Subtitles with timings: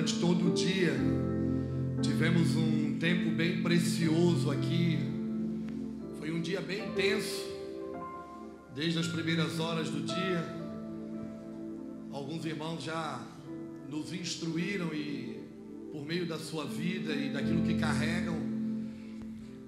[0.00, 0.94] durante todo o dia,
[2.00, 4.98] tivemos um tempo bem precioso aqui.
[6.18, 7.44] Foi um dia bem intenso,
[8.74, 10.42] desde as primeiras horas do dia.
[12.10, 13.20] Alguns irmãos já
[13.90, 15.38] nos instruíram e,
[15.92, 18.38] por meio da sua vida e daquilo que carregam,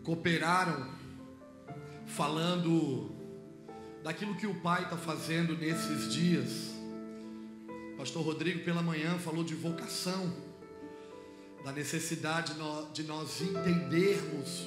[0.03, 0.87] cooperaram,
[2.07, 3.11] falando
[4.03, 6.72] daquilo que o Pai está fazendo nesses dias.
[7.97, 10.33] Pastor Rodrigo, pela manhã, falou de vocação,
[11.65, 12.55] da necessidade
[12.93, 14.67] de nós entendermos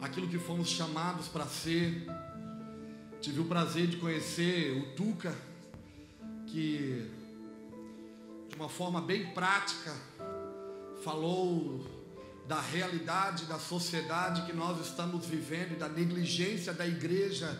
[0.00, 2.06] aquilo que fomos chamados para ser.
[3.20, 5.34] Tive o prazer de conhecer o Tuca,
[6.48, 7.08] que
[8.48, 9.94] de uma forma bem prática
[11.02, 11.86] falou
[12.46, 17.58] da realidade da sociedade que nós estamos vivendo e da negligência da igreja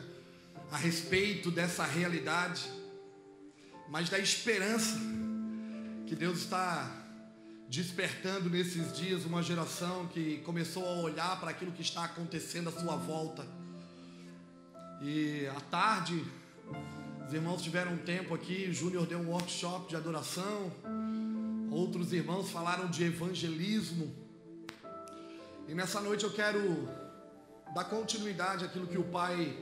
[0.71, 2.63] a respeito dessa realidade,
[3.93, 4.97] mas da esperança
[6.07, 6.91] que Deus está
[7.69, 12.73] despertando nesses dias uma geração que começou a olhar para aquilo que está acontecendo à
[12.73, 13.47] sua volta.
[15.03, 16.25] E à tarde,
[17.27, 20.73] os irmãos tiveram um tempo aqui, o Júnior deu um workshop de adoração,
[21.71, 24.11] outros irmãos falaram de evangelismo.
[25.69, 26.89] E nessa noite eu quero
[27.75, 29.55] dar continuidade àquilo que o Pai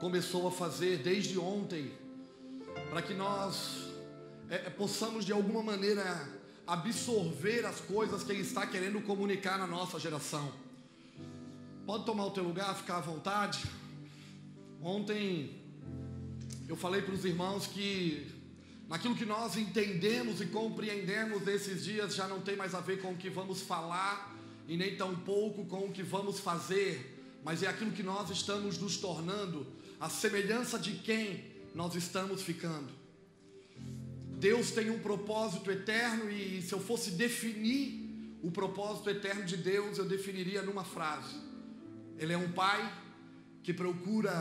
[0.00, 1.92] começou a fazer desde ontem,
[2.90, 3.88] para que nós
[4.48, 6.28] é, é, possamos de alguma maneira
[6.66, 10.52] absorver as coisas que Ele está querendo comunicar na nossa geração.
[11.84, 13.64] Pode tomar o teu lugar, ficar à vontade.
[14.82, 15.62] Ontem
[16.68, 18.32] eu falei para os irmãos que
[18.88, 23.12] naquilo que nós entendemos e compreendemos desses dias já não tem mais a ver com
[23.12, 24.34] o que vamos falar
[24.68, 28.78] e nem tão pouco com o que vamos fazer, mas é aquilo que nós estamos
[28.78, 29.66] nos tornando
[30.00, 32.90] a semelhança de quem nós estamos ficando.
[34.38, 39.98] Deus tem um propósito eterno e se eu fosse definir o propósito eterno de Deus,
[39.98, 41.36] eu definiria numa frase:
[42.18, 42.80] Ele é um pai
[43.62, 44.32] que procura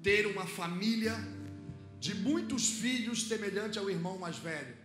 [0.00, 1.16] ter uma família
[1.98, 4.76] de muitos filhos semelhante ao irmão mais velho.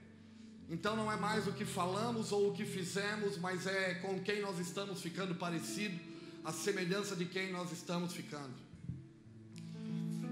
[0.67, 4.41] Então não é mais o que falamos ou o que fizemos, mas é com quem
[4.41, 5.99] nós estamos ficando parecido,
[6.43, 8.64] a semelhança de quem nós estamos ficando.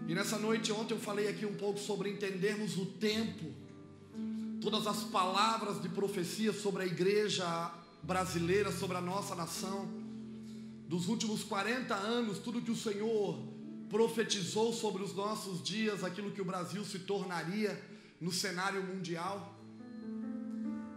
[0.06, 3.54] E nessa noite, ontem eu falei aqui um pouco sobre entendermos o tempo,
[4.62, 7.72] todas as palavras de profecia sobre a igreja
[8.02, 9.88] brasileira, sobre a nossa nação,
[10.90, 13.40] dos últimos 40 anos, tudo que o Senhor
[13.90, 17.82] profetizou sobre os nossos dias, aquilo que o Brasil se tornaria
[18.20, 19.56] no cenário mundial.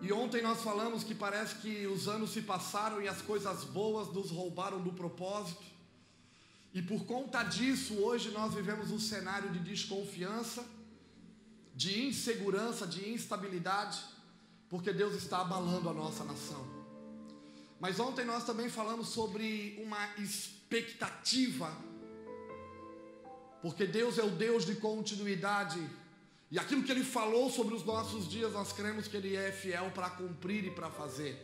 [0.02, 4.12] E ontem nós falamos que parece que os anos se passaram e as coisas boas
[4.12, 5.75] nos roubaram do propósito.
[6.76, 10.62] E por conta disso, hoje nós vivemos um cenário de desconfiança,
[11.74, 13.98] de insegurança, de instabilidade,
[14.68, 16.62] porque Deus está abalando a nossa nação.
[17.80, 21.74] Mas ontem nós também falamos sobre uma expectativa,
[23.62, 25.80] porque Deus é o Deus de continuidade,
[26.50, 29.90] e aquilo que Ele falou sobre os nossos dias, nós cremos que Ele é fiel
[29.94, 31.42] para cumprir e para fazer.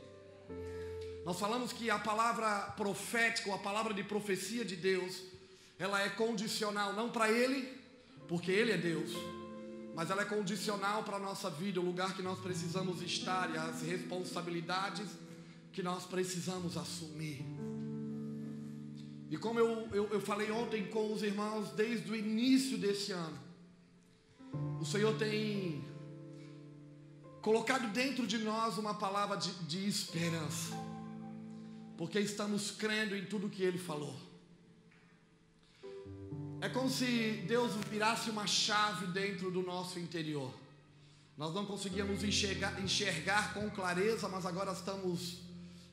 [1.24, 5.22] Nós falamos que a palavra profética, ou a palavra de profecia de Deus,
[5.78, 7.80] ela é condicional não para Ele,
[8.26, 9.12] porque Ele é Deus,
[9.94, 13.58] mas ela é condicional para a nossa vida, o lugar que nós precisamos estar e
[13.58, 15.08] as responsabilidades
[15.72, 17.44] que nós precisamos assumir.
[19.30, 23.38] E como eu, eu, eu falei ontem com os irmãos, desde o início desse ano,
[24.80, 25.82] o Senhor tem
[27.40, 30.91] colocado dentro de nós uma palavra de, de esperança
[32.02, 34.12] porque estamos crendo em tudo que Ele falou.
[36.60, 40.52] É como se Deus virasse uma chave dentro do nosso interior.
[41.38, 45.42] Nós não conseguíamos enxergar, enxergar com clareza, mas agora estamos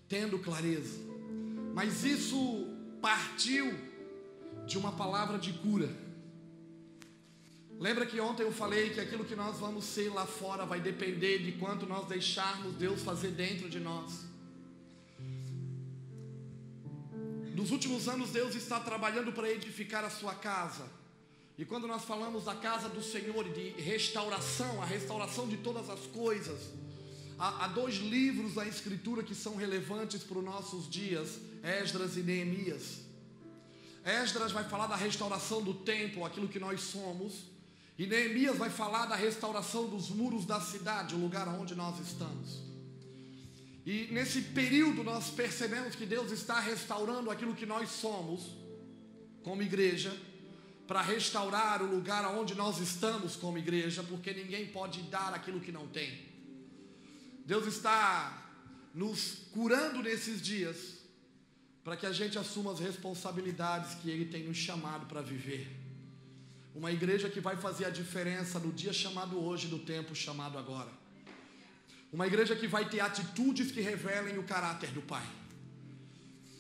[0.08, 0.98] tendo clareza.
[1.76, 2.66] Mas isso
[3.00, 3.72] partiu
[4.66, 5.96] de uma palavra de cura.
[7.80, 11.38] Lembra que ontem eu falei que aquilo que nós vamos ser lá fora vai depender
[11.38, 14.29] de quanto nós deixarmos Deus fazer dentro de nós.
[17.56, 20.86] Nos últimos anos, Deus está trabalhando para edificar a sua casa.
[21.58, 25.90] E quando nós falamos da casa do Senhor e de restauração, a restauração de todas
[25.90, 26.58] as coisas,
[27.38, 32.22] há, há dois livros da Escritura que são relevantes para os nossos dias: Esdras e
[32.22, 33.00] Neemias.
[34.06, 37.44] Esdras vai falar da restauração do templo, aquilo que nós somos,
[37.98, 42.69] e Neemias vai falar da restauração dos muros da cidade, o lugar onde nós estamos.
[43.86, 48.56] E nesse período nós percebemos que Deus está restaurando aquilo que nós somos,
[49.44, 50.16] como igreja,
[50.88, 55.72] para restaurar o lugar onde nós estamos como igreja, porque ninguém pode dar aquilo que
[55.72, 56.28] não tem.
[57.46, 58.52] Deus está
[58.94, 61.00] nos curando nesses dias
[61.84, 65.68] para que a gente assuma as responsabilidades que Ele tem nos chamado para viver.
[66.76, 70.99] Uma igreja que vai fazer a diferença no dia chamado hoje, do tempo chamado agora.
[72.12, 75.26] Uma igreja que vai ter atitudes que revelem o caráter do Pai.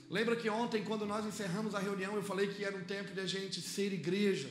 [0.09, 3.19] Lembra que ontem, quando nós encerramos a reunião, eu falei que era um tempo de
[3.19, 4.49] a gente ser igreja,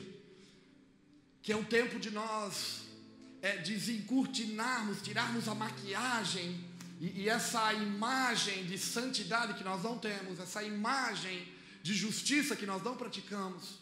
[1.41, 2.83] que é um tempo de nós
[3.41, 6.63] é, desencurtinarmos, tirarmos a maquiagem
[6.99, 11.47] e, e essa imagem de santidade que nós não temos, essa imagem
[11.81, 13.79] de justiça que nós não praticamos.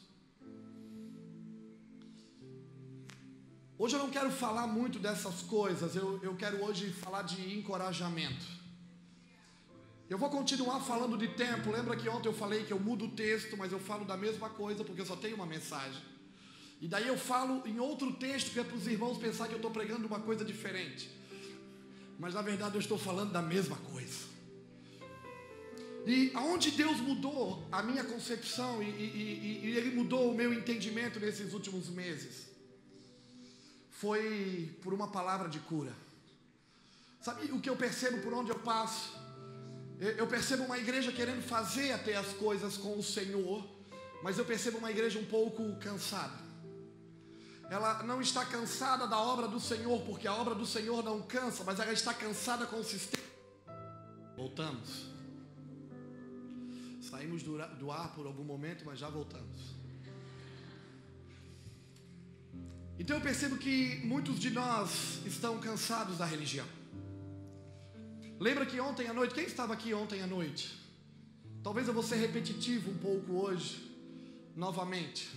[3.79, 8.43] Hoje eu não quero falar muito dessas coisas, eu, eu quero hoje falar de encorajamento.
[10.09, 11.69] Eu vou continuar falando de tempo.
[11.69, 14.49] Lembra que ontem eu falei que eu mudo o texto, mas eu falo da mesma
[14.49, 16.01] coisa porque eu só tenho uma mensagem.
[16.81, 19.57] E daí eu falo em outro texto que é para os irmãos pensar que eu
[19.57, 21.11] estou pregando uma coisa diferente.
[22.17, 24.25] Mas na verdade eu estou falando da mesma coisa.
[26.07, 30.51] E aonde Deus mudou a minha concepção e, e, e, e Ele mudou o meu
[30.51, 32.56] entendimento nesses últimos meses
[33.99, 35.91] foi por uma palavra de cura.
[37.19, 39.17] Sabe o que eu percebo por onde eu passo?
[39.99, 43.67] Eu percebo uma igreja querendo fazer até as coisas com o Senhor,
[44.21, 46.45] mas eu percebo uma igreja um pouco cansada.
[47.69, 51.63] Ela não está cansada da obra do Senhor, porque a obra do Senhor não cansa,
[51.63, 53.27] mas ela está cansada com o sistema.
[54.35, 55.07] Voltamos.
[57.01, 59.76] Saímos do ar por algum momento, mas já voltamos.
[62.99, 66.65] Então eu percebo que muitos de nós estão cansados da religião.
[68.39, 70.77] Lembra que ontem à noite, quem estava aqui ontem à noite?
[71.63, 73.91] Talvez eu vou ser repetitivo um pouco hoje,
[74.55, 75.29] novamente.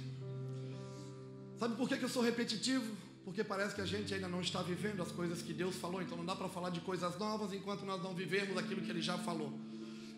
[1.59, 2.97] Sabe por que, eu sou repetitivo?
[3.25, 6.17] Porque parece que a gente ainda não está vivendo as coisas que Deus falou, então
[6.17, 9.19] não dá para falar de coisas novas enquanto nós não vivermos aquilo que Ele já
[9.19, 9.53] falou.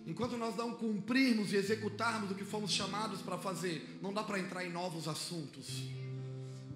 [0.06, 4.38] Enquanto nós não cumprirmos e executarmos o que fomos chamados para fazer, não dá para
[4.38, 5.82] entrar em novos assuntos.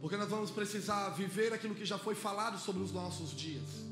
[0.01, 3.87] Porque nós vamos precisar viver aquilo que já foi falado sobre os nossos dias.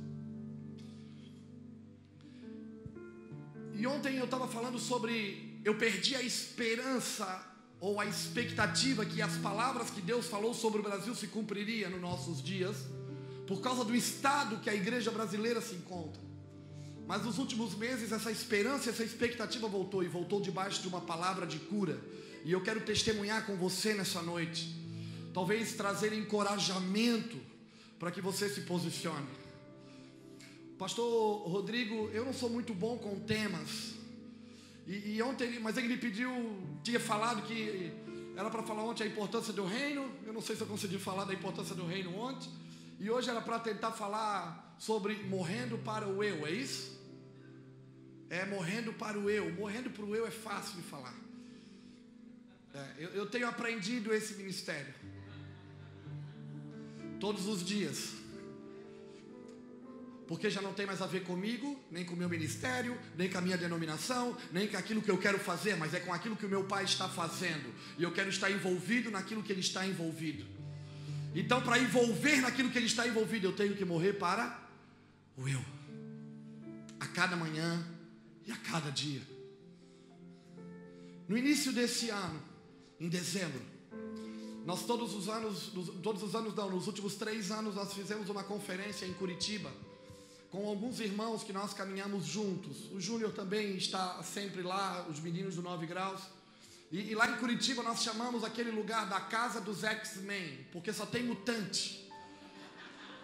[3.75, 7.27] E ontem eu estava falando sobre eu perdi a esperança
[7.81, 12.01] ou a expectativa que as palavras que Deus falou sobre o Brasil se cumpriria nos
[12.01, 12.77] nossos dias,
[13.47, 16.23] por causa do estado que a igreja brasileira se encontra.
[17.07, 21.47] Mas nos últimos meses essa esperança, essa expectativa voltou e voltou debaixo de uma palavra
[21.47, 22.01] de cura.
[22.45, 24.84] E eu quero testemunhar com você nessa noite
[25.35, 27.37] talvez trazer encorajamento
[27.99, 29.27] para que você se posicione.
[30.79, 33.95] Pastor Rodrigo, eu não sou muito bom com temas.
[34.87, 36.31] E, e ontem, mas ele me pediu,
[36.85, 37.93] tinha falado que
[38.37, 40.09] era para falar ontem a importância do reino.
[40.25, 42.49] Eu não sei se eu consegui falar da importância do reino ontem.
[43.01, 46.95] E hoje era para tentar falar sobre morrendo para o eu, é isso?
[48.31, 49.53] É morrendo para o eu.
[49.53, 51.15] Morrendo para o eu é fácil de falar.
[52.73, 55.04] É, eu, eu tenho aprendido esse ministério
[57.25, 58.13] todos os dias.
[60.29, 63.39] Porque já não tem mais a ver comigo, nem com o meu ministério, nem com
[63.39, 66.45] a minha denominação, nem com aquilo que eu quero fazer, mas é com aquilo que
[66.45, 67.73] o meu pai está fazendo.
[67.97, 70.45] E eu quero estar envolvido naquilo que ele está envolvido.
[71.35, 74.61] Então, para envolver naquilo que ele está envolvido, eu tenho que morrer para
[75.35, 75.65] o eu.
[77.01, 77.83] A cada manhã
[78.47, 79.23] e a cada dia.
[81.27, 82.43] No início desse ano,
[83.01, 83.74] em dezembro,
[84.65, 85.71] nós todos os anos,
[86.03, 89.71] todos os anos não, nos últimos três anos nós fizemos uma conferência em Curitiba
[90.55, 92.91] com alguns irmãos que nós caminhamos juntos.
[92.93, 96.21] O Júnior também está sempre lá, os meninos do Nove Graus.
[96.93, 101.05] E, e lá em Curitiba nós chamamos aquele lugar da casa dos X-Men, porque só
[101.05, 102.09] tem mutante.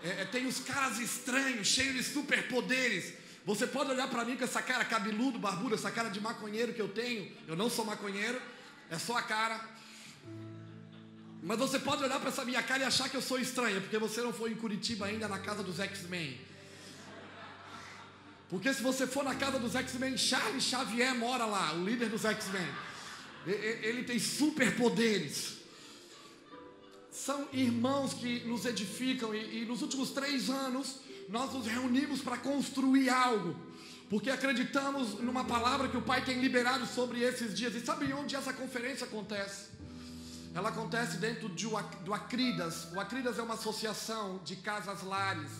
[0.02, 3.14] É, é, tem os caras estranhos, cheios de superpoderes.
[3.46, 6.82] Você pode olhar para mim com essa cara cabeludo, barbudo, essa cara de maconheiro que
[6.82, 7.30] eu tenho.
[7.46, 8.42] Eu não sou maconheiro,
[8.90, 9.79] é só a cara.
[11.42, 13.98] Mas você pode olhar para essa minha cara e achar que eu sou estranha, porque
[13.98, 16.38] você não foi em Curitiba ainda na casa dos X-Men.
[18.48, 22.24] Porque se você for na casa dos X-Men, Charles Xavier mora lá, o líder dos
[22.24, 22.68] X-Men.
[23.46, 25.60] Ele tem superpoderes.
[27.10, 32.36] São irmãos que nos edificam, e, e nos últimos três anos nós nos reunimos para
[32.36, 33.56] construir algo,
[34.08, 37.74] porque acreditamos numa palavra que o Pai tem liberado sobre esses dias.
[37.74, 39.70] E sabe onde essa conferência acontece?
[40.52, 41.66] Ela acontece dentro de,
[42.04, 42.92] do Acridas.
[42.92, 45.50] O Acridas é uma associação de casas lares.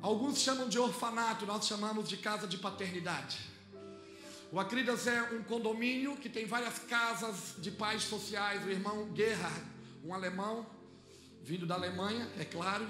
[0.00, 3.38] Alguns chamam de orfanato, nós chamamos de casa de paternidade.
[4.50, 8.64] O Acridas é um condomínio que tem várias casas de pais sociais.
[8.64, 9.52] O irmão Guerra,
[10.02, 10.64] um alemão,
[11.42, 12.88] vindo da Alemanha, é claro.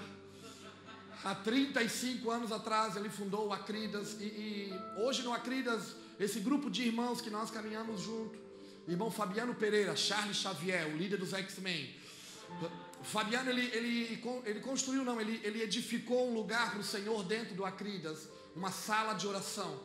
[1.24, 6.70] Há 35 anos atrás ele fundou o Acridas e, e hoje no Acridas, esse grupo
[6.70, 8.38] de irmãos que nós caminhamos junto,
[8.88, 11.94] irmão Fabiano Pereira, Charles Xavier, o líder dos X-Men.
[13.02, 17.54] Fabiano, ele, ele, ele construiu, não, ele, ele edificou um lugar para o Senhor dentro
[17.54, 19.80] do Acridas, uma sala de oração.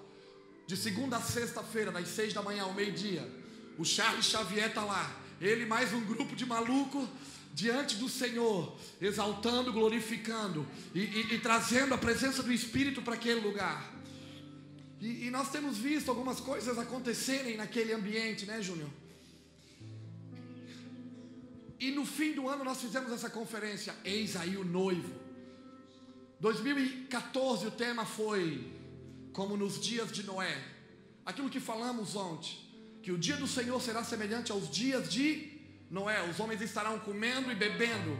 [0.65, 3.29] De segunda a sexta-feira, das seis da manhã ao meio-dia.
[3.77, 5.15] O Charles Xavier está lá.
[5.41, 7.07] Ele mais um grupo de maluco
[7.53, 13.41] diante do Senhor, exaltando, glorificando e, e, e trazendo a presença do Espírito para aquele
[13.41, 13.92] lugar.
[15.03, 18.89] E, e, nós temos visto algumas coisas acontecerem naquele ambiente, né, Júnior?
[21.77, 25.13] E no fim do ano nós fizemos essa conferência, Eis aí o noivo.
[26.39, 28.72] 2014 o tema foi
[29.33, 30.57] como nos dias de Noé.
[31.25, 32.57] Aquilo que falamos ontem,
[33.01, 35.60] que o dia do Senhor será semelhante aos dias de
[35.91, 38.17] Noé, os homens estarão comendo e bebendo,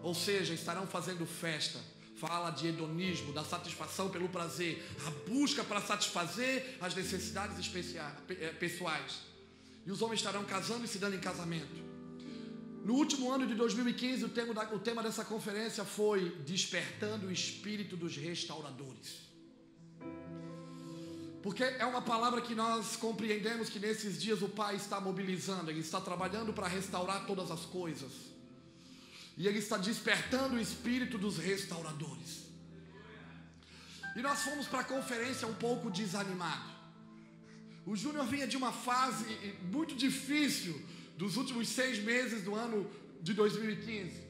[0.00, 1.80] ou seja, estarão fazendo festa.
[2.26, 8.48] Fala de hedonismo, da satisfação pelo prazer, a busca para satisfazer as necessidades especiais, eh,
[8.58, 9.20] pessoais.
[9.84, 11.82] E os homens estarão casando e se dando em casamento.
[12.82, 17.32] No último ano de 2015, o tema, da, o tema dessa conferência foi Despertando o
[17.32, 19.24] Espírito dos Restauradores.
[21.42, 25.80] Porque é uma palavra que nós compreendemos que nesses dias o Pai está mobilizando, Ele
[25.80, 28.33] está trabalhando para restaurar todas as coisas.
[29.36, 32.44] E Ele está despertando o espírito dos restauradores.
[34.16, 36.72] E nós fomos para a conferência um pouco desanimado.
[37.84, 39.24] O Júnior vinha de uma fase
[39.70, 40.80] muito difícil
[41.18, 42.88] dos últimos seis meses do ano
[43.20, 44.22] de 2015.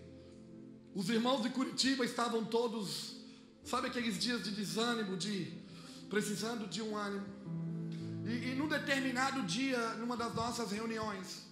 [0.95, 3.17] Os irmãos de Curitiba estavam todos,
[3.65, 5.53] sabe aqueles dias de desânimo, de
[6.09, 7.27] precisando de um ânimo.
[8.25, 11.44] E, e num determinado dia, numa das nossas reuniões,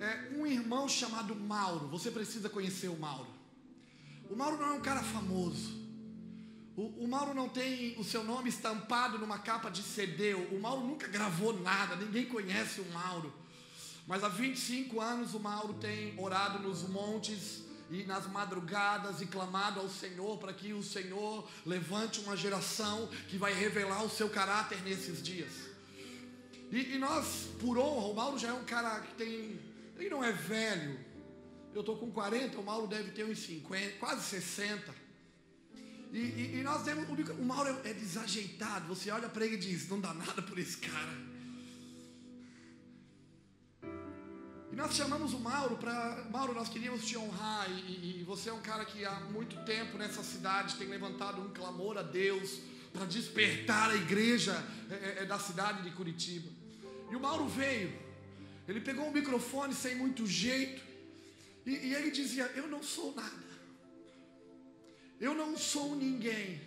[0.00, 3.28] é, um irmão chamado Mauro, você precisa conhecer o Mauro.
[4.30, 5.78] O Mauro não é um cara famoso.
[6.76, 10.34] O, o, Mauro não tem o seu nome estampado numa capa de CD.
[10.34, 13.32] O Mauro nunca gravou nada, ninguém conhece o Mauro.
[14.06, 19.80] Mas há 25 anos o Mauro tem orado nos montes e nas madrugadas e clamado
[19.80, 24.80] ao Senhor para que o Senhor levante uma geração que vai revelar o seu caráter
[24.82, 25.52] nesses dias.
[26.70, 29.58] E, e nós, por honra, o Mauro já é um cara que tem.
[29.98, 30.98] Ele não é velho.
[31.74, 34.94] Eu estou com 40, o Mauro deve ter uns 50, quase 60.
[36.12, 37.06] E, e, e nós temos.
[37.08, 38.86] O Mauro é, é desajeitado.
[38.88, 41.28] Você olha para ele e diz: não dá nada por esse cara.
[44.72, 46.26] E nós chamamos o Mauro para.
[46.30, 47.70] Mauro, nós queríamos te honrar.
[47.70, 51.52] E, e, você é um cara que há muito tempo nessa cidade tem levantado um
[51.52, 52.60] clamor a Deus
[52.92, 54.52] para despertar a igreja
[54.90, 56.50] é, é, é, da cidade de Curitiba.
[57.10, 58.07] E o Mauro veio.
[58.68, 60.82] Ele pegou um microfone sem muito jeito.
[61.64, 63.48] E, e ele dizia: Eu não sou nada.
[65.18, 66.60] Eu não sou ninguém.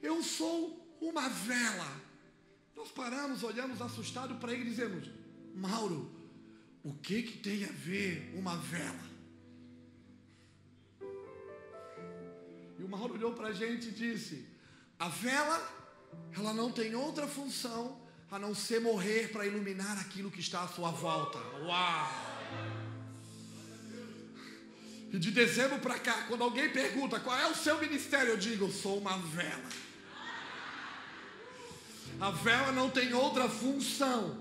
[0.00, 2.00] Eu sou uma vela.
[2.76, 5.10] Nós paramos, olhamos assustados para ele e dizemos:
[5.52, 6.14] Mauro,
[6.84, 9.16] o que que tem a ver uma vela?
[12.78, 14.46] E o Mauro olhou para a gente e disse:
[14.96, 15.58] a vela,
[16.32, 20.68] ela não tem outra função a não ser morrer para iluminar aquilo que está à
[20.68, 21.38] sua volta.
[21.64, 22.26] Uau!
[25.12, 28.64] E de dezembro para cá, quando alguém pergunta qual é o seu ministério, eu digo:
[28.64, 29.70] eu sou uma vela.
[32.20, 34.38] A vela não tem outra função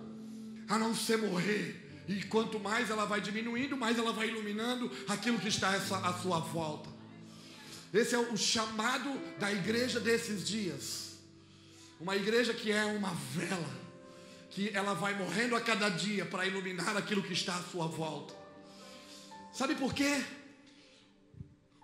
[0.67, 5.39] a não ser morrer e quanto mais ela vai diminuindo, mais ela vai iluminando aquilo
[5.39, 6.89] que está à sua volta.
[7.93, 11.04] Esse é o chamado da igreja desses dias.
[11.99, 13.73] Uma igreja que é uma vela,
[14.49, 18.33] que ela vai morrendo a cada dia para iluminar aquilo que está à sua volta.
[19.53, 20.21] Sabe por quê?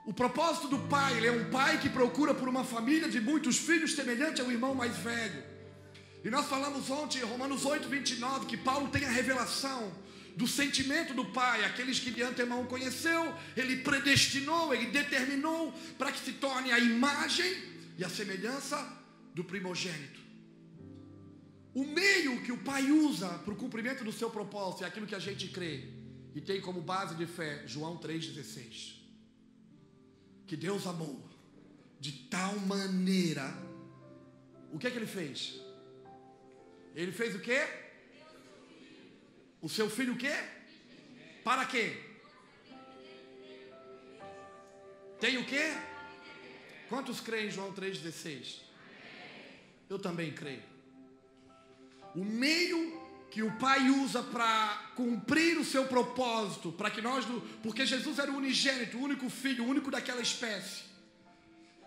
[0.05, 3.57] O propósito do pai, ele é um pai que procura por uma família de muitos
[3.57, 5.43] filhos semelhante ao irmão mais velho.
[6.23, 9.91] E nós falamos ontem, Romanos 8, 29, que Paulo tem a revelação
[10.35, 16.19] do sentimento do Pai, aqueles que de antemão conheceu, ele predestinou, ele determinou para que
[16.19, 17.55] se torne a imagem
[17.97, 19.00] e a semelhança
[19.33, 20.19] do primogênito.
[21.73, 25.15] O meio que o Pai usa para o cumprimento do seu propósito é aquilo que
[25.15, 25.87] a gente crê
[26.35, 28.99] e tem como base de fé João 3,16.
[30.45, 31.21] Que Deus amou
[31.99, 33.53] de tal maneira.
[34.73, 35.61] O que é que ele fez?
[36.93, 37.61] Ele fez o quê?
[39.61, 40.33] O seu filho o quê?
[41.43, 41.95] Para quê?
[45.19, 45.73] Tem o quê?
[46.89, 48.70] Quantos creem em João 3,16?
[49.91, 50.63] Eu também creio.
[52.15, 52.79] O meio
[53.29, 57.25] que o Pai usa para cumprir o seu propósito, para que nós,
[57.61, 60.83] porque Jesus era o unigênito, o único filho, o único daquela espécie.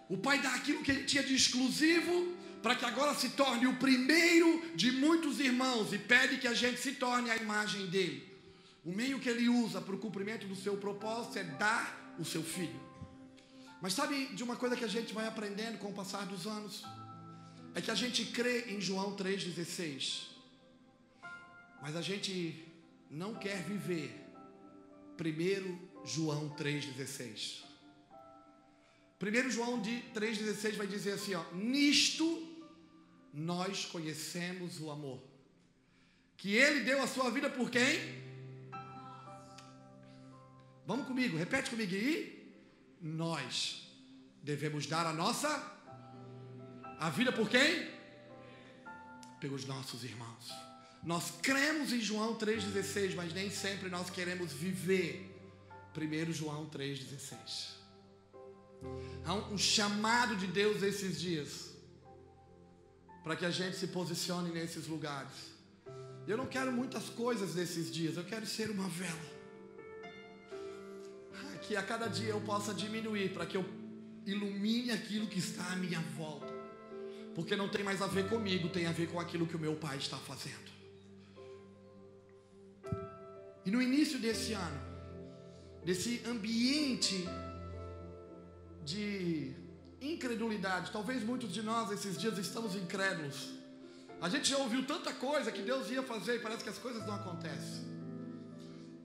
[0.06, 3.76] O Pai dá aquilo que ele tinha de exclusivo para que agora se torne o
[3.76, 8.18] primeiro de muitos irmãos e pede que a gente se torne a imagem dele.
[8.84, 12.42] O meio que ele usa para o cumprimento do seu propósito é dar o seu
[12.42, 12.78] filho.
[13.80, 16.84] Mas sabe de uma coisa que a gente vai aprendendo com o passar dos anos?
[17.74, 20.28] É que a gente crê em João 3,16,
[21.82, 22.64] mas a gente
[23.10, 24.14] não quer viver
[25.16, 27.64] primeiro João 3,16.
[29.18, 32.26] Primeiro João 3,16 vai dizer assim: ó, nisto
[33.32, 35.20] nós conhecemos o amor.
[36.36, 38.22] Que ele deu a sua vida por quem?
[40.86, 42.54] Vamos comigo, repete comigo aí.
[43.00, 43.88] Nós
[44.42, 45.73] devemos dar a nossa
[47.04, 47.86] a vida por quem?
[49.38, 50.50] Pelos nossos irmãos.
[51.02, 55.30] Nós cremos em João 3,16, mas nem sempre nós queremos viver.
[55.92, 57.74] Primeiro João 3,16.
[59.26, 61.74] Há um chamado de Deus esses dias
[63.22, 65.52] para que a gente se posicione nesses lugares.
[66.26, 69.34] Eu não quero muitas coisas nesses dias, eu quero ser uma vela.
[71.60, 73.64] Que a cada dia eu possa diminuir para que eu
[74.24, 76.53] ilumine aquilo que está à minha volta.
[77.34, 79.74] Porque não tem mais a ver comigo, tem a ver com aquilo que o meu
[79.76, 80.72] pai está fazendo.
[83.64, 84.80] E no início desse ano,
[85.84, 87.26] desse ambiente
[88.84, 89.54] de
[90.00, 90.90] incredulidade.
[90.90, 93.50] Talvez muitos de nós esses dias estamos incrédulos.
[94.20, 97.06] A gente já ouviu tanta coisa que Deus ia fazer e parece que as coisas
[97.06, 97.94] não acontecem.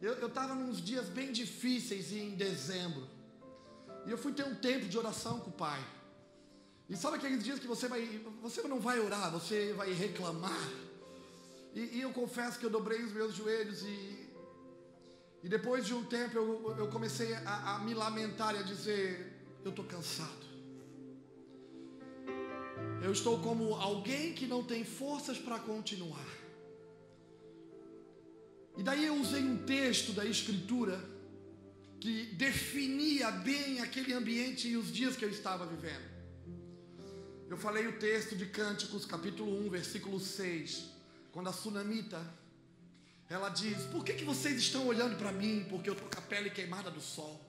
[0.01, 3.07] Eu estava nos dias bem difíceis em dezembro.
[4.05, 5.79] E eu fui ter um tempo de oração com o Pai.
[6.89, 8.01] E sabe aqueles dias que você vai,
[8.41, 10.69] você não vai orar, você vai reclamar.
[11.75, 14.27] E, e eu confesso que eu dobrei os meus joelhos e,
[15.43, 19.31] e depois de um tempo eu, eu comecei a, a me lamentar e a dizer,
[19.63, 20.49] eu estou cansado.
[23.03, 26.27] Eu estou como alguém que não tem forças para continuar.
[28.75, 30.99] E daí eu usei um texto da Escritura
[31.99, 36.08] que definia bem aquele ambiente e os dias que eu estava vivendo.
[37.49, 40.85] Eu falei o texto de Cânticos, capítulo 1, versículo 6,
[41.31, 42.21] quando a sunamita
[43.27, 45.65] ela diz: Por que, que vocês estão olhando para mim?
[45.67, 47.43] Porque eu estou com a pele queimada do sol.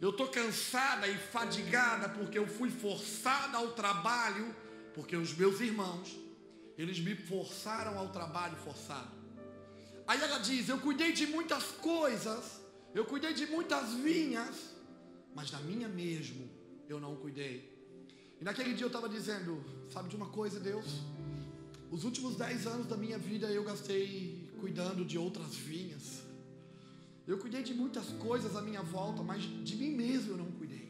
[0.00, 4.56] Eu estou cansada e fadigada porque eu fui forçada ao trabalho,
[4.94, 6.18] porque os meus irmãos,
[6.78, 9.12] eles me forçaram ao trabalho forçado.
[10.06, 12.62] Aí ela diz: Eu cuidei de muitas coisas,
[12.94, 14.74] eu cuidei de muitas vinhas,
[15.34, 16.48] mas da minha mesmo
[16.88, 17.77] eu não cuidei.
[18.40, 21.02] E naquele dia eu estava dizendo: Sabe de uma coisa, Deus?
[21.90, 26.22] Os últimos dez anos da minha vida eu gastei cuidando de outras vinhas.
[27.26, 30.88] Eu cuidei de muitas coisas à minha volta, mas de mim mesmo eu não cuidei.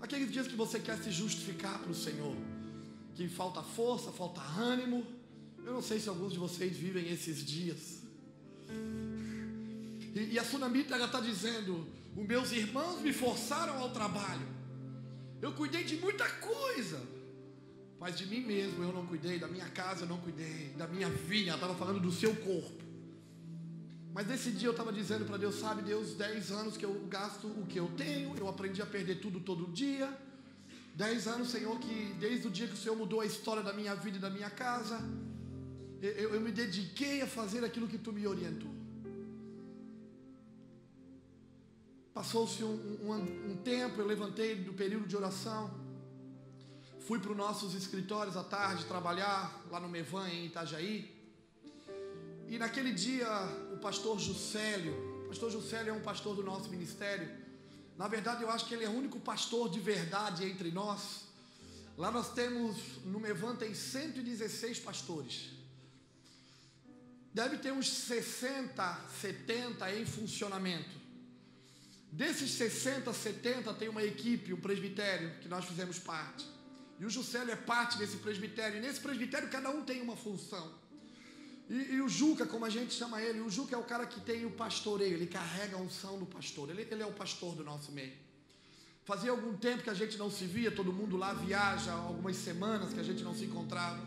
[0.00, 2.36] Aqueles dias que você quer se justificar para o Senhor,
[3.14, 5.04] que falta força, falta ânimo.
[5.64, 8.02] Eu não sei se alguns de vocês vivem esses dias.
[10.14, 14.57] E, e a Sunamita está dizendo: os meus irmãos me forçaram ao trabalho.
[15.40, 17.00] Eu cuidei de muita coisa,
[18.00, 21.08] mas de mim mesmo eu não cuidei, da minha casa eu não cuidei, da minha
[21.08, 22.84] vinha, ela estava falando do seu corpo.
[24.12, 27.46] Mas nesse dia eu estava dizendo para Deus, sabe, Deus, 10 anos que eu gasto
[27.46, 30.08] o que eu tenho, eu aprendi a perder tudo todo dia.
[30.94, 33.94] 10 anos, Senhor, que desde o dia que o Senhor mudou a história da minha
[33.94, 34.98] vida e da minha casa,
[36.02, 38.70] eu, eu me dediquei a fazer aquilo que tu me orientou.
[42.18, 45.70] Passou-se um, um, um, tempo, eu levantei do período de oração,
[47.06, 51.08] fui para os nossos escritórios à tarde trabalhar lá no Mevan, em Itajaí.
[52.48, 53.28] E naquele dia,
[53.72, 57.30] o pastor Juscelio, o pastor Juscelio é um pastor do nosso ministério.
[57.96, 61.22] Na verdade, eu acho que ele é o único pastor de verdade entre nós.
[61.96, 65.50] Lá nós temos, no Mevan tem 116 pastores.
[67.32, 71.06] Deve ter uns 60, 70 em funcionamento.
[72.10, 76.46] Desses 60, 70 tem uma equipe, um presbitério, que nós fizemos parte.
[76.98, 78.78] E o Juscelio é parte desse presbitério.
[78.78, 80.72] E nesse presbitério cada um tem uma função.
[81.68, 84.20] E, e, o Juca, como a gente chama ele, o Juca é o cara que
[84.20, 87.62] tem o pastoreio, ele carrega a unção do pastor, ele, ele é o pastor do
[87.62, 88.14] nosso meio.
[89.04, 92.92] Fazia algum tempo que a gente não se via, todo mundo lá viaja, algumas semanas
[92.92, 94.00] que a gente não se encontrava.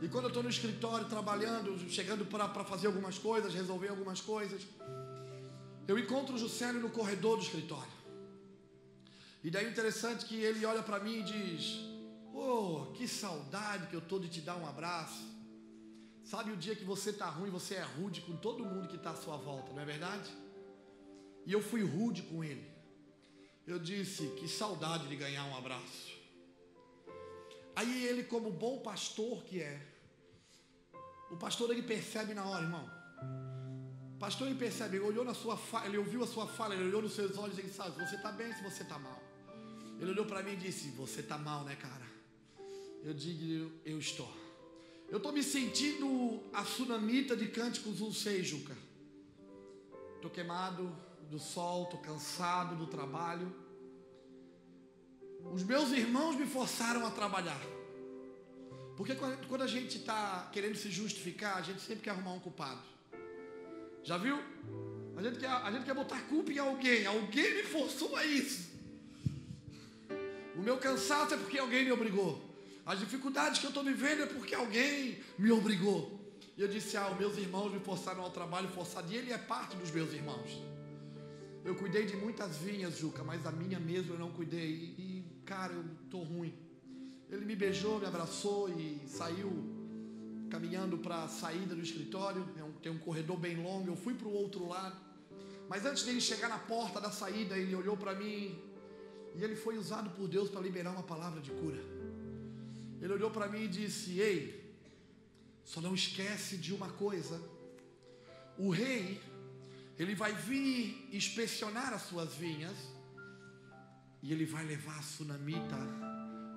[0.00, 4.62] E quando eu estou no escritório trabalhando, chegando para fazer algumas coisas, resolver algumas coisas,
[5.86, 7.92] eu encontro o Juscelio no corredor do escritório.
[9.42, 11.78] E daí é interessante que ele olha para mim e diz:
[12.32, 15.30] Oh, que saudade que eu estou de te dar um abraço.
[16.24, 19.10] Sabe o dia que você está ruim, você é rude com todo mundo que está
[19.10, 20.30] à sua volta, não é verdade?
[21.44, 22.70] E eu fui rude com ele.
[23.66, 26.12] Eu disse, que saudade de ganhar um abraço.
[27.74, 29.80] Aí ele, como bom pastor que é,
[31.30, 33.01] o pastor ele percebe na hora, irmão.
[34.22, 37.02] Pastor ele percebe, ele olhou na sua fala, ele ouviu a sua fala, ele olhou
[37.02, 39.20] nos seus olhos e sabe, você está bem se você está mal.
[39.98, 42.06] Ele olhou para mim e disse, você está mal, né, cara?
[43.02, 44.32] Eu digo, eu estou.
[45.08, 48.76] Eu estou me sentindo a tsunamita de cânticos não sei, Juca.
[50.14, 50.96] Estou queimado
[51.28, 53.52] do sol, estou cansado do trabalho.
[55.52, 57.60] Os meus irmãos me forçaram a trabalhar.
[58.96, 59.16] Porque
[59.48, 62.91] quando a gente está querendo se justificar, a gente sempre quer arrumar um culpado.
[64.04, 64.38] Já viu?
[65.16, 67.06] A gente quer, a gente quer botar culpa em alguém.
[67.06, 68.70] Alguém me forçou a isso.
[70.56, 72.42] O meu cansaço é porque alguém me obrigou.
[72.84, 76.20] As dificuldades que eu estou vivendo é porque alguém me obrigou.
[76.56, 79.12] E eu disse: Ah, meus irmãos me forçaram ao trabalho forçado.
[79.12, 80.60] E ele é parte dos meus irmãos.
[81.64, 84.94] Eu cuidei de muitas vinhas, Juca, mas a minha mesmo eu não cuidei.
[84.98, 86.52] E, cara, eu estou ruim.
[87.30, 89.50] Ele me beijou, me abraçou e saiu
[90.50, 92.46] caminhando para a saída do escritório.
[92.58, 93.88] É tem um corredor bem longo.
[93.88, 94.96] Eu fui para o outro lado.
[95.68, 98.60] Mas antes dele chegar na porta da saída, ele olhou para mim
[99.34, 101.82] e ele foi usado por Deus para liberar uma palavra de cura.
[103.00, 104.76] Ele olhou para mim e disse: Ei,
[105.64, 107.40] só não esquece de uma coisa.
[108.58, 109.20] O rei,
[109.98, 112.76] ele vai vir inspecionar as suas vinhas
[114.22, 115.78] e ele vai levar a sunamita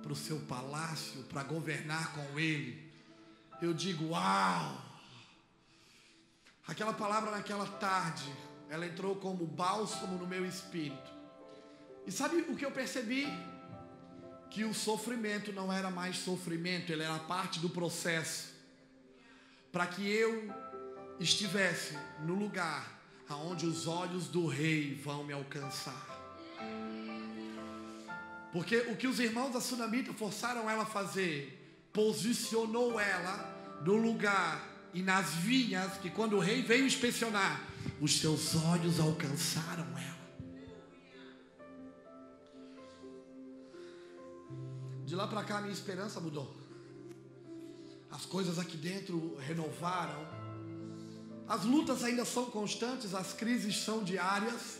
[0.02, 2.92] para o seu palácio para governar com ele.
[3.62, 4.85] Eu digo: Uau!
[6.66, 8.32] Aquela palavra naquela tarde,
[8.68, 11.10] ela entrou como bálsamo no meu espírito.
[12.06, 13.26] E sabe o que eu percebi?
[14.50, 18.54] que o sofrimento não era mais sofrimento, ele era parte do processo.
[19.70, 20.50] Para que eu
[21.20, 22.90] estivesse no lugar
[23.28, 26.06] aonde os olhos do rei vão me alcançar.
[28.50, 34.75] Porque o que os irmãos da Sunamita forçaram ela a fazer, posicionou ela no lugar
[34.96, 37.62] e nas vinhas que quando o rei veio inspecionar,
[38.00, 40.16] os seus olhos alcançaram ela.
[45.04, 46.56] De lá para cá, minha esperança mudou.
[48.10, 50.26] As coisas aqui dentro renovaram.
[51.46, 54.78] As lutas ainda são constantes, as crises são diárias.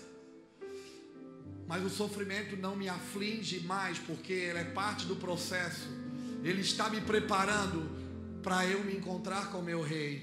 [1.69, 5.87] Mas o sofrimento não me aflige mais, porque ele é parte do processo.
[6.43, 8.06] Ele está me preparando
[8.47, 10.23] para eu me encontrar com meu rei.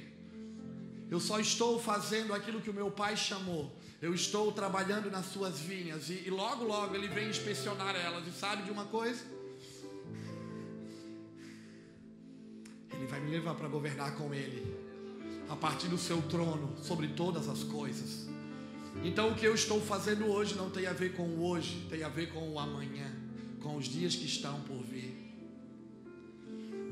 [1.12, 3.70] Eu só estou fazendo aquilo que o meu pai chamou.
[4.02, 6.10] Eu estou trabalhando nas suas vinhas.
[6.10, 8.26] E, e logo, logo ele vem inspecionar elas.
[8.26, 9.26] E sabe de uma coisa?
[12.94, 14.74] Ele vai me levar para governar com Ele,
[15.50, 18.30] a partir do seu trono, sobre todas as coisas.
[19.04, 22.04] Então, o que eu estou fazendo hoje não tem a ver com o hoje, tem
[22.04, 23.12] a ver com o amanhã,
[23.62, 25.14] com os dias que estão por vir.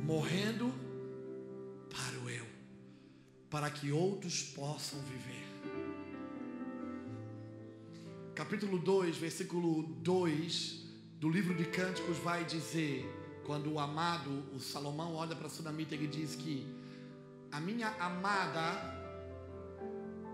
[0.04, 0.91] Morrendo
[3.52, 5.46] para que outros possam viver.
[8.34, 10.86] Capítulo 2, versículo 2
[11.20, 13.06] do livro de Cânticos vai dizer:
[13.46, 16.66] quando o amado, o Salomão, olha para a Sunamita, ele diz que
[17.52, 19.00] a minha amada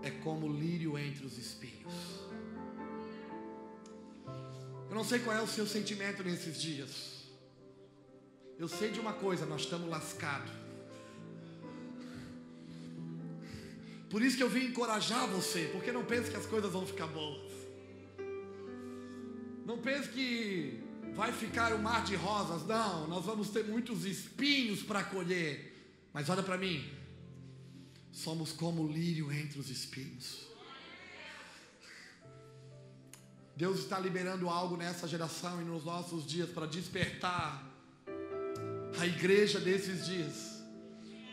[0.00, 1.92] é como lírio entre os espinhos.
[4.88, 7.24] Eu não sei qual é o seu sentimento nesses dias.
[8.56, 10.67] Eu sei de uma coisa, nós estamos lascados.
[14.10, 17.06] Por isso que eu vim encorajar você, porque não pense que as coisas vão ficar
[17.06, 17.52] boas.
[19.66, 20.82] Não pense que
[21.14, 22.66] vai ficar um mar de rosas.
[22.66, 25.74] Não, nós vamos ter muitos espinhos para colher.
[26.12, 26.88] Mas olha para mim,
[28.10, 30.48] somos como lírio entre os espinhos.
[33.54, 37.68] Deus está liberando algo nessa geração e nos nossos dias para despertar
[38.98, 40.47] a igreja desses dias.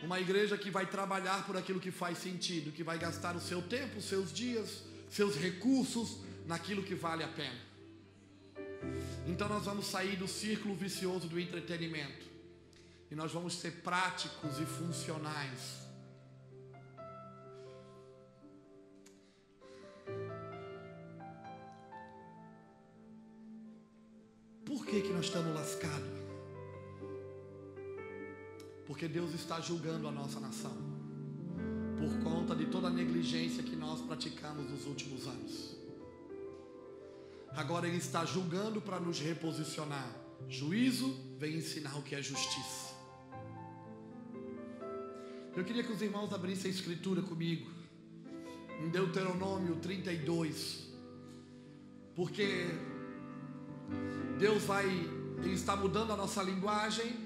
[0.06, 3.60] Uma igreja que vai trabalhar por aquilo que faz sentido, que vai gastar o seu
[3.60, 7.60] tempo, seus dias, seus recursos naquilo que vale a pena.
[9.26, 12.24] Então nós vamos sair do círculo vicioso do entretenimento.
[13.10, 15.84] E nós vamos ser práticos e funcionais.
[24.64, 26.25] Por que, que nós estamos lascados?
[28.86, 30.76] Porque Deus está julgando a nossa nação.
[31.98, 35.76] Por conta de toda a negligência que nós praticamos nos últimos anos.
[37.56, 40.08] Agora Ele está julgando para nos reposicionar.
[40.48, 42.94] Juízo vem ensinar o que é justiça.
[45.56, 47.70] Eu queria que os irmãos abrissem a escritura comigo,
[48.84, 50.86] em Deuteronômio 32,
[52.14, 52.66] porque
[54.38, 57.25] Deus vai, Ele está mudando a nossa linguagem,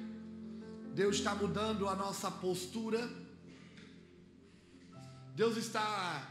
[0.94, 3.08] Deus está mudando a nossa postura,
[5.34, 6.28] Deus está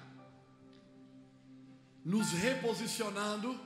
[2.04, 3.60] nos reposicionando.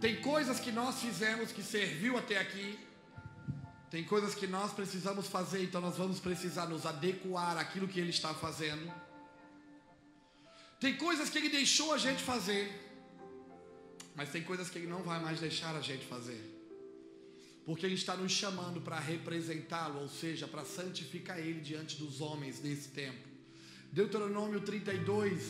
[0.00, 2.78] Tem coisas que nós fizemos que serviu até aqui,
[3.90, 8.10] tem coisas que nós precisamos fazer, então nós vamos precisar nos adequar àquilo que Ele
[8.10, 8.92] está fazendo.
[10.78, 12.64] Tem coisas que Ele deixou a gente fazer,
[14.14, 16.55] mas tem coisas que Ele não vai mais deixar a gente fazer,
[17.66, 22.62] porque Ele está nos chamando para representá-lo, ou seja, para santificar Ele diante dos homens
[22.62, 23.26] nesse tempo.
[23.90, 25.42] Deuteronômio 32,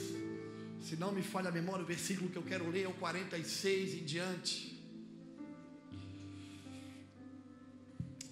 [0.80, 3.94] se não me falha a memória, o versículo que eu quero ler é o 46
[3.96, 4.82] em diante.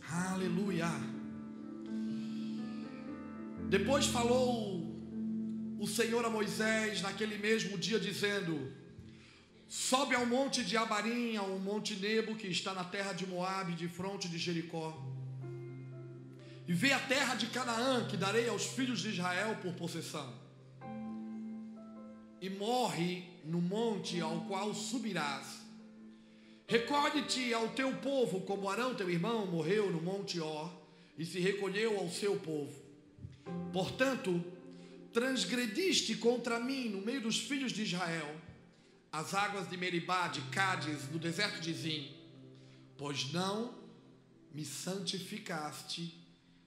[0.08, 0.88] Aleluia.
[3.68, 4.82] Depois falou
[5.78, 8.72] o Senhor a Moisés naquele mesmo dia, dizendo:
[9.68, 13.88] Sobe ao monte de Abarim, ao monte Nebo, que está na terra de Moabe, de
[13.88, 14.96] fronte de Jericó.
[16.66, 20.32] E vê a terra de Canaã, que darei aos filhos de Israel por possessão.
[22.40, 25.64] E morre no monte ao qual subirás
[26.66, 30.72] Recorde-te ao teu povo, como Arão, teu irmão, morreu no monte Or
[31.18, 32.72] e se recolheu ao seu povo.
[33.72, 34.42] Portanto,
[35.12, 38.34] transgrediste contra mim no meio dos filhos de Israel
[39.14, 42.12] as águas de Meribá, de Cádiz, no deserto de Zim,
[42.98, 43.72] pois não
[44.52, 46.20] me santificaste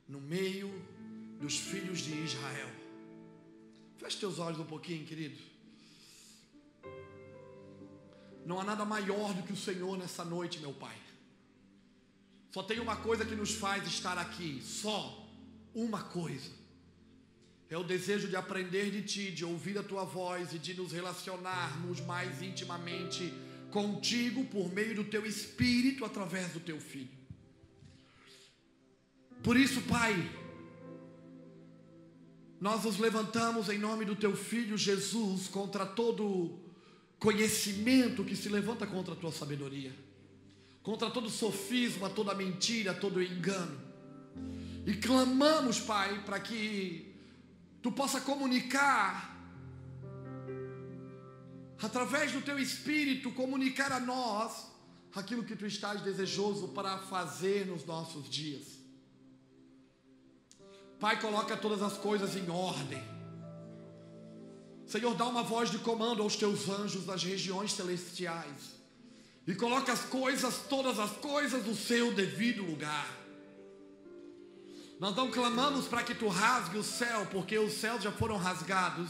[0.07, 0.69] no meio
[1.41, 2.69] dos filhos de Israel.
[3.97, 5.37] Feche teus olhos um pouquinho, querido.
[8.45, 10.95] Não há nada maior do que o Senhor nessa noite, meu Pai.
[12.53, 15.27] Só tem uma coisa que nos faz estar aqui, só
[15.75, 16.49] uma coisa.
[17.69, 20.91] É o desejo de aprender de Ti, de ouvir a Tua voz e de nos
[20.91, 23.33] relacionarmos mais intimamente
[23.71, 27.17] contigo por meio do Teu Espírito através do Teu Filho.
[29.43, 30.13] Por isso, Pai,
[32.59, 36.59] nós nos levantamos em nome do Teu Filho Jesus contra todo
[37.19, 39.93] conhecimento que se levanta contra a tua sabedoria,
[40.81, 43.77] contra todo sofisma, toda mentira, todo engano.
[44.85, 47.06] E clamamos, Pai, para que
[47.81, 49.35] tu possa comunicar
[51.81, 54.67] através do teu espírito comunicar a nós
[55.13, 58.77] aquilo que tu estás desejoso para fazer nos nossos dias.
[60.99, 63.17] Pai, coloca todas as coisas em ordem
[64.87, 68.77] Senhor, dá uma voz de comando aos teus anjos das regiões celestiais.
[69.45, 73.16] E coloca as coisas, todas as coisas, no seu devido lugar.
[74.99, 79.09] Nós não clamamos para que tu rasgue o céu, porque os céus já foram rasgados.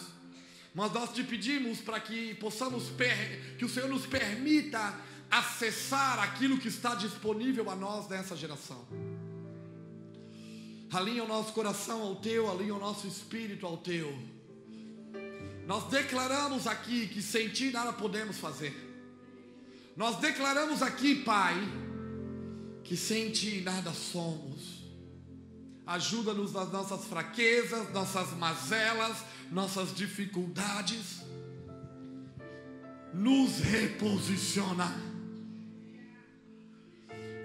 [0.73, 2.91] Mas nós te pedimos para que possamos,
[3.57, 4.93] que o Senhor nos permita
[5.31, 8.85] acessar aquilo que está disponível a nós nessa geração.
[10.91, 14.17] Alinha o nosso coração ao teu, alinha o nosso espírito ao teu.
[15.65, 18.73] Nós declaramos aqui que sem ti nada podemos fazer.
[19.97, 21.55] Nós declaramos aqui, Pai,
[22.83, 24.76] que sem ti nada somos.
[25.87, 31.21] Ajuda-nos nas nossas fraquezas, nossas mazelas, nossas dificuldades.
[33.13, 34.93] Nos reposiciona.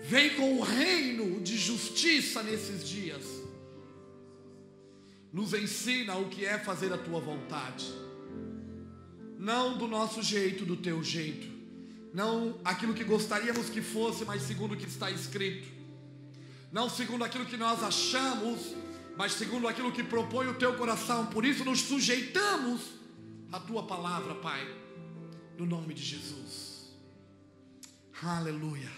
[0.02, 3.24] Vem com o reino de justiça nesses dias.
[5.32, 8.02] Nos ensina o que é fazer a tua vontade
[9.42, 11.48] não do nosso jeito, do teu jeito,
[12.14, 15.66] não aquilo que gostaríamos que fosse, mas segundo o que está escrito,
[16.72, 18.74] não segundo aquilo que nós achamos,
[19.16, 21.26] mas segundo aquilo que propõe o teu coração.
[21.26, 22.80] Por isso nos sujeitamos
[23.52, 24.66] à tua palavra, Pai,
[25.58, 26.90] no nome de Jesus.
[28.22, 28.90] Aleluia.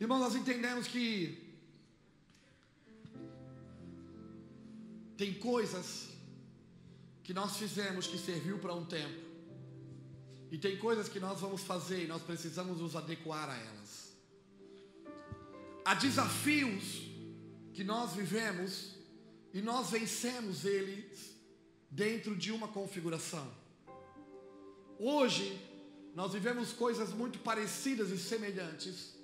[0.00, 1.04] Irmãos, nós entendemos que
[5.16, 6.08] tem coisas
[7.22, 9.22] que nós fizemos que serviu para um tempo.
[10.50, 13.83] E tem coisas que nós vamos fazer e nós precisamos nos adequar a elas.
[15.84, 17.02] Há desafios
[17.74, 18.94] que nós vivemos
[19.52, 21.36] e nós vencemos eles
[21.90, 23.46] dentro de uma configuração.
[24.98, 25.60] Hoje,
[26.14, 29.14] nós vivemos coisas muito parecidas e semelhantes,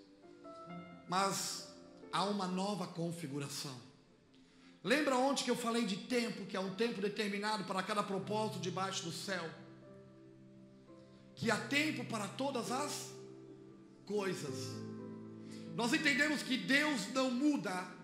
[1.08, 1.72] mas
[2.12, 3.76] há uma nova configuração.
[4.84, 8.60] Lembra ontem que eu falei de tempo, que é um tempo determinado para cada propósito
[8.60, 9.48] debaixo do céu?
[11.34, 13.10] Que há tempo para todas as
[14.04, 14.89] coisas.
[15.74, 18.00] Nós entendemos que Deus não muda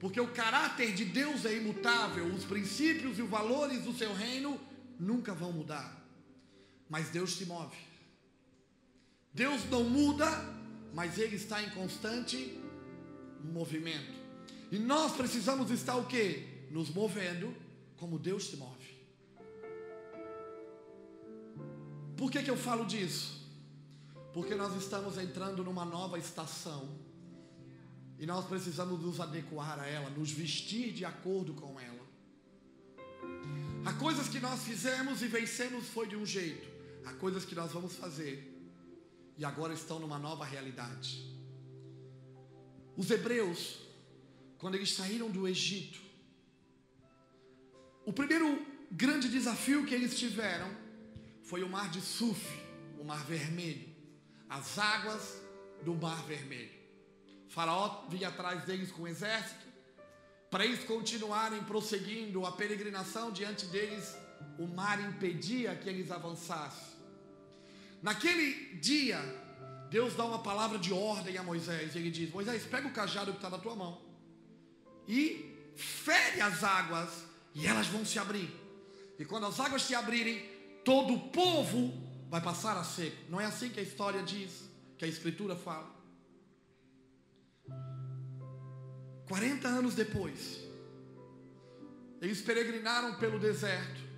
[0.00, 4.58] Porque o caráter de Deus é imutável, os princípios e os valores do seu reino
[4.98, 6.02] nunca vão mudar.
[6.88, 7.76] Mas Deus se move.
[9.32, 10.26] Deus não muda,
[10.94, 12.58] mas Ele está em constante
[13.44, 14.18] movimento.
[14.72, 16.46] E nós precisamos estar o quê?
[16.70, 17.54] Nos movendo
[17.98, 18.90] como Deus se move.
[22.16, 23.39] Por que, que eu falo disso?
[24.32, 26.88] Porque nós estamos entrando numa nova estação
[28.18, 32.06] e nós precisamos nos adequar a ela, nos vestir de acordo com ela.
[33.84, 36.68] Há coisas que nós fizemos e vencemos foi de um jeito,
[37.06, 38.46] há coisas que nós vamos fazer
[39.38, 41.26] e agora estão numa nova realidade.
[42.94, 43.78] Os hebreus,
[44.58, 45.98] quando eles saíram do Egito,
[48.04, 50.70] o primeiro grande desafio que eles tiveram
[51.42, 52.44] foi o mar de Suf,
[52.98, 53.89] o mar vermelho,
[54.50, 55.40] as águas
[55.82, 56.80] do mar vermelho.
[57.48, 59.70] Faraó vinha atrás deles com o exército,
[60.50, 64.16] para eles continuarem prosseguindo a peregrinação diante deles,
[64.58, 66.98] o mar impedia que eles avançassem.
[68.02, 69.18] Naquele dia,
[69.88, 71.94] Deus dá uma palavra de ordem a Moisés.
[71.94, 74.00] Ele diz: Moisés, pega o cajado que está na tua mão
[75.06, 77.08] e fere as águas,
[77.54, 78.48] e elas vão se abrir.
[79.18, 80.40] E quando as águas se abrirem,
[80.84, 83.16] todo o povo vai passar a seco.
[83.28, 85.90] Não é assim que a história diz, que a Escritura fala.
[89.28, 90.60] 40 anos depois,
[92.20, 94.08] eles peregrinaram pelo deserto.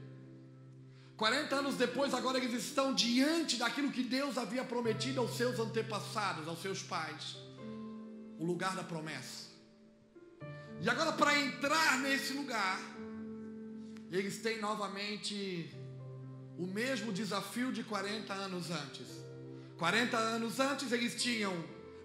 [1.17, 6.47] 40 anos depois, agora eles estão diante daquilo que Deus havia prometido aos seus antepassados,
[6.49, 7.37] aos seus pais
[8.39, 9.51] o lugar da promessa.
[10.81, 12.79] E agora, para entrar nesse lugar,
[14.11, 15.73] eles têm novamente
[16.59, 19.07] o mesmo desafio de 40 anos antes.
[19.79, 21.53] 40 anos antes, eles tinham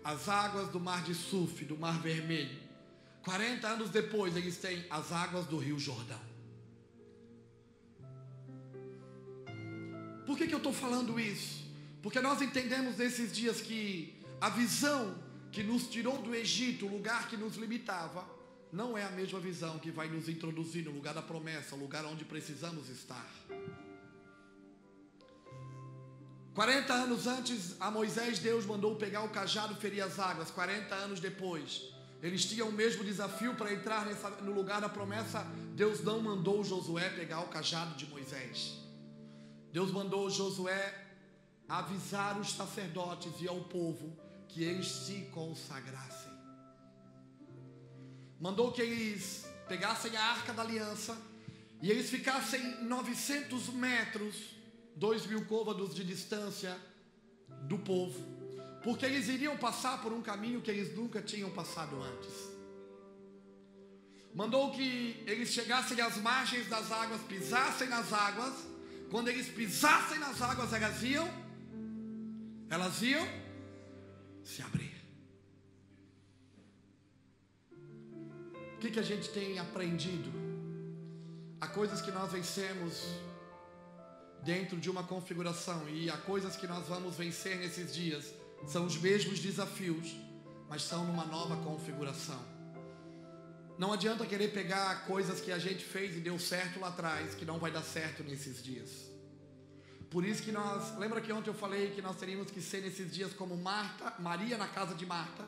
[0.04, 2.58] as águas do mar de Suf, do mar vermelho.
[3.24, 6.20] 40 anos depois, eles têm as águas do rio Jordão.
[10.26, 11.66] Por que, que eu estou falando isso?
[12.02, 15.16] Porque nós entendemos nesses dias que a visão
[15.52, 18.26] que nos tirou do Egito, o lugar que nos limitava,
[18.72, 22.06] não é a mesma visão que vai nos introduzir no lugar da promessa, o lugar
[22.06, 23.30] onde precisamos estar.
[26.58, 30.50] 40 anos antes, a Moisés Deus mandou pegar o cajado e ferir as águas.
[30.50, 31.84] 40 anos depois,
[32.20, 35.46] eles tinham o mesmo desafio para entrar nessa, no lugar da promessa.
[35.76, 38.74] Deus não mandou Josué pegar o cajado de Moisés.
[39.72, 40.96] Deus mandou Josué
[41.70, 44.18] avisar os sacerdotes e ao povo
[44.50, 46.32] que eles se consagrassem.
[48.42, 51.16] Mandou que eles pegassem a arca da aliança
[51.84, 54.57] e eles ficassem 900 metros,
[54.98, 56.76] dois mil côvados de distância
[57.64, 58.20] do povo,
[58.84, 62.34] porque eles iriam passar por um caminho que eles nunca tinham passado antes.
[64.34, 68.54] Mandou que eles chegassem às margens das águas, pisassem nas águas
[69.10, 71.28] quando eles pisassem nas águas, elas iam,
[72.70, 73.26] elas iam
[74.44, 74.96] se abrir.
[78.76, 80.30] O que, que a gente tem aprendido?
[81.60, 83.02] Há coisas que nós vencemos
[84.48, 88.34] dentro de uma configuração, e há coisas que nós vamos vencer nesses dias.
[88.66, 90.16] São os mesmos desafios,
[90.70, 92.42] mas são numa nova configuração.
[93.78, 97.44] Não adianta querer pegar coisas que a gente fez e deu certo lá atrás, que
[97.44, 98.90] não vai dar certo nesses dias.
[100.10, 103.14] Por isso que nós, lembra que ontem eu falei que nós teríamos que ser nesses
[103.14, 105.46] dias como Marta, Maria na casa de Marta,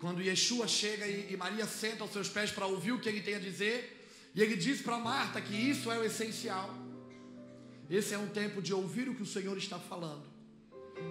[0.00, 3.20] quando Yeshua chega e, e Maria senta aos seus pés para ouvir o que ele
[3.20, 6.87] tem a dizer, e ele diz para Marta que isso é o essencial.
[7.90, 10.26] Esse é um tempo de ouvir o que o Senhor está falando,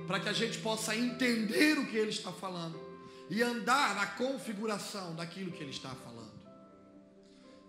[0.05, 2.79] para que a gente possa entender o que ele está falando
[3.29, 6.27] e andar na configuração daquilo que ele está falando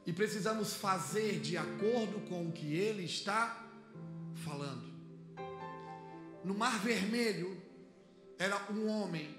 [0.08, 3.62] e precisamos fazer de acordo com o que ele está
[4.36, 4.90] falando.
[6.42, 7.60] No Mar Vermelho
[8.38, 9.36] era um homem,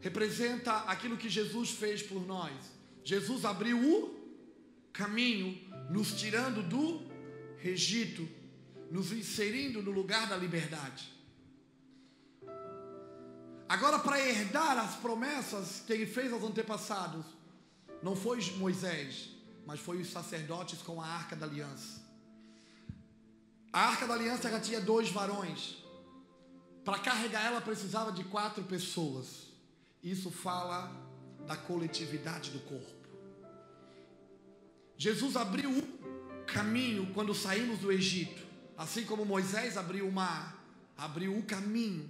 [0.00, 2.52] representa aquilo que Jesus fez por nós.
[3.02, 4.14] Jesus abriu o
[4.92, 5.58] caminho,
[5.90, 7.02] nos tirando do
[7.64, 8.28] Egito,
[8.90, 11.12] nos inserindo no lugar da liberdade.
[13.68, 17.24] Agora, para herdar as promessas que ele fez aos antepassados,
[18.02, 19.30] não foi Moisés,
[19.66, 22.00] mas foi os sacerdotes com a arca da aliança.
[23.70, 25.84] A arca da aliança ela tinha dois varões.
[26.82, 29.48] Para carregar ela precisava de quatro pessoas.
[30.02, 30.90] Isso fala
[31.46, 32.98] da coletividade do corpo.
[34.96, 38.47] Jesus abriu o caminho quando saímos do Egito,
[38.78, 40.56] assim como Moisés abriu o mar,
[40.96, 42.08] abriu o caminho.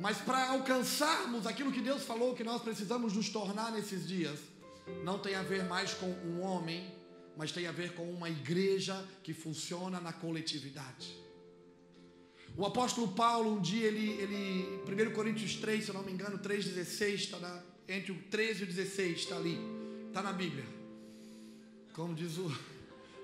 [0.00, 4.40] Mas para alcançarmos aquilo que Deus falou que nós precisamos nos tornar nesses dias,
[5.04, 6.92] não tem a ver mais com um homem,
[7.36, 11.16] mas tem a ver com uma igreja que funciona na coletividade.
[12.56, 16.38] O apóstolo Paulo, um dia, ele, ele 1 Coríntios 3, se eu não me engano,
[16.38, 19.58] 3,16, está entre o 13 e o 16, está ali,
[20.08, 20.64] está na Bíblia.
[21.92, 22.52] Como diz o.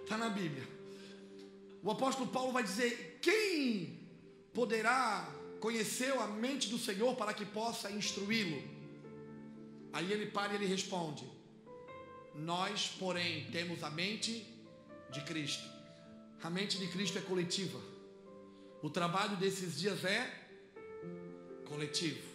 [0.03, 0.80] Está na Bíblia.
[1.83, 3.99] O apóstolo Paulo vai dizer: quem
[4.53, 5.29] poderá
[5.61, 8.63] conhecer a mente do Senhor para que possa instruí-lo?
[9.93, 11.25] Aí ele para e ele responde:
[12.35, 14.47] Nós, porém, temos a mente
[15.11, 15.65] de Cristo.
[16.43, 17.81] A mente de Cristo é coletiva.
[18.83, 20.49] O trabalho desses dias é
[21.67, 22.31] coletivo.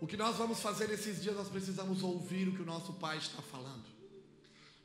[0.00, 3.18] O que nós vamos fazer nesses dias, nós precisamos ouvir o que o nosso Pai
[3.18, 3.84] está falando.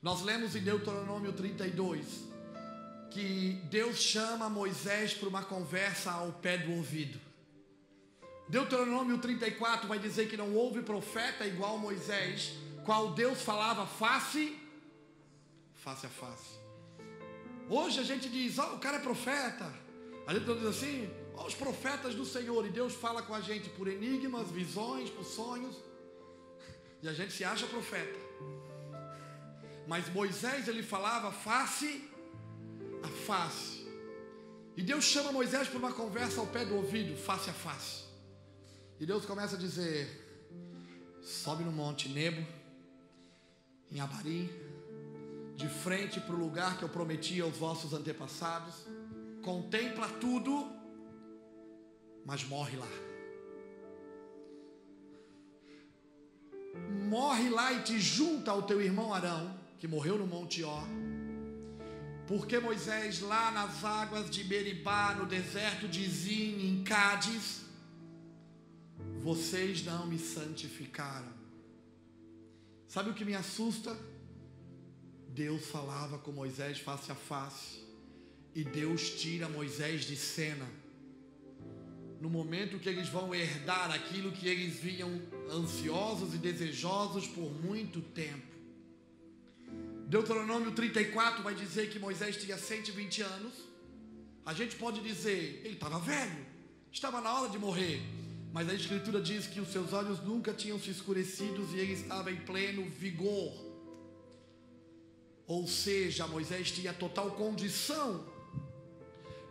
[0.02, 2.33] Nós lemos em Deuteronômio 32
[3.14, 7.20] que Deus chama Moisés para uma conversa ao pé do ouvido.
[8.50, 12.54] Deuteronômio 34 vai dizer que não houve profeta igual Moisés,
[12.84, 14.60] qual Deus falava face,
[15.76, 16.60] face a face.
[17.70, 19.72] Hoje a gente diz, oh, o cara é profeta.
[20.26, 23.70] A gente diz assim, oh, os profetas do Senhor, e Deus fala com a gente
[23.70, 25.76] por enigmas, visões, por sonhos,
[27.02, 28.20] e a gente se acha profeta.
[29.88, 32.10] Mas Moisés ele falava face
[33.04, 33.86] a face.
[34.76, 38.04] E Deus chama Moisés para uma conversa ao pé do ouvido, face a face.
[39.00, 40.08] E Deus começa a dizer:
[41.22, 42.46] sobe no monte Nebo,
[43.92, 44.50] em Abarim,
[45.56, 48.88] de frente para o lugar que eu prometi aos vossos antepassados,
[49.44, 50.72] contempla tudo,
[52.26, 52.88] mas morre lá.
[57.10, 60.82] Morre lá e te junta ao teu irmão Arão, que morreu no Monte Ó.
[62.28, 67.64] Porque Moisés, lá nas águas de Meribá, no deserto de Zin, em Cádiz,
[69.20, 71.34] vocês não me santificaram.
[72.88, 73.98] Sabe o que me assusta?
[75.30, 77.84] Deus falava com Moisés face a face,
[78.56, 80.70] e Deus tira Moisés de cena.
[82.22, 85.22] No momento que eles vão herdar aquilo que eles vinham
[85.52, 88.53] ansiosos e desejosos por muito tempo.
[90.14, 93.52] Deuteronômio 34 vai dizer que Moisés tinha 120 anos.
[94.46, 96.46] A gente pode dizer, ele estava velho,
[96.92, 98.00] estava na hora de morrer.
[98.52, 102.32] Mas a Escritura diz que os seus olhos nunca tinham se escurecidos e ele estava
[102.32, 103.52] em pleno vigor.
[105.48, 108.24] Ou seja, Moisés tinha total condição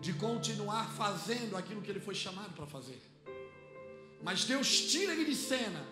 [0.01, 3.03] de continuar fazendo aquilo que ele foi chamado para fazer.
[4.23, 5.85] Mas Deus tira ele de cena.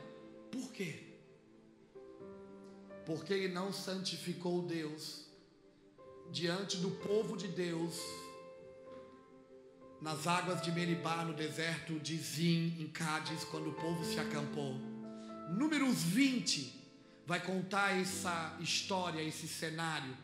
[0.52, 1.09] Por quê?
[3.06, 5.26] Porque ele não santificou Deus
[6.30, 7.98] diante do povo de Deus
[10.00, 14.74] nas águas de Meribá, no deserto de Zim, em Cádiz, quando o povo se acampou.
[15.50, 16.80] Números 20
[17.26, 20.16] vai contar essa história, esse cenário.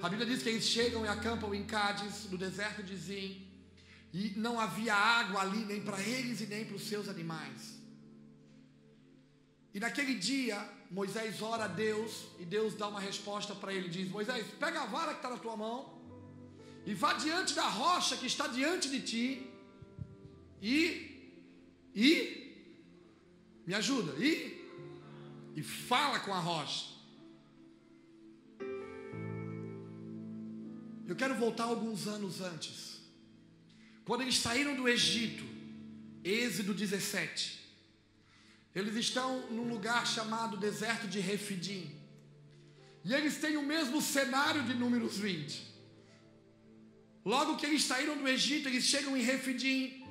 [0.00, 3.46] A Bíblia diz que eles chegam e acampam em Cádiz, no deserto de Zim,
[4.12, 7.81] e não havia água ali nem para eles e nem para os seus animais.
[9.74, 10.58] E naquele dia,
[10.90, 14.86] Moisés ora a Deus e Deus dá uma resposta para ele: diz, Moisés, pega a
[14.86, 16.00] vara que está na tua mão
[16.84, 19.50] e vá diante da rocha que está diante de ti
[20.60, 21.08] e
[21.94, 22.10] e
[23.66, 24.60] me ajuda e
[25.54, 26.92] e fala com a rocha.
[31.06, 33.02] Eu quero voltar alguns anos antes.
[34.04, 35.44] Quando eles saíram do Egito,
[36.24, 37.61] Êxodo 17.
[38.74, 41.94] Eles estão num lugar chamado deserto de Refidim.
[43.04, 45.72] E eles têm o mesmo cenário de Números 20.
[47.24, 50.02] Logo que eles saíram do Egito, eles chegam em Refidim.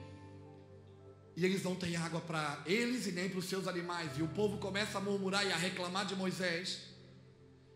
[1.35, 4.17] E eles não têm água para eles e nem para os seus animais.
[4.17, 6.81] E o povo começa a murmurar e a reclamar de Moisés.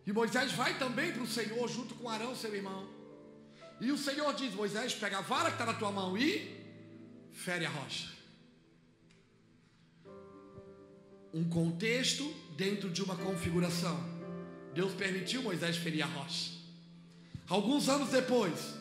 [0.06, 2.88] E Moisés vai também para o Senhor junto com Arão, seu irmão.
[3.82, 6.64] E o Senhor diz: Moisés, pega a vara que está na tua mão e
[7.32, 8.15] fere a rocha.
[11.36, 12.24] Um contexto
[12.56, 14.00] dentro de uma configuração.
[14.74, 16.52] Deus permitiu Moisés ferir a rocha.
[17.50, 18.74] Alguns anos depois,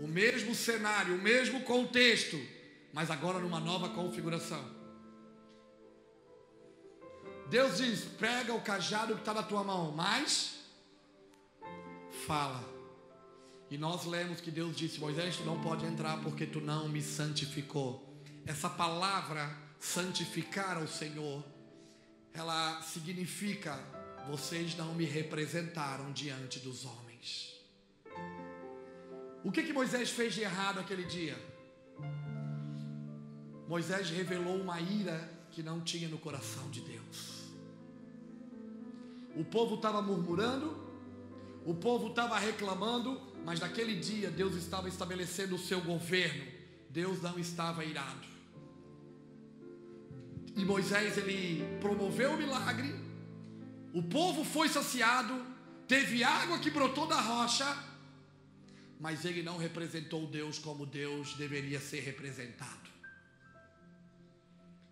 [0.00, 2.40] o mesmo cenário, o mesmo contexto,
[2.92, 4.64] mas agora numa nova configuração.
[7.50, 10.60] Deus diz: pega o cajado que está na tua mão, mas
[12.26, 12.62] fala.
[13.70, 17.02] E nós lemos que Deus disse: Moisés, tu não pode entrar porque tu não me
[17.02, 18.06] santificou.
[18.46, 21.44] Essa palavra santificar ao Senhor,
[22.38, 23.78] ela significa:
[24.28, 27.54] vocês não me representaram diante dos homens.
[29.44, 31.36] O que, que Moisés fez de errado aquele dia?
[33.68, 37.38] Moisés revelou uma ira que não tinha no coração de Deus.
[39.36, 40.76] O povo estava murmurando,
[41.64, 46.44] o povo estava reclamando, mas naquele dia Deus estava estabelecendo o seu governo.
[46.90, 48.37] Deus não estava irado.
[50.58, 52.92] E Moisés ele promoveu o milagre.
[53.94, 55.32] O povo foi saciado,
[55.86, 57.64] teve água que brotou da rocha,
[58.98, 62.88] mas ele não representou Deus como Deus deveria ser representado.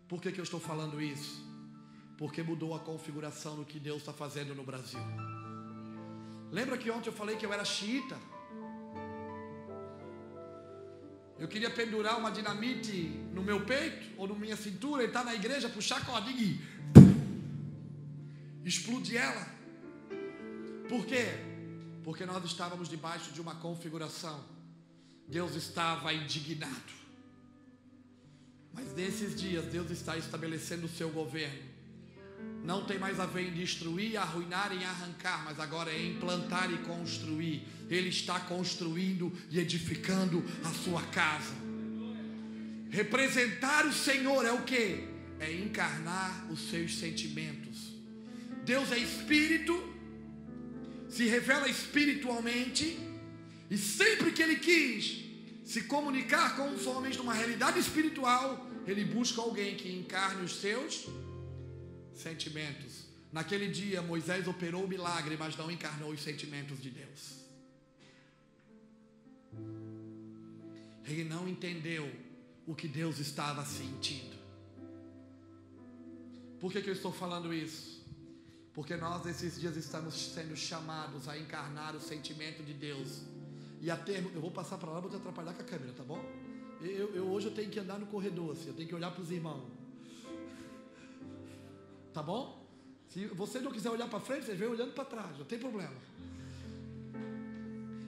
[0.07, 1.45] Por que, que eu estou falando isso?
[2.17, 5.01] Porque mudou a configuração do que Deus está fazendo no Brasil.
[6.53, 8.17] Lembra que ontem eu falei que eu era xiita?
[11.39, 15.69] Eu queria pendurar uma dinamite no meu peito ou na minha cintura, entrar na igreja,
[15.69, 16.59] puxar a cordinha
[18.65, 19.47] e explodir ela.
[20.89, 21.27] Por quê?
[22.03, 24.43] Porque nós estávamos debaixo de uma configuração.
[25.29, 26.95] Deus estava indignado.
[28.73, 31.76] Mas nesses dias Deus está estabelecendo o seu governo.
[32.67, 36.79] Não tem mais a ver em destruir, arruinar, em arrancar, mas agora é implantar e
[36.79, 37.63] construir.
[37.89, 41.55] Ele está construindo e edificando a sua casa.
[42.91, 45.05] Representar o Senhor é o que?
[45.39, 47.93] É encarnar os seus sentimentos.
[48.65, 49.73] Deus é espírito,
[51.09, 52.99] se revela espiritualmente,
[53.71, 55.25] e sempre que Ele quis
[55.65, 60.95] se comunicar com os homens numa realidade espiritual, Ele busca alguém que encarne os seus
[60.95, 61.26] sentimentos.
[63.33, 67.47] Naquele dia, Moisés operou o milagre, mas não encarnou os sentimentos de Deus.
[71.05, 72.11] Ele não entendeu
[72.67, 74.37] o que Deus estava sentindo.
[76.59, 78.05] Por que, que eu estou falando isso?
[78.73, 83.23] Porque nós, nesses dias, estamos sendo chamados a encarnar o sentimento de Deus.
[83.81, 86.03] E a termo, eu vou passar para lá para te atrapalhar com a câmera, tá
[86.03, 86.23] bom?
[86.81, 89.23] Eu, eu, hoje eu tenho que andar no corredor, assim, eu tenho que olhar para
[89.23, 89.76] os irmãos.
[92.17, 92.67] Tá bom?
[93.11, 95.93] Se você não quiser olhar para frente, você vem olhando para trás, não tem problema.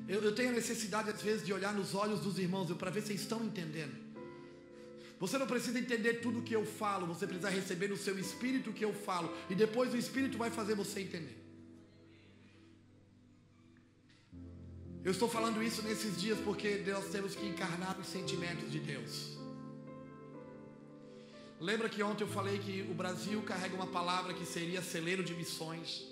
[0.08, 3.02] Eu, eu, tenho a necessidade, às vezes, de olhar nos olhos dos irmãos para ver
[3.02, 3.94] se eles estão entendendo.
[5.20, 8.70] Você não precisa entender tudo o que eu falo, você precisa receber no seu espírito
[8.70, 11.36] o que eu falo, e depois o espírito vai fazer você entender.
[15.04, 19.37] Eu estou falando isso nesses dias porque nós temos que encarnar os sentimentos de Deus.
[21.60, 25.34] Lembra que ontem eu falei que o Brasil carrega uma palavra que seria celeiro de
[25.34, 26.04] missões,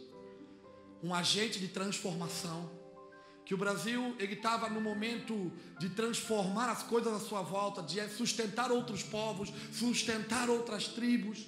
[1.02, 2.68] um agente de transformação.
[3.44, 8.72] Que o Brasil estava no momento de transformar as coisas à sua volta, de sustentar
[8.72, 11.46] outros povos, sustentar outras tribos,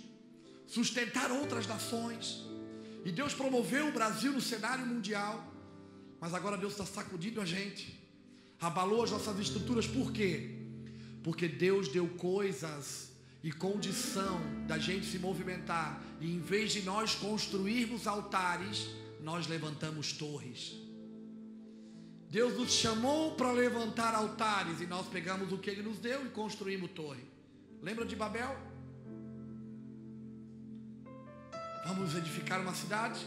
[0.64, 2.44] sustentar outras nações.
[3.04, 5.44] E Deus promoveu o Brasil no cenário mundial.
[6.20, 8.00] Mas agora Deus está sacudindo a gente,
[8.60, 10.56] abalou as nossas estruturas, por quê?
[11.24, 13.07] Porque Deus deu coisas
[13.42, 18.88] e condição da gente se movimentar, e em vez de nós construirmos altares,
[19.20, 20.76] nós levantamos torres.
[22.30, 26.28] Deus nos chamou para levantar altares e nós pegamos o que Ele nos deu e
[26.28, 27.22] construímos torre.
[27.80, 28.54] Lembra de Babel?
[31.86, 33.24] Vamos edificar uma cidade,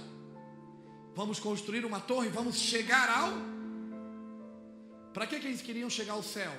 [1.16, 3.32] vamos construir uma torre, vamos chegar ao.
[5.14, 6.52] Para que, que eles queriam chegar ao céu?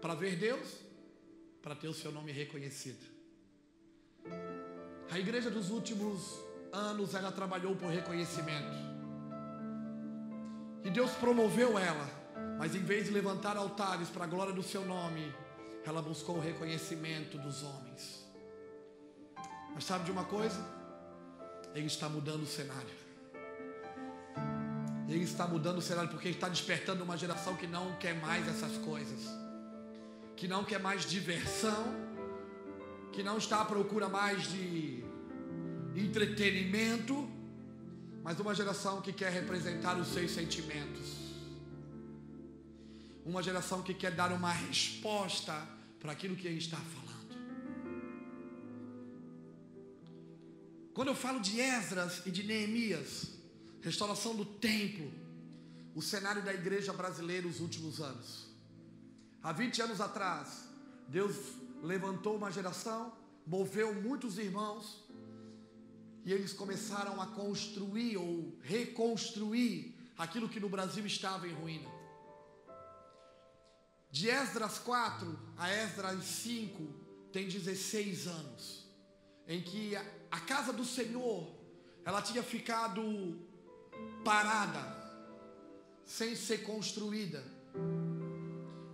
[0.00, 0.87] Para ver Deus?
[1.68, 3.04] Para ter o seu nome reconhecido.
[5.10, 6.40] A igreja dos últimos
[6.72, 8.74] anos ela trabalhou por reconhecimento.
[10.82, 12.08] E Deus promoveu ela,
[12.58, 15.30] mas em vez de levantar altares para a glória do seu nome,
[15.84, 18.26] ela buscou o reconhecimento dos homens.
[19.74, 20.64] Mas sabe de uma coisa?
[21.74, 22.96] Ele está mudando o cenário.
[25.06, 28.48] Ele está mudando o cenário porque ele está despertando uma geração que não quer mais
[28.48, 29.47] essas coisas
[30.38, 31.84] que não quer mais diversão,
[33.12, 35.02] que não está à procura mais de
[35.96, 37.28] entretenimento,
[38.22, 41.08] mas uma geração que quer representar os seus sentimentos.
[43.26, 45.54] Uma geração que quer dar uma resposta
[45.98, 47.08] para aquilo que ele está falando.
[50.94, 53.32] Quando eu falo de Esdras e de Neemias,
[53.82, 55.12] restauração do templo,
[55.96, 58.47] o cenário da igreja brasileira nos últimos anos.
[59.42, 60.68] Há 20 anos atrás,
[61.06, 61.36] Deus
[61.82, 63.12] levantou uma geração,
[63.46, 65.04] moveu muitos irmãos,
[66.24, 71.88] e eles começaram a construir ou reconstruir aquilo que no Brasil estava em ruína.
[74.10, 76.82] De Esdras 4 a Esdras 5
[77.32, 78.86] tem 16 anos,
[79.46, 79.94] em que
[80.30, 81.54] a, casa do Senhor
[82.04, 83.38] ela tinha ficado
[84.24, 84.96] parada,
[86.04, 87.57] sem ser construída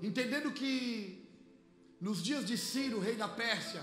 [0.06, 1.24] entendendo que
[2.00, 3.82] nos dias de Ciro, rei da Pérsia,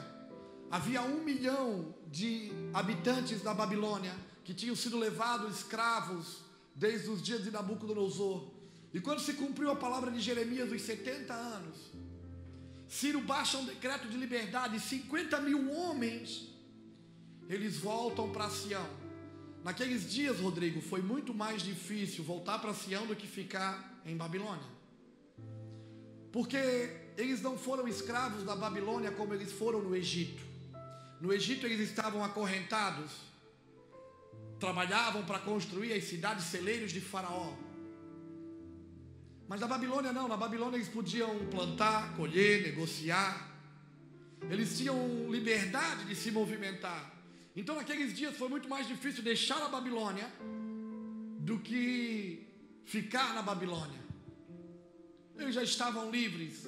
[0.70, 6.44] havia um milhão de habitantes da Babilônia, que tinham sido levados escravos
[6.76, 8.52] desde os dias de Nabucodonosor.
[8.94, 11.78] E quando se cumpriu a palavra de Jeremias, os 70 anos,
[12.88, 16.50] Ciro baixa um decreto de liberdade, 50 mil homens,
[17.48, 18.86] eles voltam para Sião.
[19.64, 24.81] Naqueles dias, Rodrigo, foi muito mais difícil voltar para Sião do que ficar em Babilônia.
[26.32, 26.58] Porque
[27.18, 30.44] eles não foram escravos da Babilônia como eles foram no Egito.
[31.20, 33.12] No Egito eles estavam acorrentados,
[34.60, 37.54] trabalhavam para construir as cidades celeiros de Faraó.
[39.48, 43.50] Mas na Babilônia não, na Babilônia eles podiam plantar, colher, negociar.
[44.50, 44.98] Eles tinham
[45.30, 47.14] liberdade de se movimentar.
[47.56, 50.28] Então naqueles dias foi muito mais difícil deixar a Babilônia
[51.40, 52.48] do que
[52.86, 54.01] ficar na Babilônia.
[55.44, 56.68] Eles já estavam livres.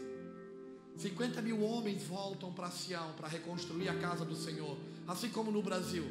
[0.97, 5.61] 50 mil homens voltam para Sião para reconstruir a casa do Senhor, assim como no
[5.61, 6.05] Brasil.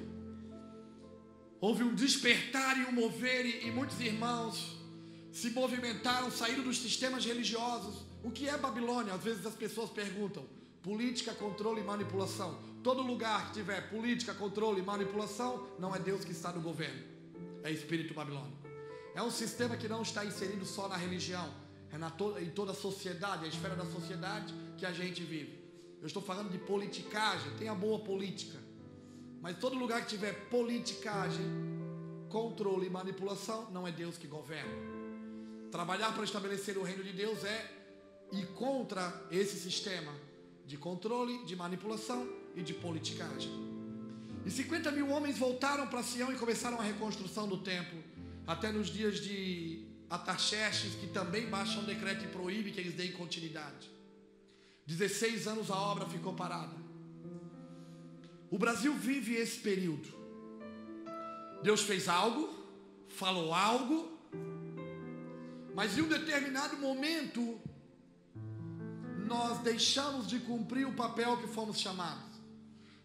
[1.60, 4.76] Houve um despertar e um mover, e muitos irmãos
[5.30, 8.04] se movimentaram, saíram dos sistemas religiosos.
[8.24, 9.14] O que é Babilônia?
[9.14, 10.44] Às vezes as pessoas perguntam:
[10.82, 12.58] política, controle e manipulação.
[12.82, 17.00] Todo lugar que tiver política, controle e manipulação, não é Deus que está no governo,
[17.62, 18.58] é espírito babilônico.
[19.14, 21.48] É um sistema que não está inserido só na religião,
[21.92, 25.60] é na to em toda a sociedade, a esfera da sociedade que a gente vive.
[26.00, 28.58] Eu estou falando de politicagem, tem a boa política,
[29.40, 31.46] mas todo lugar que tiver politicagem,
[32.28, 34.72] controle e manipulação, não é Deus que governa.
[35.70, 37.70] Trabalhar para estabelecer o reino de Deus é
[38.32, 40.12] ir contra esse sistema
[40.66, 42.26] de controle, de manipulação
[42.56, 43.50] e de politicagem.
[44.44, 48.02] E 50 mil homens voltaram para Sião e começaram a reconstrução do templo,
[48.46, 49.81] até nos dias de
[50.12, 53.90] Ataxerxes, que também baixa um decreto e proíbe que eles deem continuidade.
[54.86, 56.76] 16 anos a obra ficou parada.
[58.50, 60.06] O Brasil vive esse período.
[61.62, 62.52] Deus fez algo,
[63.08, 64.12] falou algo,
[65.74, 67.58] mas em um determinado momento
[69.26, 72.32] nós deixamos de cumprir o papel que fomos chamados.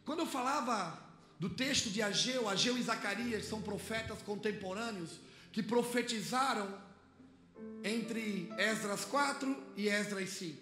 [0.03, 1.01] Quando eu falava
[1.39, 5.11] do texto de Ageu, Ageu e Zacarias são profetas contemporâneos
[5.53, 6.85] que profetizaram
[7.83, 10.61] entre Esdras 4 e Esdras 5.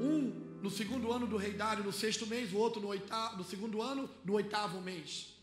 [0.00, 3.44] Um no segundo ano do rei Dário, no sexto mês, o outro no, oitavo, no
[3.44, 5.34] segundo ano, no oitavo mês.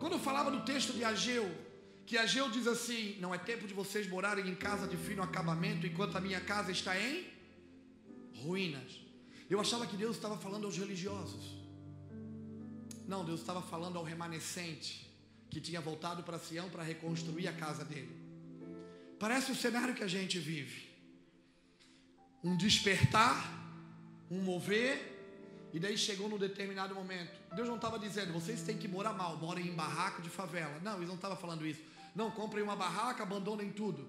[0.00, 1.48] Quando eu falava do texto de Ageu,
[2.04, 5.86] que Ageu diz assim: Não é tempo de vocês morarem em casa de fino acabamento,
[5.86, 7.26] enquanto a minha casa está em
[8.34, 9.00] ruínas.
[9.48, 11.56] Eu achava que Deus estava falando aos religiosos.
[13.06, 15.08] Não, Deus estava falando ao remanescente
[15.48, 18.25] que tinha voltado para Sião para reconstruir a casa dele.
[19.18, 20.86] Parece o cenário que a gente vive.
[22.42, 23.36] Um despertar,
[24.30, 25.16] um mover,
[25.72, 27.38] e daí chegou num determinado momento.
[27.54, 30.80] Deus não estava dizendo, vocês têm que morar mal, morem em barraco de favela.
[30.80, 31.82] Não, eles não estavam falando isso.
[32.14, 34.08] Não, comprem uma barraca, abandonem tudo.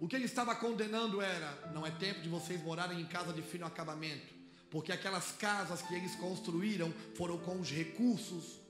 [0.00, 3.42] O que ele estava condenando era: não é tempo de vocês morarem em casa de
[3.42, 4.34] fino acabamento,
[4.70, 8.60] porque aquelas casas que eles construíram foram com os recursos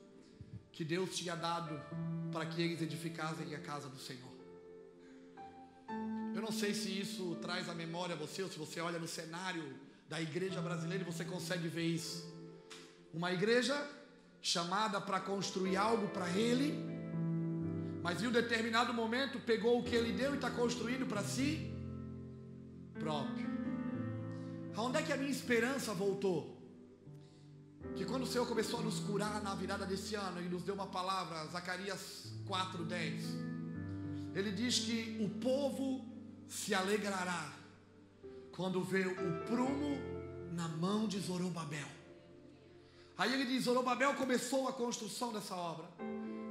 [0.72, 1.80] que Deus tinha dado
[2.30, 4.27] para que eles edificassem a casa do Senhor.
[6.34, 9.08] Eu não sei se isso traz a memória a você, ou se você olha no
[9.08, 9.64] cenário
[10.08, 12.26] da igreja brasileira e você consegue ver isso.
[13.12, 13.76] Uma igreja
[14.40, 16.74] chamada para construir algo para Ele,
[18.02, 21.72] mas em um determinado momento pegou o que Ele deu e está construindo para si
[22.98, 23.48] próprio.
[24.76, 26.56] Aonde é que a minha esperança voltou?
[27.96, 30.74] Que quando o Senhor começou a nos curar na virada desse ano e nos deu
[30.74, 33.47] uma palavra, Zacarias 4:10,
[34.34, 36.04] ele diz que o povo
[36.48, 37.52] se alegrará
[38.52, 39.98] quando vê o prumo
[40.52, 41.86] na mão de Zorobabel.
[43.16, 45.88] Aí ele diz: Zorobabel começou a construção dessa obra,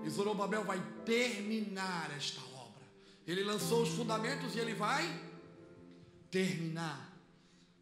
[0.06, 2.84] e Zorobabel vai terminar esta obra.
[3.26, 5.04] Ele lançou os fundamentos e ele vai
[6.32, 7.14] terminar.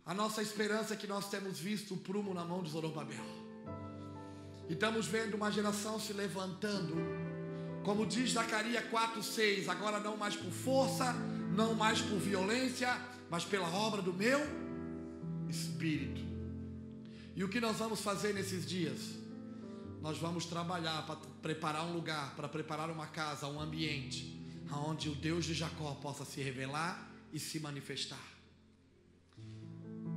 [0.05, 3.25] A nossa esperança é que nós temos visto o prumo na mão de Zorobabel.
[4.69, 6.95] E estamos vendo uma geração se levantando,
[7.85, 11.13] como diz Zacarias 4,6, agora não mais por força,
[11.55, 12.89] não mais por violência,
[13.29, 14.39] mas pela obra do meu
[15.47, 16.19] Espírito.
[17.35, 18.99] E o que nós vamos fazer nesses dias?
[20.01, 24.35] Nós vamos trabalhar para preparar um lugar, para preparar uma casa, um ambiente,
[24.87, 28.25] onde o Deus de Jacó possa se revelar e se manifestar.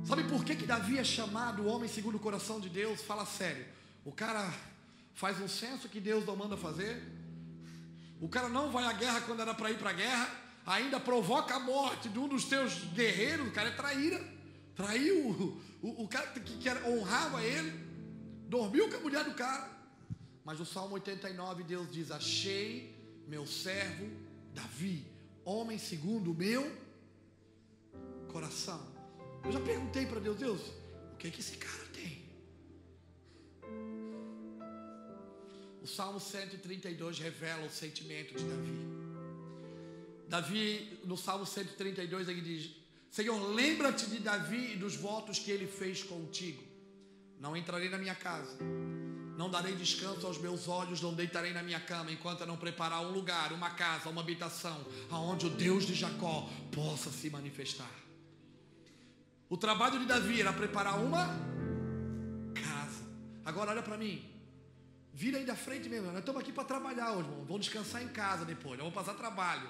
[0.03, 3.03] Sabe por que, que Davi é chamado o homem segundo o coração de Deus?
[3.03, 3.65] Fala sério.
[4.03, 4.51] O cara
[5.13, 7.18] faz um censo que Deus não manda fazer.
[8.19, 11.55] O cara não vai à guerra quando era para ir para a guerra ainda provoca
[11.55, 14.23] a morte de um dos teus guerreiros, o cara é traíra.
[14.75, 17.71] Traiu o, o, o cara que, que honrava ele,
[18.47, 19.67] dormiu com a mulher do cara.
[20.45, 22.95] Mas no Salmo 89 Deus diz: Achei
[23.27, 24.09] meu servo
[24.53, 25.05] Davi,
[25.43, 26.71] homem segundo o meu
[28.31, 28.81] coração.
[29.43, 30.61] Eu já perguntei para Deus, Deus,
[31.13, 31.88] o que é que esse cara
[35.89, 38.99] Salmo 132 revela o sentimento de Davi.
[40.29, 42.71] Davi, no Salmo 132, ele diz:
[43.09, 46.63] Senhor, lembra-te de Davi e dos votos que ele fez contigo.
[47.39, 48.57] Não entrarei na minha casa,
[49.37, 53.01] não darei descanso aos meus olhos, não deitarei na minha cama, enquanto eu não preparar
[53.01, 57.91] um lugar, uma casa, uma habitação, aonde o Deus de Jacó possa se manifestar.
[59.49, 61.25] O trabalho de Davi era preparar uma
[62.53, 63.03] casa.
[63.43, 64.38] Agora olha para mim.
[65.13, 66.07] Vira aí da frente mesmo.
[66.07, 67.45] Nós estamos aqui para trabalhar hoje, irmão.
[67.45, 68.77] Vamos descansar em casa depois.
[68.77, 69.67] Nós vamos passar trabalho.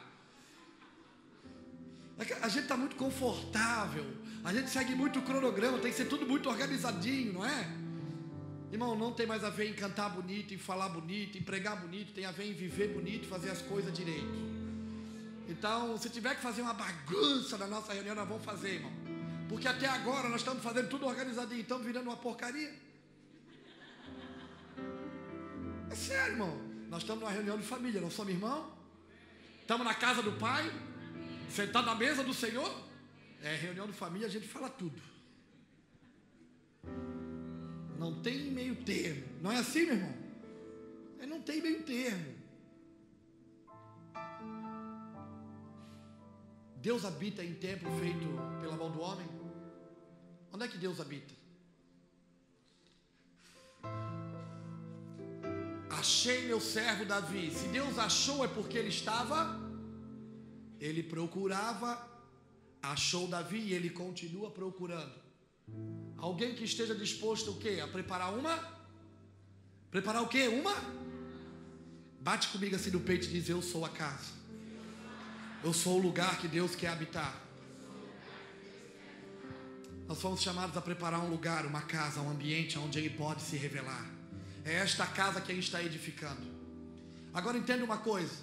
[2.19, 4.05] É a gente está muito confortável.
[4.43, 5.79] A gente segue muito o cronograma.
[5.79, 7.67] Tem que ser tudo muito organizadinho, não é?
[8.71, 12.13] Irmão, não tem mais a ver em cantar bonito, em falar bonito, em pregar bonito.
[12.13, 14.59] Tem a ver em viver bonito, fazer as coisas direito.
[15.47, 18.91] Então, se tiver que fazer uma bagunça na nossa reunião, nós vamos fazer, irmão.
[19.47, 22.71] Porque até agora nós estamos fazendo tudo organizadinho, estamos virando uma porcaria.
[25.91, 26.55] É sério, irmão.
[26.89, 28.71] Nós estamos numa reunião de família, não somos irmão?
[29.61, 30.71] Estamos na casa do Pai,
[31.49, 32.71] sentado na mesa do Senhor.
[33.41, 35.01] É reunião de família, a gente fala tudo.
[37.97, 39.23] Não tem meio termo.
[39.41, 40.13] Não é assim, meu irmão?
[41.19, 42.39] É, não tem meio termo.
[46.77, 48.25] Deus habita em templo feito
[48.61, 49.27] pela mão do homem?
[50.51, 51.33] Onde é que Deus habita?
[55.89, 57.51] Achei meu servo Davi.
[57.51, 59.59] Se Deus achou é porque ele estava,
[60.79, 62.07] ele procurava,
[62.81, 65.13] achou Davi e ele continua procurando.
[66.17, 67.79] Alguém que esteja disposto o quê?
[67.83, 68.57] A preparar uma?
[69.89, 70.47] Preparar o quê?
[70.47, 70.75] Uma?
[72.21, 74.31] Bate comigo assim no peito e diz: Eu sou a casa.
[75.63, 77.35] Eu sou o lugar que Deus quer habitar.
[80.07, 83.55] Nós fomos chamados a preparar um lugar, uma casa, um ambiente onde Ele pode se
[83.55, 84.18] revelar.
[84.69, 86.45] É esta casa que a gente está edificando.
[87.33, 88.35] Agora entenda uma coisa: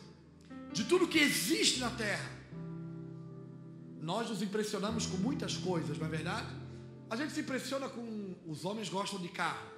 [0.73, 2.29] de tudo que existe na terra,
[4.01, 6.49] nós nos impressionamos com muitas coisas, não é verdade?
[7.09, 8.35] A gente se impressiona com.
[8.45, 9.69] Os homens gostam de carro.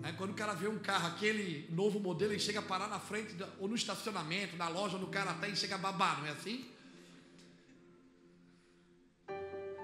[0.00, 0.14] Né?
[0.16, 3.36] Quando o cara vê um carro, aquele novo modelo, ele chega a parar na frente,
[3.60, 6.70] ou no estacionamento, na loja do cara até e chega a babar, não é assim?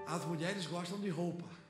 [0.07, 1.60] As mulheres gostam de roupa.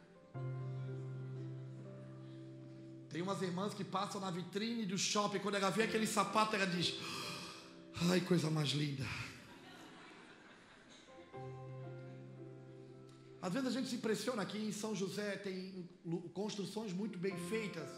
[3.11, 6.65] Tem umas irmãs que passam na vitrine do shopping, quando ela vê aquele sapato, ela
[6.65, 6.95] diz:
[8.09, 9.05] Ai, coisa mais linda.
[13.41, 15.89] Às vezes a gente se impressiona aqui em São José, tem
[16.33, 17.89] construções muito bem feitas,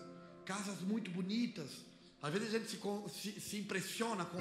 [0.45, 1.69] casas muito bonitas.
[2.21, 4.39] Às vezes a gente se, se, se impressiona com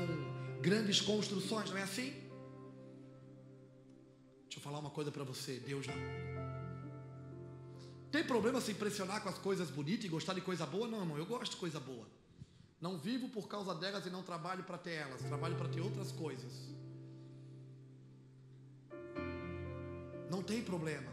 [0.61, 2.13] grandes construções, não é assim?
[4.45, 6.62] Deixa eu falar uma coisa para você, Deus não.
[8.13, 10.87] Tem problema se impressionar com as coisas bonitas e gostar de coisa boa?
[10.87, 12.07] Não, irmão, eu gosto de coisa boa.
[12.79, 16.13] Não vivo por causa delas e não trabalho para ter elas, trabalho para ter outras
[16.13, 16.53] coisas.
[20.31, 21.11] Não tem problema.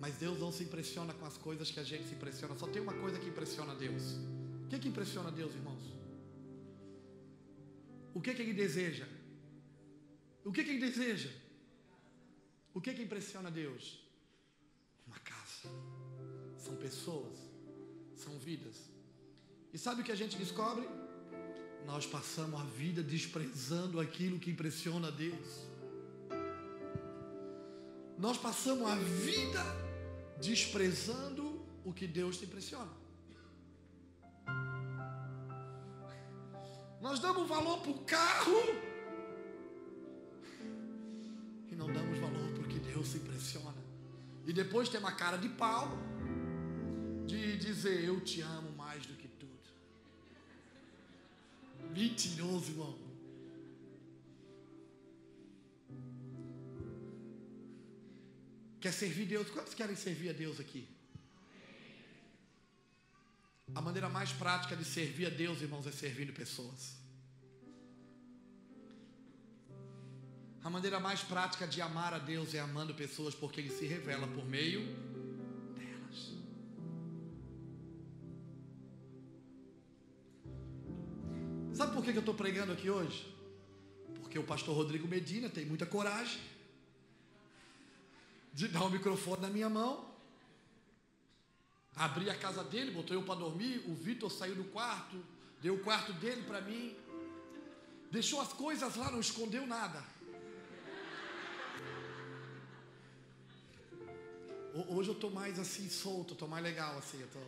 [0.00, 2.56] Mas Deus não se impressiona com as coisas que a gente se impressiona.
[2.56, 4.02] Só tem uma coisa que impressiona Deus.
[4.64, 5.82] O que, que impressiona Deus, irmãos?
[8.14, 9.06] O que, que Ele deseja?
[10.44, 11.30] O que, que Ele deseja?
[12.72, 14.01] O que, que impressiona Deus?
[16.64, 17.36] São pessoas.
[18.14, 18.76] São vidas.
[19.72, 20.88] E sabe o que a gente descobre?
[21.84, 25.48] Nós passamos a vida desprezando aquilo que impressiona a Deus.
[28.16, 29.64] Nós passamos a vida
[30.40, 31.44] desprezando
[31.84, 32.92] o que Deus te impressiona.
[37.00, 38.62] Nós damos valor para o carro
[41.68, 43.82] e não damos valor para o que Deus se impressiona.
[44.46, 45.98] E depois tem uma cara de pau
[47.32, 49.68] de dizer eu te amo mais do que tudo.
[51.96, 52.98] Mentiroso, irmão.
[58.80, 59.48] Quer servir Deus?
[59.50, 60.86] Quantos querem servir a Deus aqui?
[63.74, 67.00] A maneira mais prática de servir a Deus, irmãos, é servindo pessoas.
[70.62, 74.26] A maneira mais prática de amar a Deus é amando pessoas, porque Ele se revela
[74.26, 74.82] por meio
[81.74, 83.34] Sabe por que eu estou pregando aqui hoje?
[84.20, 86.40] Porque o pastor Rodrigo Medina tem muita coragem
[88.52, 90.12] de dar o microfone na minha mão.
[91.96, 93.82] Abri a casa dele, botou eu para dormir.
[93.86, 95.16] O Vitor saiu do quarto,
[95.62, 96.94] deu o quarto dele para mim,
[98.10, 100.04] deixou as coisas lá, não escondeu nada.
[104.88, 107.40] Hoje eu tô mais assim solto, tô mais legal assim, eu tô.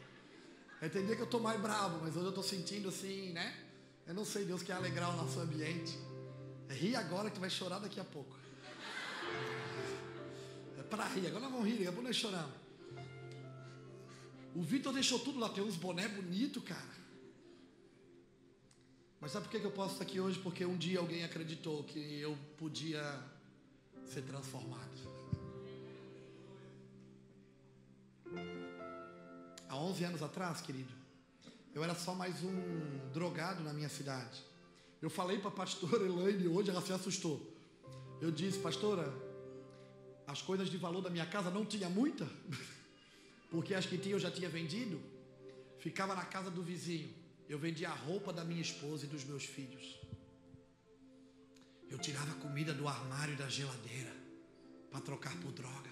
[0.90, 3.63] Que eu tô mais bravo, mas hoje eu tô sentindo assim, né?
[4.06, 5.98] Eu não sei, Deus quer alegrar o nosso ambiente.
[6.68, 8.36] É rir agora que vai chorar daqui a pouco.
[10.78, 12.64] É para rir, agora nós vamos rir, daqui a nós.
[14.54, 16.94] O Vitor deixou tudo lá, tem uns boné bonito, cara.
[19.20, 20.38] Mas sabe por que eu posso estar aqui hoje?
[20.38, 23.02] Porque um dia alguém acreditou que eu podia
[24.06, 24.84] ser transformado.
[29.68, 30.92] Há 11 anos atrás, querido,
[31.74, 34.42] eu era só mais um drogado na minha cidade.
[35.02, 37.52] Eu falei para a pastora Elaine hoje, ela se assustou.
[38.20, 39.12] Eu disse, pastora,
[40.26, 42.28] as coisas de valor da minha casa não tinha muita,
[43.50, 45.00] porque as que tinha eu já tinha vendido.
[45.78, 47.12] Ficava na casa do vizinho.
[47.48, 50.00] Eu vendia a roupa da minha esposa e dos meus filhos.
[51.90, 54.10] Eu tirava a comida do armário e da geladeira
[54.90, 55.90] para trocar por droga.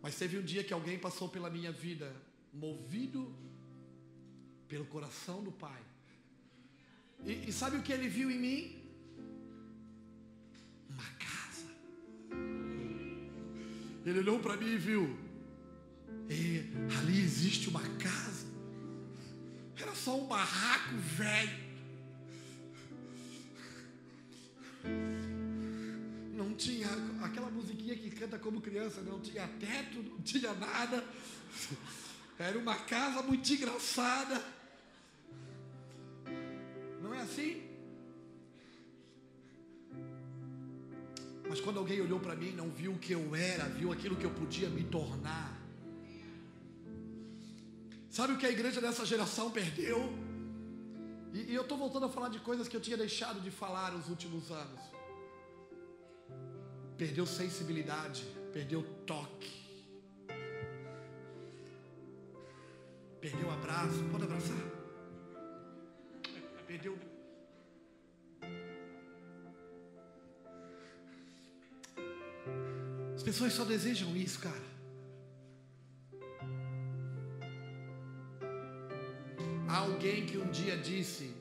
[0.00, 2.14] Mas teve um dia que alguém passou pela minha vida,
[2.56, 3.34] movido
[4.68, 5.82] pelo coração do Pai.
[7.24, 8.60] E, e sabe o que ele viu em mim?
[10.90, 11.68] Uma casa.
[14.04, 15.18] Ele olhou para mim e viu.
[16.28, 16.62] E
[16.98, 18.46] ali existe uma casa.
[19.76, 21.66] Era só um barraco velho.
[26.32, 26.88] não tinha
[27.22, 31.04] aquela musiquinha que canta como criança, não tinha teto, não tinha nada.
[32.38, 34.42] Era uma casa muito engraçada.
[37.02, 37.62] Não é assim?
[41.48, 44.24] Mas quando alguém olhou para mim, não viu o que eu era, viu aquilo que
[44.24, 45.56] eu podia me tornar.
[48.10, 50.12] Sabe o que a igreja dessa geração perdeu?
[51.32, 53.92] E, e eu estou voltando a falar de coisas que eu tinha deixado de falar
[53.92, 54.96] nos últimos anos
[56.96, 59.65] perdeu sensibilidade, perdeu toque,
[63.20, 64.04] perdeu abraço.
[64.10, 64.56] Pode abraçar?
[66.66, 66.98] Perdeu.
[73.14, 74.76] As pessoas só desejam isso, cara.
[79.68, 81.34] Há alguém que um dia disse: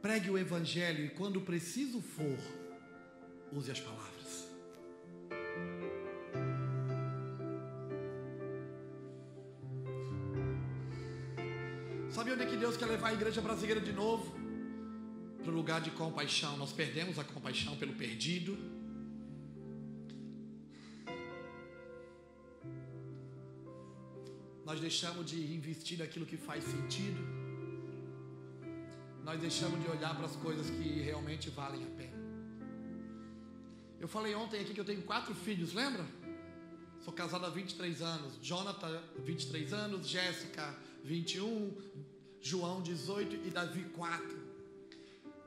[0.00, 2.38] pregue o evangelho e quando preciso for,
[3.52, 4.45] use as palavras.
[12.76, 14.34] Deus quer levar a igreja brasileira de novo?
[15.42, 16.58] Para o lugar de compaixão.
[16.58, 18.52] Nós perdemos a compaixão pelo perdido.
[24.62, 27.22] Nós deixamos de investir naquilo que faz sentido.
[29.24, 32.18] Nós deixamos de olhar para as coisas que realmente valem a pena.
[33.98, 36.04] Eu falei ontem aqui que eu tenho quatro filhos, lembra?
[37.00, 38.38] Sou casado há 23 anos.
[38.42, 40.06] Jonathan, 23 anos.
[40.06, 41.74] Jéssica, 21,
[42.46, 44.38] João 18 e Davi 4.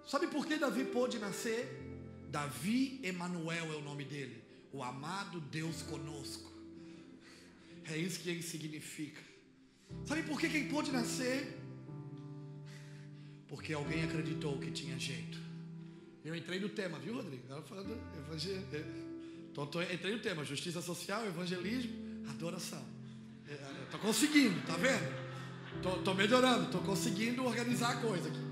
[0.05, 1.61] Sabe por que Davi pôde nascer?
[2.29, 4.43] Davi Emanuel é o nome dele,
[4.73, 6.51] o amado Deus conosco.
[7.85, 9.21] É isso que ele significa.
[10.05, 11.57] Sabe por que quem pôde nascer?
[13.47, 15.39] Porque alguém acreditou que tinha jeito.
[16.25, 17.43] Eu entrei no tema, viu, Rodrigo?
[17.43, 18.67] Estava falando evangelho.
[18.73, 21.93] É, entrei no tema: justiça social, evangelismo,
[22.29, 22.85] adoração.
[23.85, 25.28] Estou conseguindo, tá vendo?
[25.81, 28.49] Tô, tô melhorando, tô conseguindo organizar a coisa aqui.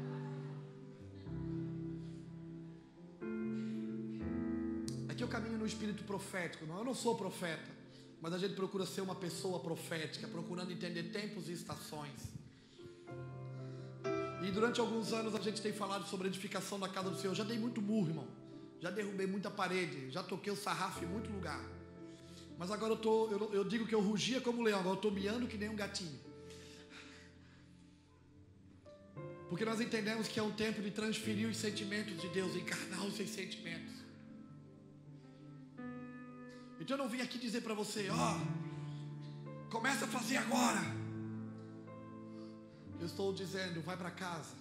[5.09, 6.65] Aqui eu caminho no espírito profético.
[6.65, 7.69] Não, eu não sou profeta,
[8.21, 12.29] mas a gente procura ser uma pessoa profética, procurando entender tempos e estações.
[14.41, 17.35] E durante alguns anos a gente tem falado sobre a edificação da casa do Senhor.
[17.35, 18.27] Já dei muito burro, irmão.
[18.79, 20.11] Já derrubei muita parede.
[20.11, 21.61] Já toquei o sarrafo em muito lugar.
[22.57, 24.79] Mas agora eu, tô, eu, eu digo que eu rugia como leão.
[24.79, 26.26] Agora eu estou miando que nem um gatinho.
[29.49, 33.15] Porque nós entendemos que é um tempo de transferir os sentimentos de Deus, encarnar os
[33.15, 33.93] seus sentimentos.
[36.79, 40.81] Então eu não vim aqui dizer para você, ó, oh, começa a fazer agora.
[42.99, 44.55] Eu estou dizendo, vai para casa.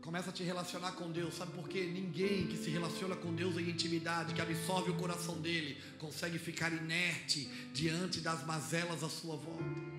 [0.00, 1.34] Começa a te relacionar com Deus.
[1.34, 1.84] Sabe por quê?
[1.86, 6.72] Ninguém que se relaciona com Deus em intimidade, que absorve o coração dele, consegue ficar
[6.72, 9.93] inerte diante das mazelas à sua volta.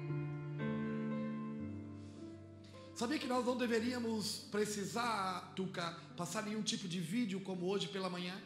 [2.96, 8.10] Sabia que nós não deveríamos precisar, Tuca, passar nenhum tipo de vídeo como hoje pela
[8.10, 8.41] manhã?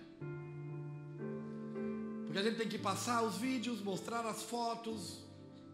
[2.25, 5.19] Porque a gente tem que passar os vídeos, mostrar as fotos,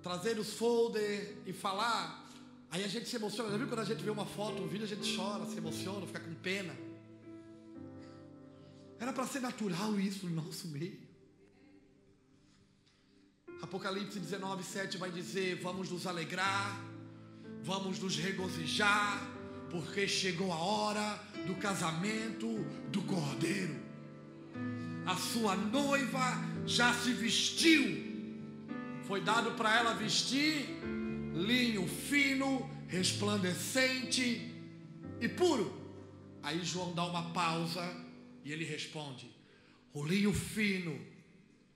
[0.04, 2.26] trazer os folders e falar
[2.76, 3.50] Aí a gente se emociona.
[3.50, 6.06] Já viu quando a gente vê uma foto, um vídeo, a gente chora, se emociona,
[6.06, 6.76] fica com pena.
[9.00, 11.00] Era para ser natural isso no nosso meio.
[13.62, 16.78] Apocalipse 19, 7 vai dizer: Vamos nos alegrar,
[17.66, 19.28] vamos nos regozijar,
[19.72, 22.47] porque chegou a hora do casamento
[22.91, 23.76] do cordeiro.
[25.03, 28.05] A sua noiva já se vestiu,
[29.07, 30.68] foi dado para ela vestir
[31.34, 34.53] linho fino, resplandecente
[35.20, 35.74] e puro.
[36.43, 37.84] Aí João dá uma pausa
[38.43, 39.28] e ele responde:
[39.91, 40.99] O linho fino,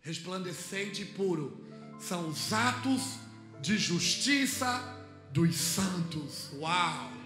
[0.02, 1.66] resplandecente e puro
[2.00, 3.18] são os atos
[3.60, 4.99] de justiça
[5.32, 6.50] dos santos.
[6.54, 7.20] Uau!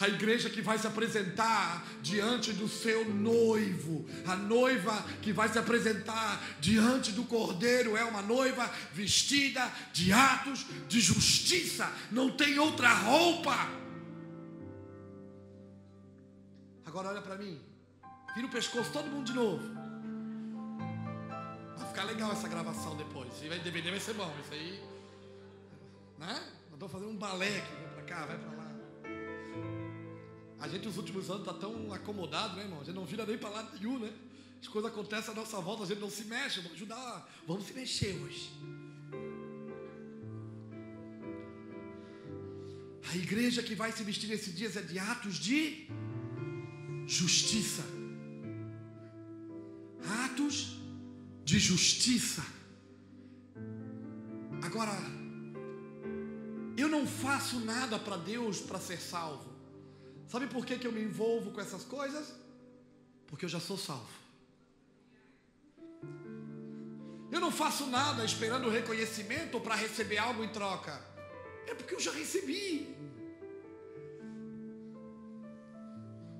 [0.00, 5.58] A igreja que vai se apresentar diante do seu noivo, a noiva que vai se
[5.58, 12.94] apresentar diante do cordeiro é uma noiva vestida de atos de justiça, não tem outra
[12.94, 13.68] roupa.
[16.86, 17.60] Agora olha para mim,
[18.36, 19.66] vira o pescoço todo mundo de novo.
[21.76, 23.34] Vai ficar legal essa gravação depois.
[23.34, 24.80] Se vai DVD vai ser bom, isso aí,
[26.18, 26.57] né?
[26.78, 28.72] Estou fazendo um balé aqui, vai para cá, vai para lá.
[30.60, 32.80] A gente nos últimos anos está tão acomodado, né, irmão?
[32.80, 34.12] A gente não vira nem para lado nenhum, né?
[34.60, 36.60] As coisas acontecem à nossa volta, a gente não se mexe.
[36.60, 38.52] Vamos ajudar, vamos se mexer hoje.
[43.10, 45.88] A igreja que vai se vestir nesses dias é de atos de
[47.08, 47.82] justiça.
[50.26, 50.78] Atos
[51.44, 52.46] de justiça.
[54.62, 55.17] Agora,
[56.80, 59.50] eu não faço nada para Deus para ser salvo.
[60.28, 62.34] Sabe por que, que eu me envolvo com essas coisas?
[63.26, 64.18] Porque eu já sou salvo.
[67.30, 71.02] Eu não faço nada esperando reconhecimento para receber algo em troca.
[71.66, 72.96] É porque eu já recebi.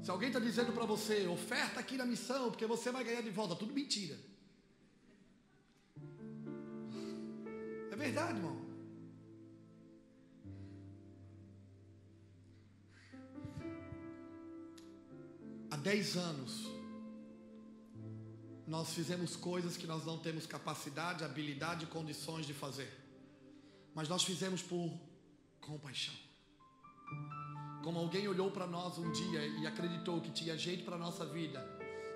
[0.03, 3.31] Se alguém está dizendo para você, oferta aqui na missão, porque você vai ganhar de
[3.31, 4.17] volta, tudo mentira.
[7.91, 8.68] É verdade, irmão.
[15.79, 16.53] 10 anos,
[18.67, 22.93] nós fizemos coisas que nós não temos capacidade, habilidade e condições de fazer.
[23.95, 24.93] Mas nós fizemos por
[25.61, 26.15] compaixão.
[27.83, 31.25] Como alguém olhou para nós um dia e acreditou que tinha jeito para a nossa
[31.25, 31.67] vida,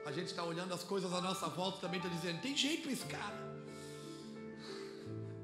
[0.04, 2.82] a gente está olhando as coisas à nossa volta e também está dizendo: tem jeito
[2.82, 3.52] para esse cara.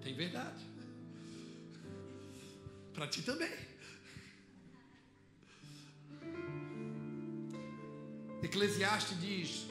[0.03, 0.65] Tem verdade.
[2.93, 3.68] Para ti também.
[8.43, 9.67] Eclesiastes diz: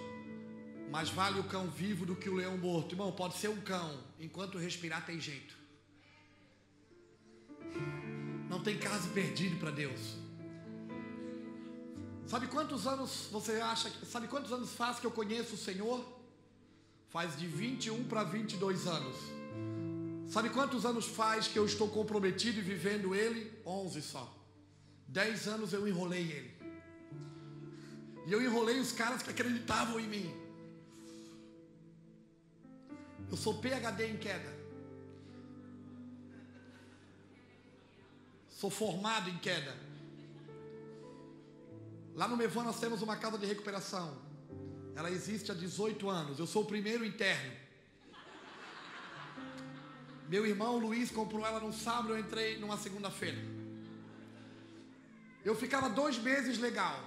[0.91, 2.93] Mais vale o cão vivo do que o leão morto.
[2.93, 5.55] Irmão, pode ser um cão, enquanto respirar tem jeito.
[8.49, 10.15] Não tem caso perdido para Deus.
[12.25, 13.89] Sabe quantos anos você acha.
[14.05, 16.05] Sabe quantos anos faz que eu conheço o Senhor?
[17.09, 19.15] Faz de 21 para 22 anos.
[20.27, 23.49] Sabe quantos anos faz que eu estou comprometido e vivendo Ele?
[23.65, 24.35] 11 só.
[25.07, 26.56] 10 anos eu enrolei Ele.
[28.27, 30.35] E eu enrolei os caras que acreditavam em mim.
[33.31, 34.53] Eu sou PhD em queda.
[38.49, 39.73] Sou formado em queda.
[42.15, 44.17] Lá no Mevan nós temos uma casa de recuperação.
[44.93, 46.37] Ela existe há 18 anos.
[46.37, 47.53] Eu sou o primeiro interno.
[50.27, 53.37] Meu irmão Luiz comprou ela no sábado, eu entrei numa segunda-feira.
[55.45, 56.99] Eu ficava dois meses legal,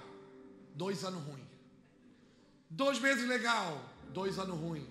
[0.75, 1.43] dois anos ruim.
[2.69, 4.87] Dois meses legal, dois anos ruim.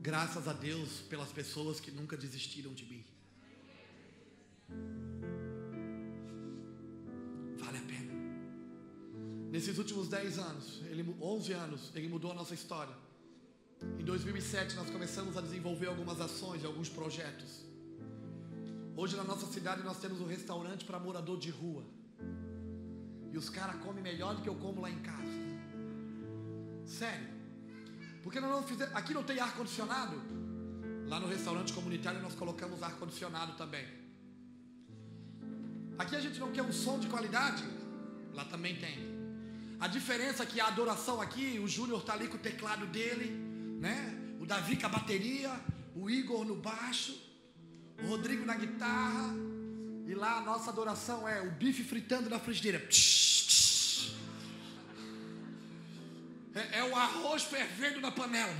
[0.00, 3.04] Graças a Deus pelas pessoas que nunca desistiram de mim.
[7.58, 8.12] Vale a pena.
[9.50, 12.94] Nesses últimos 10 anos, ele, 11 anos, ele mudou a nossa história.
[13.98, 17.64] Em 2007 nós começamos a desenvolver algumas ações alguns projetos.
[18.96, 21.84] Hoje na nossa cidade nós temos um restaurante para morador de rua.
[23.32, 25.22] E os caras comem melhor do que eu como lá em casa.
[26.84, 27.28] Sério.
[28.22, 28.94] Porque nós não fizemos.
[28.94, 30.20] Aqui não tem ar-condicionado.
[31.06, 33.86] Lá no restaurante comunitário nós colocamos ar-condicionado também.
[35.98, 37.64] Aqui a gente não quer um som de qualidade.
[38.34, 39.12] Lá também tem.
[39.80, 43.30] A diferença é que a adoração aqui, o Júnior está ali com o teclado dele,
[43.80, 44.36] né?
[44.40, 45.50] O Davi com a bateria,
[45.96, 47.18] o Igor no baixo,
[48.02, 49.51] o Rodrigo na guitarra.
[50.12, 52.86] E lá a nossa adoração é o bife fritando na frigideira.
[56.54, 58.54] É, é o arroz fervendo na panela.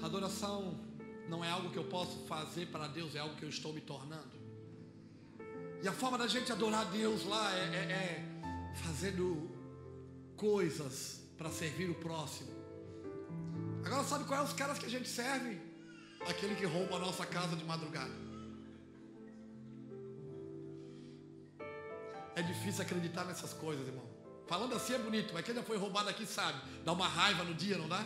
[0.00, 0.78] Adoração
[1.28, 3.80] não é algo que eu posso fazer para Deus, é algo que eu estou me
[3.80, 4.38] tornando.
[5.82, 9.50] E a forma da gente adorar Deus lá é, é, é fazendo
[10.36, 12.57] coisas para servir o próximo
[13.84, 15.60] Agora sabe quais é os caras que a gente serve?
[16.28, 18.12] Aquele que rouba a nossa casa de madrugada.
[22.34, 24.06] É difícil acreditar nessas coisas, irmão.
[24.46, 26.60] Falando assim é bonito, mas quem já foi roubado aqui sabe.
[26.84, 28.04] Dá uma raiva no dia, não dá?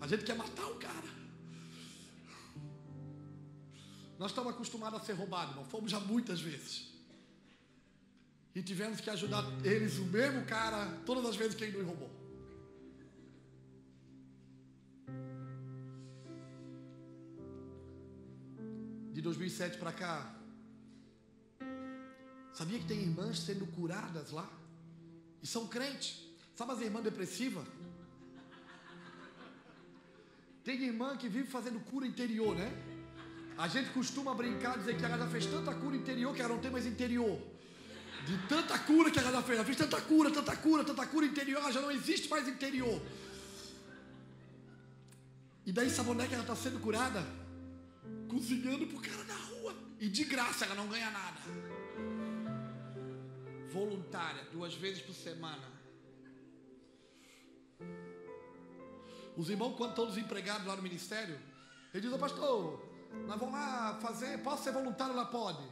[0.00, 1.08] A gente quer matar o cara.
[4.18, 5.64] Nós estamos acostumados a ser roubados, irmão.
[5.64, 6.88] Fomos já muitas vezes.
[8.54, 12.17] E tivemos que ajudar eles, o mesmo cara, todas as vezes que ele nos roubou.
[19.18, 20.32] De 2007 para cá,
[22.54, 24.48] sabia que tem irmãs sendo curadas lá?
[25.42, 26.22] E são crentes.
[26.54, 27.66] Sabe as irmãs depressivas?
[30.62, 32.70] Tem irmã que vive fazendo cura interior, né?
[33.56, 36.60] A gente costuma brincar, dizer que ela já fez tanta cura interior que ela não
[36.60, 37.42] tem mais interior.
[38.24, 39.58] De tanta cura que ela já fez.
[39.58, 43.02] Ela fez tanta cura, tanta cura, tanta cura interior, ela já não existe mais interior.
[45.66, 47.47] E daí sabe onde é que ela está sendo curada?
[48.28, 49.74] Cozinhando pro cara da rua.
[49.98, 51.40] E de graça ela não ganha nada.
[53.72, 55.78] Voluntária, duas vezes por semana.
[59.36, 61.38] Os irmãos, quando estão desempregados lá no ministério,
[61.94, 62.82] ele diz, ô pastor,
[63.26, 65.24] nós vamos lá fazer, posso ser voluntário lá?
[65.24, 65.62] Pode.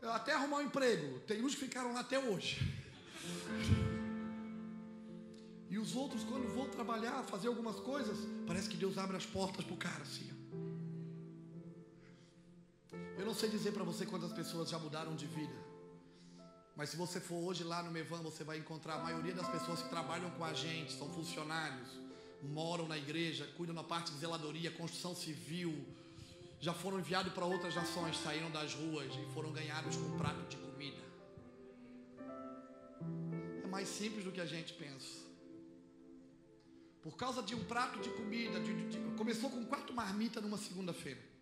[0.00, 1.20] Eu até arrumar um emprego.
[1.20, 2.60] Tem uns que ficaram lá até hoje.
[5.74, 8.16] E os outros, quando vão trabalhar, fazer algumas coisas,
[8.46, 10.30] parece que Deus abre as portas para o cara assim.
[13.18, 15.54] Eu não sei dizer para você quantas pessoas já mudaram de vida.
[16.76, 19.80] Mas se você for hoje lá no Mevan, você vai encontrar a maioria das pessoas
[19.80, 21.88] que trabalham com a gente, são funcionários,
[22.42, 25.72] moram na igreja, cuidam da parte de zeladoria, construção civil,
[26.60, 30.48] já foram enviados para outras nações, saíram das ruas e foram ganhados com um prato
[30.48, 31.02] de comida.
[33.62, 35.22] É mais simples do que a gente pensa.
[37.02, 41.33] Por causa de um prato de comida, de, de, começou com quatro marmitas numa segunda-feira.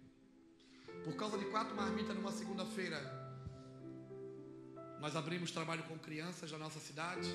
[1.05, 3.01] Por causa de quatro marmitas numa segunda-feira,
[5.01, 7.29] nós abrimos trabalho com crianças na nossa cidade.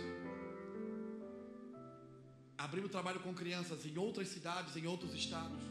[2.58, 5.62] Abrimos trabalho com crianças em outras cidades, em outros estados.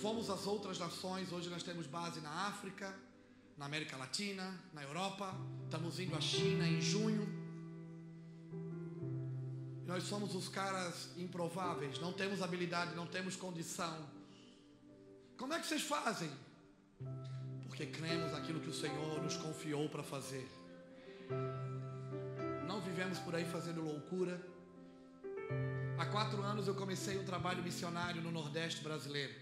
[0.00, 1.32] Fomos às outras nações.
[1.32, 2.94] Hoje nós temos base na África,
[3.56, 5.34] na América Latina, na Europa.
[5.64, 7.26] Estamos indo à China em junho.
[9.84, 14.08] Nós somos os caras improváveis, não temos habilidade, não temos condição.
[15.36, 16.30] Como é que vocês fazem?
[17.78, 20.50] Porque cremos naquilo que o Senhor nos confiou para fazer.
[22.66, 24.44] Não vivemos por aí fazendo loucura.
[25.96, 29.32] Há quatro anos eu comecei um trabalho missionário no Nordeste brasileiro.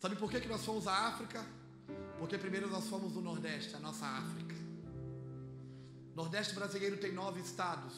[0.00, 1.46] Sabe por que, que nós fomos à África?
[2.18, 4.56] Porque primeiro nós fomos do Nordeste, a nossa África.
[6.12, 7.94] Nordeste brasileiro tem nove estados.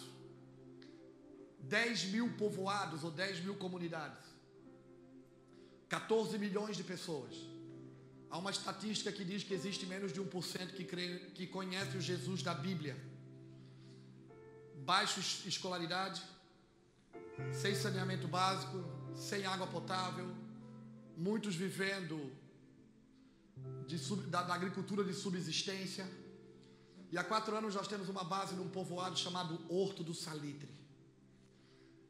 [1.61, 4.27] 10 mil povoados ou 10 mil comunidades,
[5.89, 7.56] 14 milhões de pessoas.
[8.31, 12.01] Há uma estatística que diz que existe menos de 1% que, crê, que conhece o
[12.01, 12.97] Jesus da Bíblia.
[14.85, 16.23] Baixa escolaridade,
[17.53, 18.85] sem saneamento básico,
[19.15, 20.28] sem água potável,
[21.16, 22.32] muitos vivendo
[23.86, 26.07] de, da, da agricultura de subsistência.
[27.11, 30.74] E há quatro anos nós temos uma base num povoado chamado Horto do Salitre.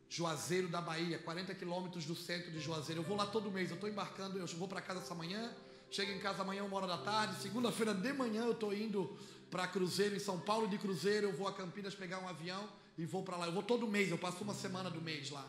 [0.09, 3.03] Juazeiro da Bahia, 40 quilômetros do centro de Juazeiro.
[3.03, 5.55] Eu vou lá todo mês, eu estou embarcando, eu vou para casa essa manhã,
[5.91, 7.41] chego em casa amanhã, uma hora da tarde.
[7.41, 9.17] Segunda-feira de manhã eu estou indo
[9.51, 11.29] para Cruzeiro, em São Paulo de Cruzeiro.
[11.29, 12.69] Eu vou a Campinas pegar um avião
[12.99, 13.47] e vou para lá.
[13.47, 15.47] Eu vou todo mês, eu passo uma semana do mês lá.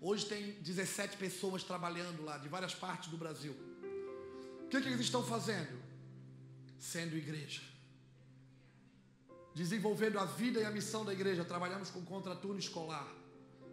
[0.00, 3.56] Hoje tem 17 pessoas trabalhando lá, de várias partes do Brasil.
[4.64, 5.80] O que, que eles estão fazendo?
[6.78, 7.62] Sendo igreja.
[9.54, 11.44] Desenvolvendo a vida e a missão da igreja.
[11.44, 13.08] Trabalhamos com contraturno escolar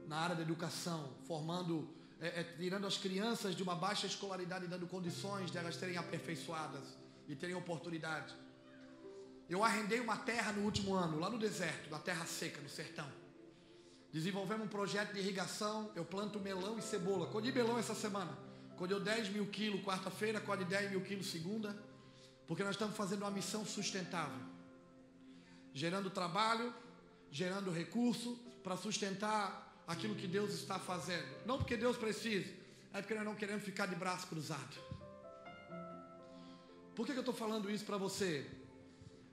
[0.07, 1.89] na área da educação, formando,
[2.21, 6.95] é, é, tirando as crianças de uma baixa escolaridade dando condições de elas serem aperfeiçoadas
[7.27, 8.35] e terem oportunidade.
[9.49, 13.11] Eu arrendei uma terra no último ano, lá no deserto, na terra seca, no sertão.
[14.13, 17.25] Desenvolvemos um projeto de irrigação, eu planto melão e cebola.
[17.25, 18.37] Colhi melão essa semana.
[18.77, 21.75] Colheu 10 mil quilos quarta-feira, colhe 10 mil quilos segunda,
[22.47, 24.45] porque nós estamos fazendo uma missão sustentável.
[25.73, 26.73] Gerando trabalho,
[27.31, 31.27] gerando recurso para sustentar aquilo que Deus está fazendo.
[31.45, 32.49] Não porque Deus precisa,
[32.93, 34.75] é porque nós não queremos ficar de braço cruzado.
[36.95, 38.45] Por que, que eu estou falando isso para você?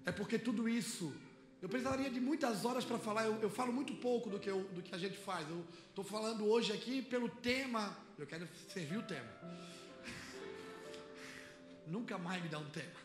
[0.06, 1.14] É porque tudo isso,
[1.60, 4.62] eu precisaria de muitas horas para falar, eu, eu, falo muito pouco do que, eu,
[4.74, 5.48] do que a gente faz.
[5.48, 9.28] Eu estou falando hoje aqui pelo tema Eu quero servir o tema.
[11.86, 12.98] Nunca mais me dá um tema.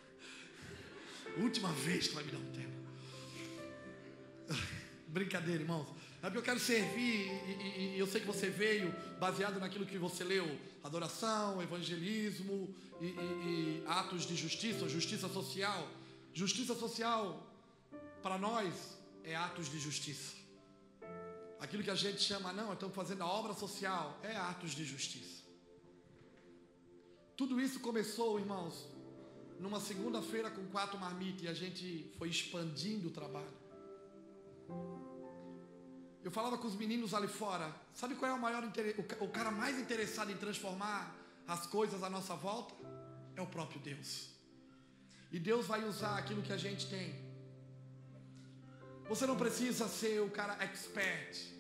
[1.38, 2.74] Última vez que vai me dar um tema.
[5.08, 6.03] Brincadeira, irmãos.
[6.24, 9.86] É porque eu quero servir e, e, e, eu sei que você veio baseado naquilo
[9.86, 10.48] que você leu:
[10.82, 15.86] adoração, evangelismo e, e atos de justiça, justiça social.
[16.34, 17.46] Justiça social,
[18.24, 20.38] para nós, é atos de justiça.
[21.60, 25.44] Aquilo que a gente chama, não, estamos fazendo a obra social, é atos de justiça.
[27.36, 28.88] Tudo isso começou, irmãos,
[29.60, 33.64] numa segunda-feira com quatro marmitas e a gente foi expandindo o trabalho.
[36.24, 38.64] Eu falava com os meninos ali fora, sabe qual é o maior
[39.20, 41.14] o cara mais interessado em transformar
[41.48, 42.74] as coisas à nossa volta?
[43.36, 44.30] É o próprio Deus.
[45.32, 47.14] E Deus vai usar aquilo que a gente tem.
[49.10, 51.54] Você não precisa ser o cara expert,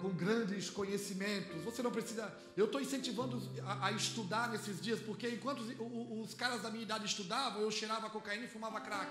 [0.00, 1.62] com grandes conhecimentos.
[1.62, 2.32] Você não precisa.
[2.56, 6.82] Eu estou incentivando a, a, estudar nesses dias, porque enquanto os, os, caras da minha
[6.82, 9.10] idade estudavam, eu cheirava cocaína e fumava crack.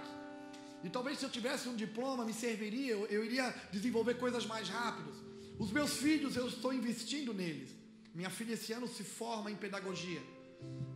[0.84, 4.70] E talvez se eu tivesse um diploma, me serviria, eu, eu iria desenvolver coisas mais
[4.70, 5.16] rápidas.
[5.58, 7.70] Os meus filhos, eu estou investindo neles.
[8.16, 10.22] Minha filha esse ano se forma em pedagogia.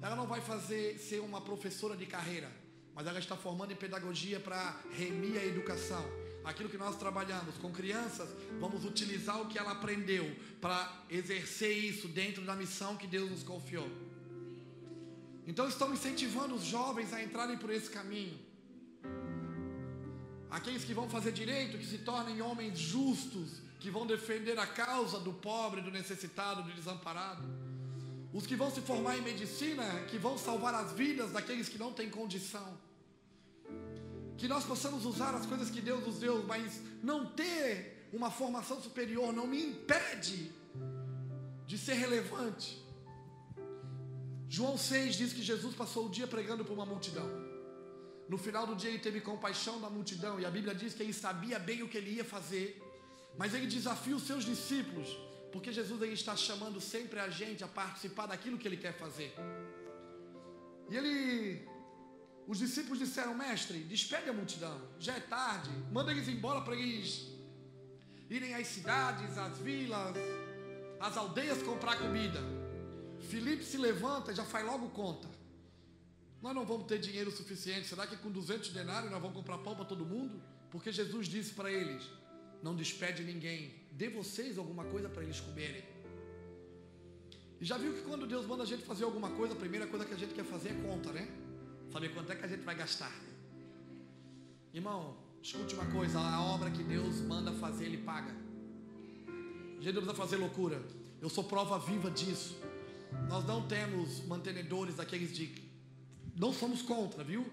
[0.01, 2.49] Ela não vai fazer ser uma professora de carreira,
[2.95, 6.03] mas ela está formando em pedagogia para remir a educação.
[6.45, 8.30] Aquilo que nós trabalhamos com crianças,
[8.60, 13.43] vamos utilizar o que ela aprendeu para exercer isso dentro da missão que Deus nos
[13.43, 13.89] confiou.
[15.45, 18.52] Então estamos incentivando os jovens a entrarem por esse caminho
[20.53, 25.19] aqueles que vão fazer direito, que se tornem homens justos, que vão defender a causa
[25.19, 27.43] do pobre, do necessitado, do desamparado.
[28.31, 31.91] Os que vão se formar em medicina, que vão salvar as vidas daqueles que não
[31.91, 32.77] têm condição.
[34.38, 38.80] Que nós possamos usar as coisas que Deus nos deu, mas não ter uma formação
[38.80, 40.51] superior não me impede
[41.65, 42.80] de ser relevante.
[44.47, 47.52] João 6 diz que Jesus passou o dia pregando para uma multidão.
[48.34, 51.14] No final do dia ele teve compaixão da multidão e a Bíblia diz que ele
[51.14, 52.81] sabia bem o que ele ia fazer,
[53.38, 55.07] mas ele desafia os seus discípulos,
[55.51, 59.31] porque Jesus ele está chamando sempre a gente a participar daquilo que ele quer fazer.
[60.89, 61.14] E ele
[62.47, 64.81] os discípulos disseram: "Mestre, despede a multidão.
[64.97, 65.69] Já é tarde.
[65.91, 67.11] Manda eles embora para eles
[68.31, 70.18] irem às cidades, às vilas,
[70.99, 72.41] às aldeias comprar comida."
[73.30, 75.43] Filipe se levanta e já faz logo conta.
[76.44, 77.88] Nós não vamos ter dinheiro suficiente.
[77.88, 80.41] Será que com 200 denários nós vamos comprar pão para todo mundo?
[80.70, 82.03] Porque Jesus disse para eles:
[82.61, 85.86] Não despede ninguém, dê vocês alguma coisa para eles comerem.
[87.61, 90.03] E já viu que quando Deus manda a gente fazer alguma coisa, a primeira coisa
[90.03, 91.30] que a gente quer fazer é conta, né?
[91.94, 93.15] Saber quanto é que a gente vai gastar.
[94.74, 98.36] Irmão, escute uma coisa: a obra que Deus manda fazer, Ele paga.
[99.80, 100.84] A gente não precisa fazer loucura.
[101.22, 102.57] Eu sou prova viva disso.
[103.30, 105.62] Nós não temos mantenedores daqueles de
[106.35, 107.45] não somos contra, viu?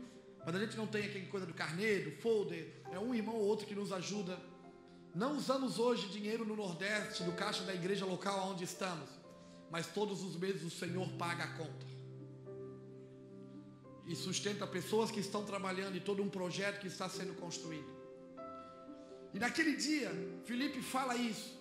[0.44, 3.66] Mas a gente não tem aquela coisa do carneiro, folder, é um irmão ou outro
[3.66, 4.39] que nos ajuda.
[5.15, 9.09] Não usamos hoje dinheiro no Nordeste, do caixa da igreja local onde estamos,
[9.70, 11.86] mas todos os meses o Senhor paga a conta.
[14.07, 17.89] E sustenta pessoas que estão trabalhando e todo um projeto que está sendo construído.
[19.32, 20.11] E naquele dia,
[20.44, 21.59] Felipe fala isso.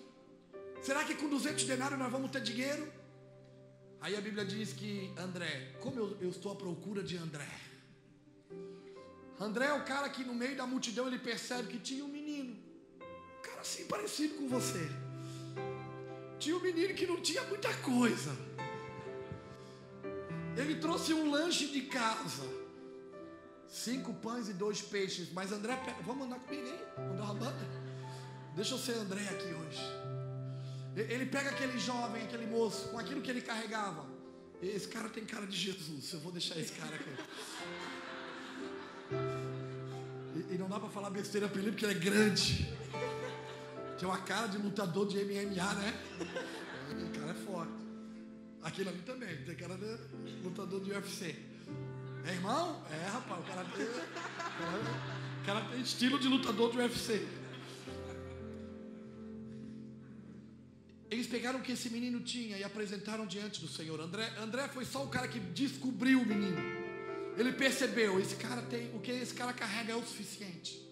[0.81, 2.91] Será que com 200 denários nós vamos ter dinheiro?
[4.01, 7.49] Aí a Bíblia diz que André, como eu, eu estou à procura de André.
[9.39, 12.57] André é o cara que no meio da multidão ele percebe que tinha um menino,
[13.01, 14.89] um cara assim parecido com você.
[16.37, 18.35] Tinha um menino que não tinha muita coisa.
[20.55, 22.43] Ele trouxe um lanche de casa.
[23.67, 25.31] Cinco pães e dois peixes.
[25.31, 26.83] Mas André, vamos andar comigo aí?
[26.97, 27.67] Vamos dar uma banda?
[28.55, 30.08] Deixa eu ser André aqui hoje.
[31.07, 34.05] Ele pega aquele jovem, aquele moço, com aquilo que ele carregava.
[34.61, 36.11] Esse cara tem cara de Jesus.
[36.13, 37.09] Eu vou deixar esse cara aqui.
[40.51, 42.67] E, não dá para falar besteira para ele porque ele é grande.
[43.97, 45.93] Tem uma cara de lutador de MMA, né?
[46.91, 47.71] O cara é forte.
[48.61, 49.97] Aquele ali também, tem cara de
[50.43, 51.35] lutador de UFC.
[52.25, 52.83] É irmão?
[52.91, 57.25] É, rapaz, o cara tem, o cara tem estilo de lutador de UFC.
[61.09, 63.99] Eles pegaram o que esse menino tinha e apresentaram diante do Senhor.
[63.99, 66.61] André, André foi só o cara que descobriu o menino.
[67.35, 70.87] Ele percebeu, esse cara tem, o que esse cara carrega é o suficiente.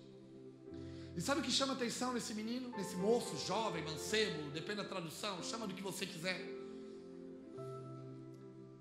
[1.15, 5.41] E sabe o que chama atenção nesse menino, nesse moço, jovem, mancebo, depende da tradução,
[5.43, 6.39] chama do que você quiser.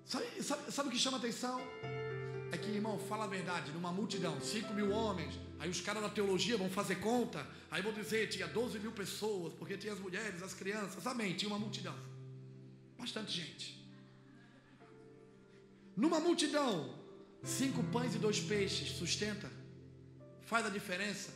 [0.05, 1.59] Sabe, sabe, sabe o que chama atenção?
[2.51, 6.09] É que, irmão, fala a verdade, numa multidão, 5 mil homens, aí os caras da
[6.09, 10.41] teologia vão fazer conta, aí vão dizer, tinha 12 mil pessoas, porque tinha as mulheres,
[10.41, 11.95] as crianças, amém, tinha uma multidão.
[12.97, 13.77] bastante gente.
[15.95, 16.93] Numa multidão,
[17.43, 19.51] cinco pães e dois peixes sustenta,
[20.41, 21.31] faz a diferença.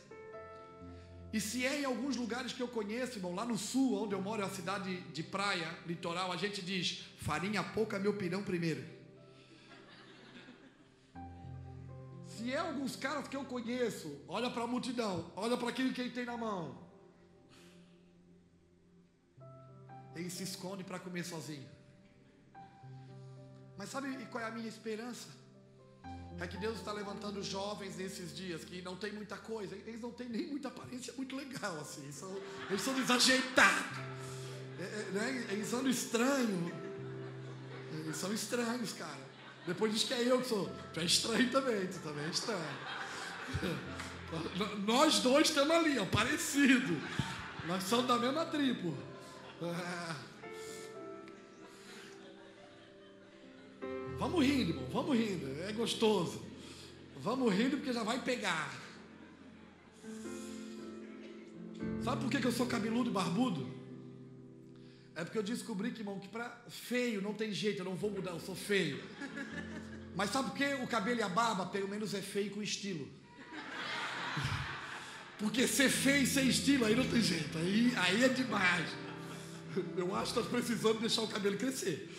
[1.34, 4.22] E se é em alguns lugares que eu conheço, irmão, lá no sul, onde eu
[4.22, 9.01] moro, é uma cidade de praia, litoral, a gente diz: farinha pouca, meu pirão primeiro.
[12.42, 16.02] Se é alguns caras que eu conheço, olha para a multidão, olha para aquilo que
[16.02, 16.76] ele tem na mão.
[20.16, 21.70] Ele se esconde para comer sozinho.
[23.78, 25.28] Mas sabe qual é a minha esperança?
[26.40, 30.12] É que Deus está levantando jovens nesses dias que não tem muita coisa, eles não
[30.12, 32.36] têm nem muita aparência muito legal assim, são,
[32.68, 33.98] eles são desajeitados,
[34.80, 35.48] é, é, né?
[35.52, 36.74] eles são estranhos,
[37.92, 39.31] eles são estranhos, cara.
[39.66, 42.62] Depois diz que é eu que sou, tu é estranho também, tu também é estranho.
[44.86, 47.00] Nós dois estamos ali, ó, parecido.
[47.68, 48.96] Nós somos da mesma tribo.
[49.62, 50.32] É.
[54.18, 56.44] Vamos rindo, irmão, vamos rindo, é gostoso.
[57.18, 58.72] Vamos rindo porque já vai pegar.
[62.04, 63.81] Sabe por que, que eu sou cabeludo e barbudo?
[65.16, 68.12] É porque eu descobri que, irmão, que para feio não tem jeito, eu não vou
[68.12, 69.04] mudar, eu sou feio.
[70.16, 73.08] Mas sabe por que o cabelo e a barba, pelo menos, é feio com estilo?
[75.38, 78.88] Porque ser feio sem estilo, aí não tem jeito, aí, aí é demais.
[79.98, 82.10] Eu acho que estás precisando deixar o cabelo crescer.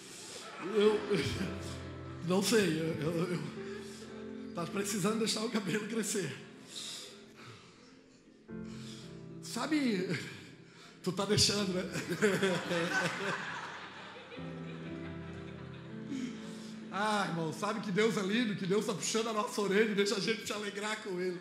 [0.74, 0.98] Eu,
[2.26, 3.42] não sei, eu, eu, eu
[4.54, 6.34] tá precisando deixar o cabelo crescer.
[9.42, 10.08] Sabe,
[11.02, 11.82] tu tá deixando, né?
[16.92, 19.94] ah, irmão, sabe que Deus é lindo, que Deus está puxando a nossa orelha e
[19.94, 21.40] deixa a gente se alegrar com Ele.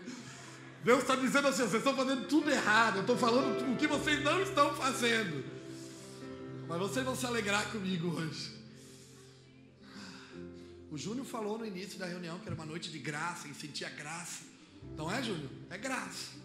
[0.83, 4.23] Deus está dizendo assim: vocês estão fazendo tudo errado, eu estou falando o que vocês
[4.23, 5.43] não estão fazendo.
[6.67, 8.59] Mas vocês vão se alegrar comigo hoje.
[10.89, 13.89] O Júnior falou no início da reunião que era uma noite de graça, e sentia
[13.89, 14.43] graça.
[14.97, 15.49] Não é, Júnior?
[15.69, 16.40] É graça.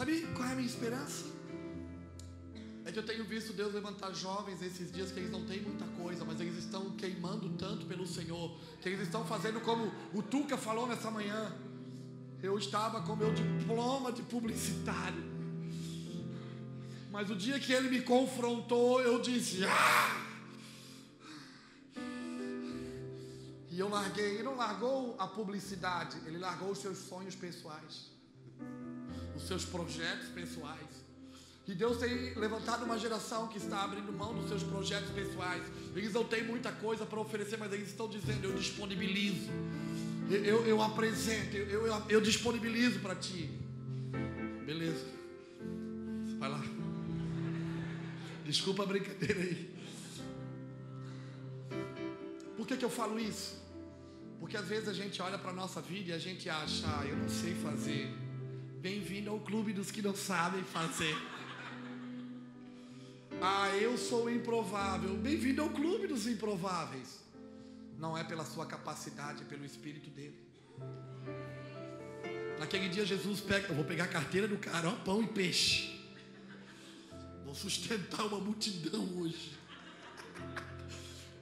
[0.00, 1.26] Sabe qual é a minha esperança?
[2.86, 5.84] É que eu tenho visto Deus levantar jovens esses dias que eles não têm muita
[6.02, 10.56] coisa, mas eles estão queimando tanto pelo Senhor, que eles estão fazendo como o Tuca
[10.56, 11.54] falou nessa manhã.
[12.42, 15.22] Eu estava com meu diploma de publicitário.
[17.10, 20.26] Mas o dia que ele me confrontou, eu disse: Ah!
[23.70, 28.09] E eu larguei, ele não largou a publicidade, ele largou os seus sonhos pessoais,
[29.40, 31.00] os seus projetos pessoais.
[31.66, 35.62] E Deus tem levantado uma geração que está abrindo mão dos seus projetos pessoais.
[35.94, 39.48] Eles não têm muita coisa para oferecer, mas eles estão dizendo: Eu disponibilizo,
[40.28, 43.50] eu, eu, eu apresento, eu, eu, eu disponibilizo para ti.
[44.66, 45.06] Beleza,
[46.38, 46.62] vai lá.
[48.44, 49.74] Desculpa a brincadeira aí.
[52.56, 53.58] Por que, que eu falo isso?
[54.40, 57.06] Porque às vezes a gente olha para a nossa vida e a gente acha, ah,
[57.06, 58.12] eu não sei fazer.
[58.80, 61.14] Bem-vindo ao clube dos que não sabem fazer.
[63.38, 65.18] Ah, eu sou improvável.
[65.18, 67.20] Bem-vindo ao clube dos improváveis.
[67.98, 70.34] Não é pela sua capacidade, é pelo Espírito dele.
[72.58, 76.00] Naquele dia Jesus pega, eu vou pegar a carteira do cara, ó, pão e peixe.
[77.44, 79.58] Vou sustentar uma multidão hoje.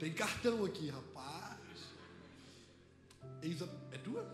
[0.00, 1.60] Tem cartão aqui, rapaz.
[3.40, 4.26] Eisa, é tua?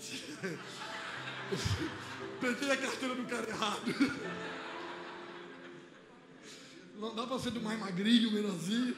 [2.40, 3.92] Peguei a carteira do cara errado.
[6.96, 8.96] Não dá para ser do mais magrinho, menorzinho.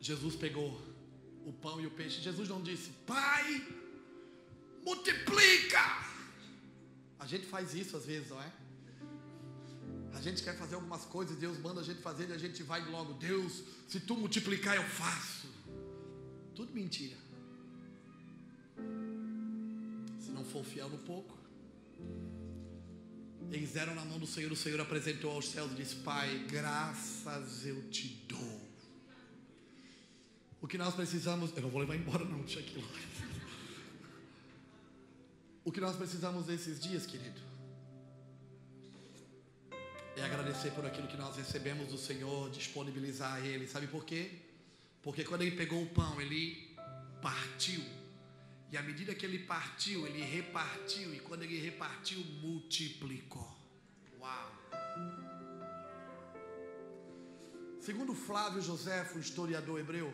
[0.00, 0.80] Jesus pegou
[1.44, 2.20] o pão e o peixe.
[2.20, 3.66] Jesus não disse, Pai,
[4.84, 5.80] multiplica.
[7.18, 8.52] A gente faz isso às vezes, não é?
[10.12, 12.84] A gente quer fazer algumas coisas, Deus manda a gente fazer e a gente vai
[12.88, 13.12] logo.
[13.14, 15.48] Deus, se tu multiplicar, eu faço.
[16.54, 17.25] Tudo mentira.
[20.46, 21.36] For fiel no pouco.
[23.50, 27.66] Eles deram na mão do Senhor, o Senhor apresentou aos céus e disse: Pai, graças
[27.66, 28.60] eu te dou.
[30.60, 32.82] O que nós precisamos, eu não vou levar embora, não, deixa aqui
[35.64, 37.40] O que nós precisamos nesses dias, querido,
[40.16, 43.68] é agradecer por aquilo que nós recebemos do Senhor, disponibilizar a Ele.
[43.68, 44.30] Sabe por quê?
[45.02, 46.74] Porque quando ele pegou o pão, ele
[47.22, 47.80] partiu.
[48.70, 51.14] E à medida que ele partiu, ele repartiu.
[51.14, 53.56] E quando ele repartiu, multiplicou.
[54.18, 54.52] Uau!
[57.80, 60.12] Segundo Flávio José, o historiador hebreu,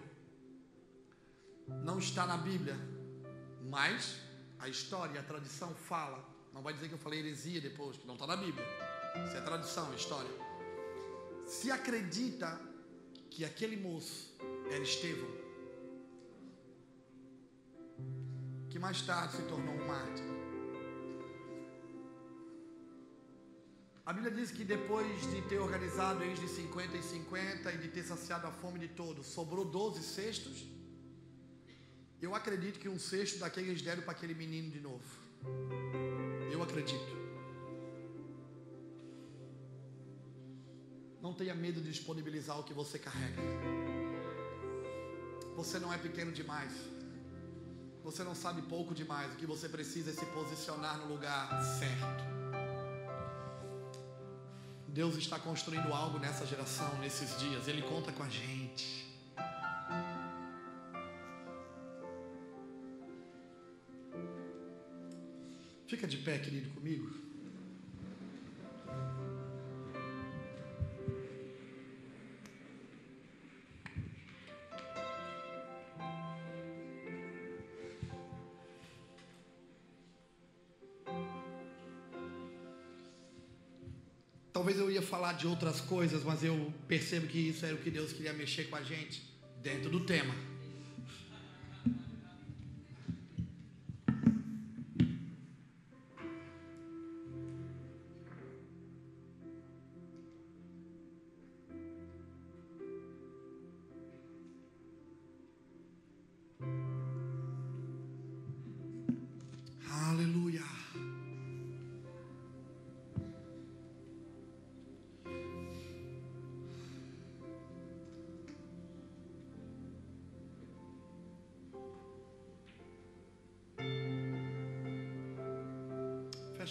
[1.85, 2.77] não está na Bíblia,
[3.71, 4.19] mas
[4.59, 6.23] a história, a tradição fala.
[6.53, 8.67] Não vai dizer que eu falei heresia depois, que não está na Bíblia.
[9.27, 10.31] Isso é tradição, é história.
[11.47, 12.61] se acredita
[13.31, 14.35] que aquele moço
[14.71, 15.31] era Estevão,
[18.73, 20.25] que mais tarde se tornou um mártir.
[24.07, 27.89] A Bíblia diz que depois de ter organizado eles de 50 em 50 e de
[27.89, 30.65] ter saciado a fome de todos, sobrou 12 cestos.
[32.21, 35.05] Eu acredito que um cesto daquele eles deram para aquele menino de novo.
[36.51, 37.15] Eu acredito.
[41.21, 43.43] Não tenha medo de disponibilizar o que você carrega.
[45.57, 46.73] Você não é pequeno demais.
[48.03, 49.33] Você não sabe pouco demais.
[49.33, 52.25] O que você precisa é se posicionar no lugar certo.
[54.89, 57.69] Deus está construindo algo nessa geração, nesses dias.
[57.69, 59.11] Ele conta com a gente.
[65.87, 67.32] Fica de pé, querido, comigo.
[85.13, 88.71] Falar de outras coisas, mas eu percebo que isso era o que Deus queria mexer
[88.71, 89.23] com a gente
[89.61, 90.35] dentro do tema.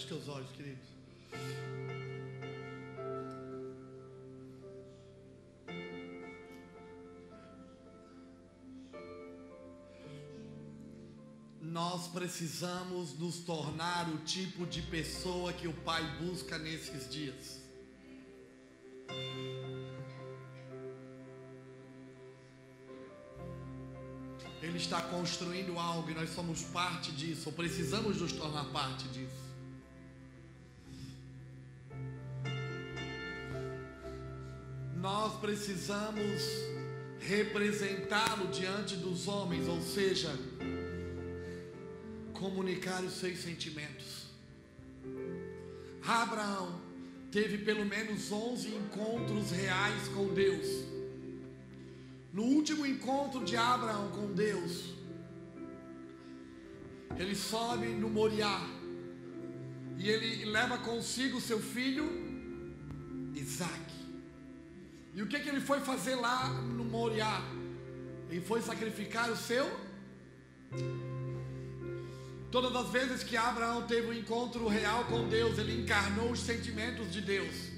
[0.02, 0.78] Feche teus olhos, querido.
[11.60, 17.60] Nós precisamos nos tornar o tipo de pessoa que o Pai busca nesses dias.
[24.60, 29.51] Ele está construindo algo e nós somos parte disso, ou precisamos nos tornar parte disso.
[35.42, 36.40] Precisamos
[37.18, 40.30] representá-lo diante dos homens, ou seja,
[42.32, 44.28] comunicar os seus sentimentos.
[46.00, 46.80] Abraão
[47.32, 50.68] teve pelo menos 11 encontros reais com Deus.
[52.32, 54.94] No último encontro de Abraão com Deus,
[57.18, 58.60] ele sobe no Moriá
[59.98, 62.08] e ele leva consigo seu filho
[63.34, 64.01] Isaac.
[65.14, 67.42] E o que, que ele foi fazer lá no Moriá?
[68.30, 69.70] Ele foi sacrificar o seu.
[72.50, 77.12] Todas as vezes que Abraão teve um encontro real com Deus, ele encarnou os sentimentos
[77.12, 77.72] de Deus.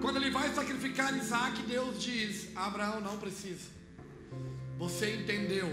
[0.00, 3.68] Quando ele vai sacrificar Isaac, Deus diz: Abraão não precisa.
[4.78, 5.68] Você entendeu?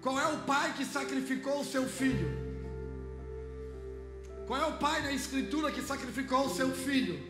[0.00, 2.30] Qual é o pai que sacrificou o seu filho?
[4.46, 7.29] Qual é o pai na escritura que sacrificou o seu filho?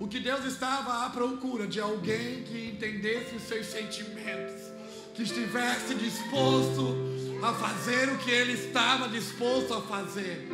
[0.00, 4.70] O que Deus estava à procura de alguém que entendesse os seus sentimentos,
[5.12, 6.96] que estivesse disposto
[7.42, 10.48] a fazer o que ele estava disposto a fazer.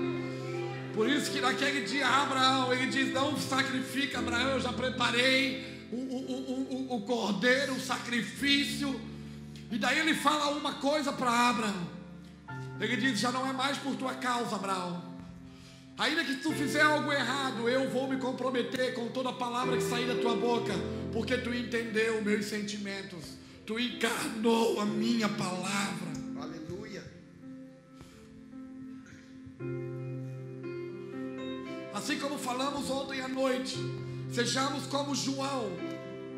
[0.95, 5.97] Por isso que naquele dia Abraão, ele diz: Não sacrifica, Abraão, eu já preparei o,
[5.97, 8.99] o, o, o cordeiro, o sacrifício.
[9.71, 11.87] E daí ele fala uma coisa para Abraão.
[12.81, 15.14] Ele diz: Já não é mais por tua causa, Abraão
[15.97, 20.09] Ainda que tu fizer algo errado, eu vou me comprometer com toda palavra que sair
[20.09, 20.73] da tua boca,
[21.13, 23.25] porque tu entendeu meus sentimentos,
[23.65, 26.13] tu encarnou a minha palavra.
[26.41, 27.05] Aleluia.
[31.95, 33.79] Assim como falamos ontem à noite,
[34.33, 35.71] sejamos como João.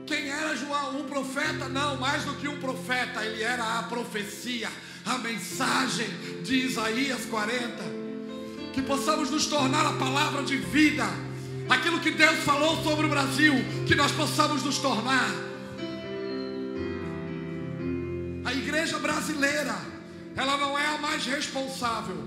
[0.06, 1.00] Quem era João?
[1.00, 1.66] Um profeta?
[1.66, 4.68] Não, mais do que um profeta, ele era a profecia,
[5.06, 6.08] a mensagem
[6.42, 8.05] de Isaías 40
[8.76, 11.06] que possamos nos tornar a palavra de vida,
[11.66, 13.54] aquilo que Deus falou sobre o Brasil,
[13.86, 15.30] que nós possamos nos tornar.
[18.44, 19.74] A igreja brasileira,
[20.36, 22.22] ela não é a mais responsável,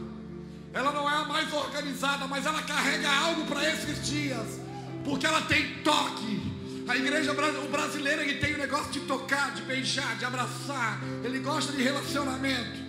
[0.73, 4.59] ela não é a mais organizada, mas ela carrega algo para esses dias,
[5.05, 6.51] porque ela tem toque.
[6.87, 10.99] A igreja o brasileiro ele tem o negócio de tocar, de beijar, de abraçar.
[11.23, 12.88] Ele gosta de relacionamento.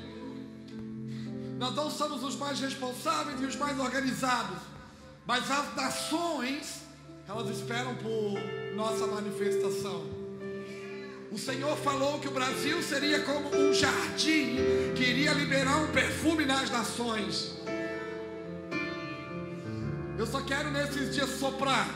[1.60, 4.56] Nós não somos os mais responsáveis e os mais organizados,
[5.26, 6.80] mas as nações,
[7.28, 8.40] elas esperam por
[8.74, 10.06] nossa manifestação.
[11.30, 14.56] O Senhor falou que o Brasil seria como um jardim
[14.96, 17.54] que iria liberar um perfume nas nações.
[20.16, 21.90] Eu só quero nesses dias soprar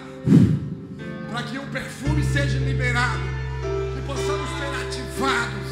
[1.31, 3.19] para que um perfume seja liberado,
[3.95, 5.64] que possamos ser ativados.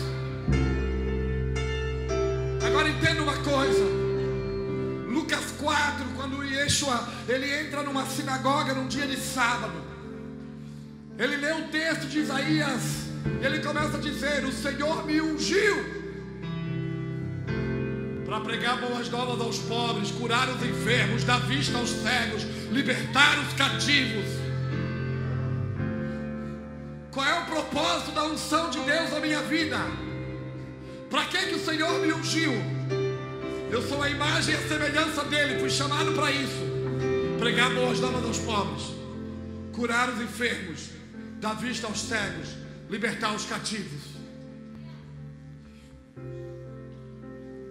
[6.22, 9.74] Quando Yeshua ele entra numa sinagoga num dia de sábado,
[11.18, 12.82] ele lê o texto de Isaías,
[13.40, 15.84] e ele começa a dizer: O Senhor me ungiu
[18.24, 23.52] para pregar boas novas aos pobres, curar os enfermos, dar vista aos cegos, libertar os
[23.54, 24.26] cativos.
[27.10, 29.78] Qual é o propósito da unção de Deus na minha vida?
[31.10, 32.81] Para que, que o Senhor me ungiu?
[33.72, 36.60] Eu sou a imagem e a semelhança dele, fui chamado para isso.
[37.38, 38.82] Pregar boas novas aos pobres,
[39.72, 40.90] curar os enfermos,
[41.40, 42.50] dar vista aos cegos,
[42.90, 44.02] libertar os cativos.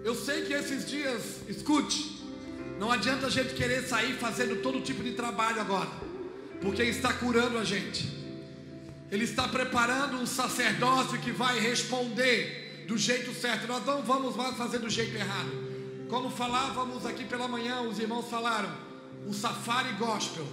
[0.04, 2.26] Eu sei que esses dias, escute,
[2.80, 5.92] não adianta a gente querer sair fazendo todo tipo de trabalho agora,
[6.62, 8.10] porque Ele está curando a gente,
[9.12, 13.68] Ele está preparando um sacerdócio que vai responder do jeito certo.
[13.68, 15.71] Nós não vamos mais fazer do jeito errado.
[16.12, 18.70] Como falávamos aqui pela manhã, os irmãos falaram,
[19.26, 20.46] o safari gospel.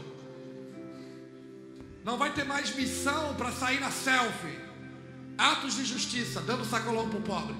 [2.04, 4.56] Não vai ter mais missão para sair na selfie.
[5.36, 7.56] Atos de justiça, dando sacolão para o pobre.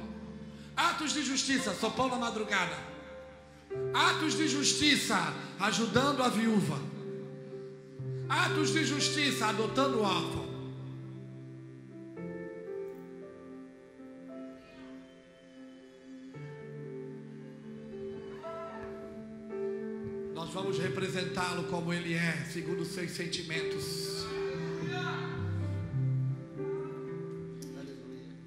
[0.77, 2.79] Atos de justiça, sopão na madrugada.
[3.93, 6.79] Atos de justiça, ajudando a viúva.
[8.29, 10.48] Atos de justiça, adotando o órfão.
[20.39, 24.25] Nós vamos representá-lo como ele é, segundo os seus sentimentos.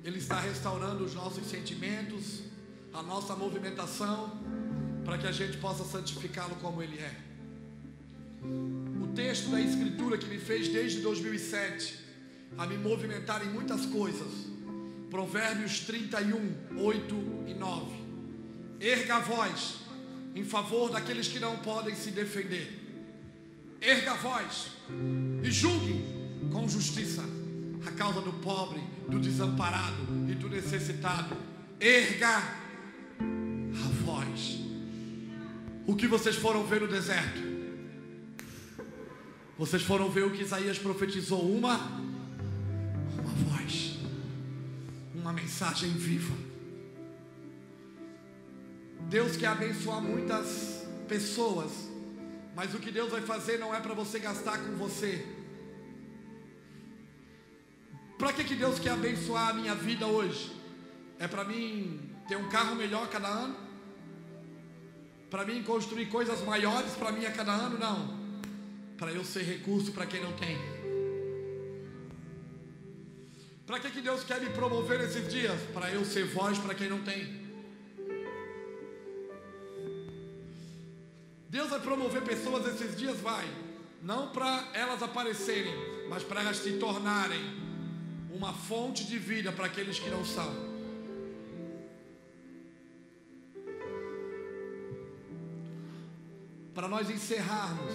[0.02, 2.44] Ele está restaurando os nossos sentimentos,
[2.94, 4.40] a nossa movimentação,
[5.04, 7.14] para que a gente possa santificá-lo como Ele é.
[9.04, 12.00] O texto da Escritura que me fez desde 2007
[12.58, 14.32] a me movimentar em muitas coisas.
[15.10, 17.16] Provérbios 31, 8
[17.48, 17.92] e 9.
[18.80, 19.82] Erga a voz
[20.36, 22.80] em favor daqueles que não podem se defender.
[23.82, 24.72] Erga a voz
[25.44, 26.06] e julgue
[26.52, 27.24] com justiça
[27.86, 31.36] a causa do pobre, do desamparado e do necessitado.
[31.80, 32.38] Erga
[33.20, 34.60] a voz.
[35.88, 37.42] O que vocês foram ver no deserto?
[39.58, 41.78] Vocês foram ver o que Isaías profetizou, uma
[43.18, 43.98] uma voz,
[45.14, 46.51] uma mensagem viva.
[49.10, 51.72] Deus quer abençoar muitas pessoas,
[52.56, 55.26] mas o que Deus vai fazer não é para você gastar com você.
[58.18, 60.56] Para que, que Deus quer abençoar a minha vida hoje?
[61.18, 63.56] É para mim ter um carro melhor cada ano?
[65.30, 67.80] Para mim construir coisas maiores para mim a cada ano?
[67.80, 68.22] Não.
[68.98, 70.58] Para eu ser recurso para quem não tem.
[73.66, 75.60] Para que, que Deus quer me promover nesses dias?
[75.74, 77.41] Para eu ser voz para quem não tem.
[81.92, 83.20] Promover pessoas esses dias?
[83.20, 83.46] Vai.
[84.02, 85.74] Não para elas aparecerem,
[86.10, 87.42] mas para elas se tornarem
[88.32, 90.72] uma fonte de vida para aqueles que não são.
[96.74, 97.94] Para nós encerrarmos,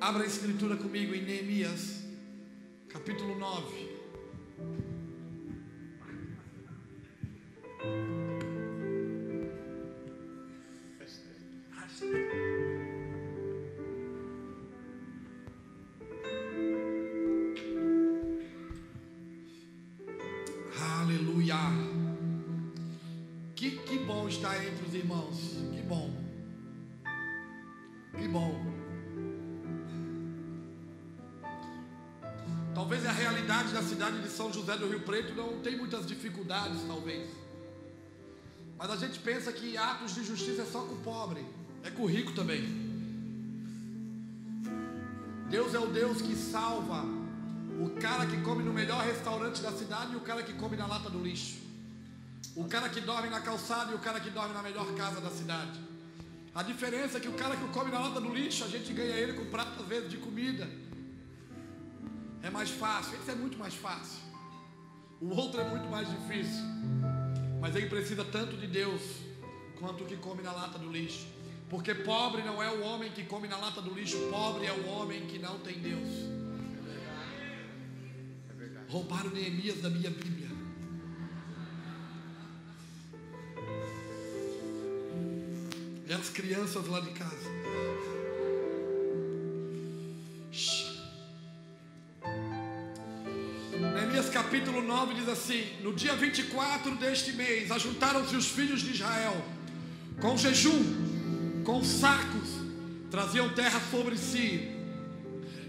[0.00, 2.02] abra a escritura comigo em Neemias,
[2.88, 4.93] capítulo 9.
[34.84, 37.28] Do Rio Preto não tem muitas dificuldades, talvez.
[38.76, 41.44] Mas a gente pensa que atos de justiça é só com o pobre,
[41.82, 42.62] é com o rico também.
[45.48, 47.04] Deus é o Deus que salva
[47.80, 50.86] o cara que come no melhor restaurante da cidade e o cara que come na
[50.86, 51.58] lata do lixo.
[52.54, 55.30] O cara que dorme na calçada e o cara que dorme na melhor casa da
[55.30, 55.80] cidade.
[56.54, 59.16] A diferença é que o cara que come na lata do lixo, a gente ganha
[59.16, 60.68] ele com prato às vezes de comida.
[62.42, 64.23] É mais fácil, esse é muito mais fácil.
[65.20, 66.62] O outro é muito mais difícil.
[67.60, 69.02] Mas ele precisa tanto de Deus
[69.78, 71.26] quanto o que come na lata do lixo.
[71.68, 74.86] Porque pobre não é o homem que come na lata do lixo, pobre é o
[74.86, 76.08] homem que não tem Deus.
[78.88, 80.50] Roubaram Neemias da minha Bíblia.
[86.06, 87.53] E as crianças lá de casa.
[94.54, 99.44] Capítulo 9 diz assim: No dia 24 deste mês, ajuntaram-se os filhos de Israel,
[100.20, 102.50] com jejum, com sacos,
[103.10, 104.70] traziam terra sobre si,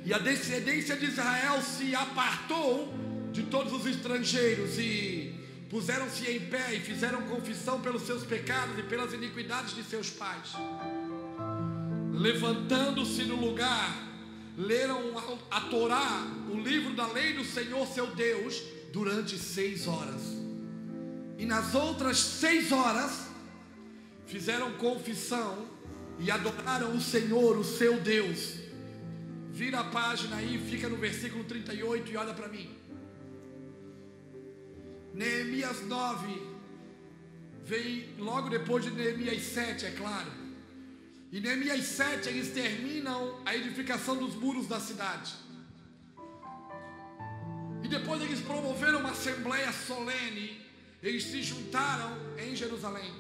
[0.06, 2.94] e a descendência de Israel se apartou
[3.32, 5.34] de todos os estrangeiros e
[5.68, 10.54] puseram-se em pé e fizeram confissão pelos seus pecados e pelas iniquidades de seus pais.
[12.14, 13.98] Levantando-se no lugar,
[14.56, 15.02] leram
[15.50, 16.22] a Torá,
[16.52, 20.22] o livro da lei do Senhor seu Deus, durante seis horas.
[21.38, 23.12] E nas outras seis horas,
[24.26, 25.68] fizeram confissão
[26.18, 28.66] e adoraram o Senhor, o seu Deus
[29.56, 32.70] Vira a página aí, fica no versículo 38 e olha para mim.
[35.14, 36.42] Neemias 9
[37.64, 40.30] vem logo depois de Neemias 7, é claro.
[41.32, 45.34] E Neemias 7 eles terminam a edificação dos muros da cidade.
[47.86, 50.62] E depois eles promoveram uma assembleia solene.
[51.02, 53.14] Eles se juntaram em Jerusalém.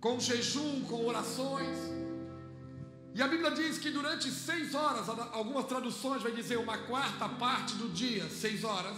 [0.00, 1.78] Com jejum, com orações
[3.14, 7.74] e a Bíblia diz que durante seis horas, algumas traduções vai dizer uma quarta parte
[7.74, 8.96] do dia, seis horas,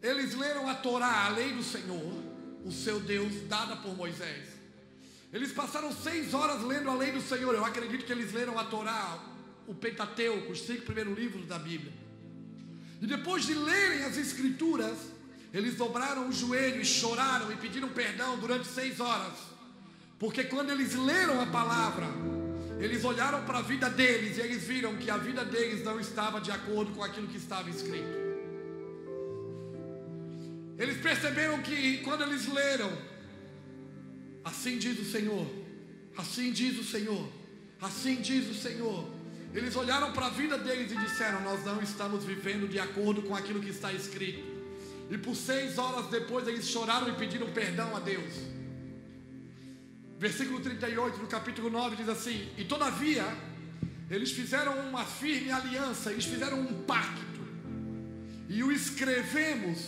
[0.00, 2.14] eles leram a Torá, a lei do Senhor,
[2.64, 4.46] o seu Deus, dada por Moisés.
[5.32, 7.54] Eles passaram seis horas lendo a lei do Senhor.
[7.54, 9.18] Eu acredito que eles leram a Torá,
[9.66, 11.92] o Pentateuco, os cinco primeiros livros da Bíblia.
[13.02, 14.96] E depois de lerem as Escrituras,
[15.52, 19.34] eles dobraram o joelho e choraram e pediram perdão durante seis horas.
[20.20, 22.06] Porque quando eles leram a palavra,
[22.78, 26.40] eles olharam para a vida deles e eles viram que a vida deles não estava
[26.40, 28.22] de acordo com aquilo que estava escrito.
[30.78, 32.90] Eles perceberam que quando eles leram,
[34.44, 35.46] assim diz o Senhor,
[36.16, 37.28] assim diz o Senhor,
[37.80, 39.11] assim diz o Senhor.
[39.54, 43.36] Eles olharam para a vida deles e disseram: Nós não estamos vivendo de acordo com
[43.36, 44.42] aquilo que está escrito.
[45.10, 48.32] E por seis horas depois eles choraram e pediram perdão a Deus.
[50.18, 53.26] Versículo 38 do capítulo 9 diz assim: E todavia,
[54.08, 57.40] eles fizeram uma firme aliança, eles fizeram um pacto,
[58.48, 59.80] e o escrevemos,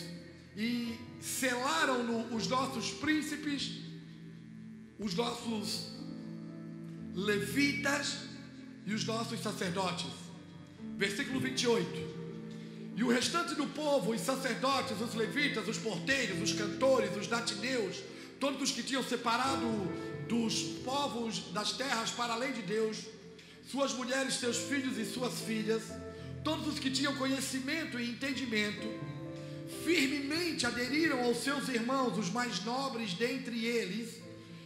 [0.55, 3.81] e selaram-no os nossos príncipes,
[4.99, 5.91] os nossos
[7.15, 8.34] levitas
[8.87, 10.11] e os nossos sacerdotes.
[10.97, 12.15] Versículo 28.
[12.97, 17.97] E o restante do povo, os sacerdotes, os levitas, os porteiros, os cantores, os natineus,
[18.39, 19.67] todos os que tinham separado
[20.29, 22.99] dos povos das terras para além de Deus,
[23.71, 25.83] suas mulheres, seus filhos e suas filhas,
[26.45, 28.87] todos os que tinham conhecimento e entendimento,
[29.85, 34.24] firmemente aderiram aos seus irmãos, os mais nobres dentre eles,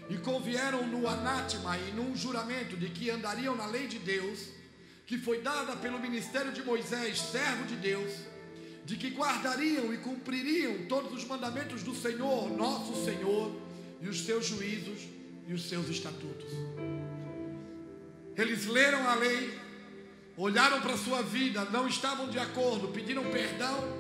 [0.09, 4.49] e convieram no anátema e num juramento de que andariam na lei de Deus,
[5.07, 8.13] que foi dada pelo ministério de Moisés, servo de Deus,
[8.85, 13.55] de que guardariam e cumpririam todos os mandamentos do Senhor, nosso Senhor,
[14.01, 15.01] e os seus juízos
[15.47, 16.51] e os seus estatutos.
[18.37, 19.59] Eles leram a lei,
[20.37, 23.98] olharam para a sua vida, não estavam de acordo, pediram perdão,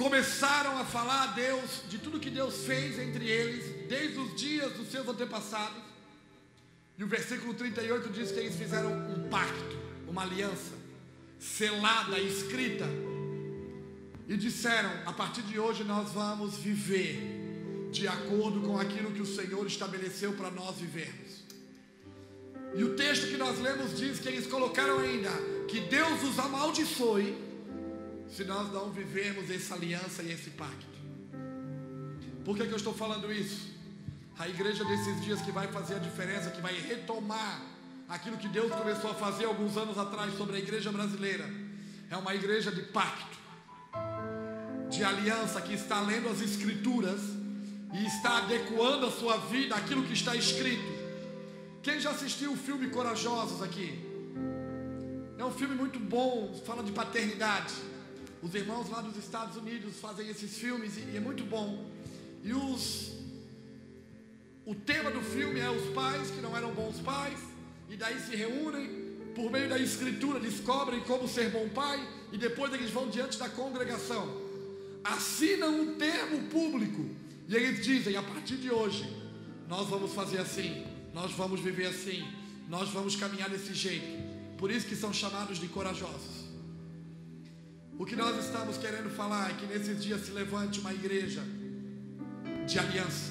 [0.00, 4.72] começaram a falar a Deus de tudo que Deus fez entre eles, desde os dias
[4.72, 5.82] dos seus antepassados.
[6.96, 9.78] E o versículo 38 diz que eles fizeram um pacto,
[10.08, 10.72] uma aliança,
[11.38, 12.86] selada, escrita,
[14.26, 19.26] e disseram: a partir de hoje nós vamos viver de acordo com aquilo que o
[19.26, 21.44] Senhor estabeleceu para nós vivermos.
[22.74, 25.30] E o texto que nós lemos diz que eles colocaram ainda
[25.68, 27.49] que Deus os amaldiçoe
[28.30, 30.98] se nós não vivermos essa aliança e esse pacto.
[32.44, 33.70] Por que, que eu estou falando isso?
[34.38, 37.60] A igreja desses dias que vai fazer a diferença, que vai retomar
[38.08, 41.48] aquilo que Deus começou a fazer alguns anos atrás sobre a igreja brasileira,
[42.08, 43.38] é uma igreja de pacto,
[44.88, 47.20] de aliança, que está lendo as escrituras
[47.92, 51.00] e está adequando a sua vida àquilo que está escrito.
[51.82, 54.06] Quem já assistiu o filme Corajosos aqui?
[55.38, 57.72] É um filme muito bom, fala de paternidade.
[58.42, 61.90] Os irmãos lá dos Estados Unidos fazem esses filmes e, é muito bom.
[62.42, 63.18] E os
[64.64, 67.38] o tema do filme é os pais que não eram bons pais
[67.88, 68.88] e daí se reúnem
[69.34, 71.98] por meio da escritura descobrem como ser bom pai
[72.30, 74.28] e depois eles vão diante da congregação.
[75.02, 77.04] Assinam um termo público
[77.48, 79.04] e eles dizem: a partir de hoje,
[79.68, 82.22] nós vamos fazer assim, nós vamos viver assim,
[82.68, 84.56] nós vamos caminhar desse jeito.
[84.56, 86.39] Por isso que são chamados de corajosos.
[88.00, 91.42] O que nós estamos querendo falar é que nesses dias se levante uma igreja
[92.66, 93.30] de aliança.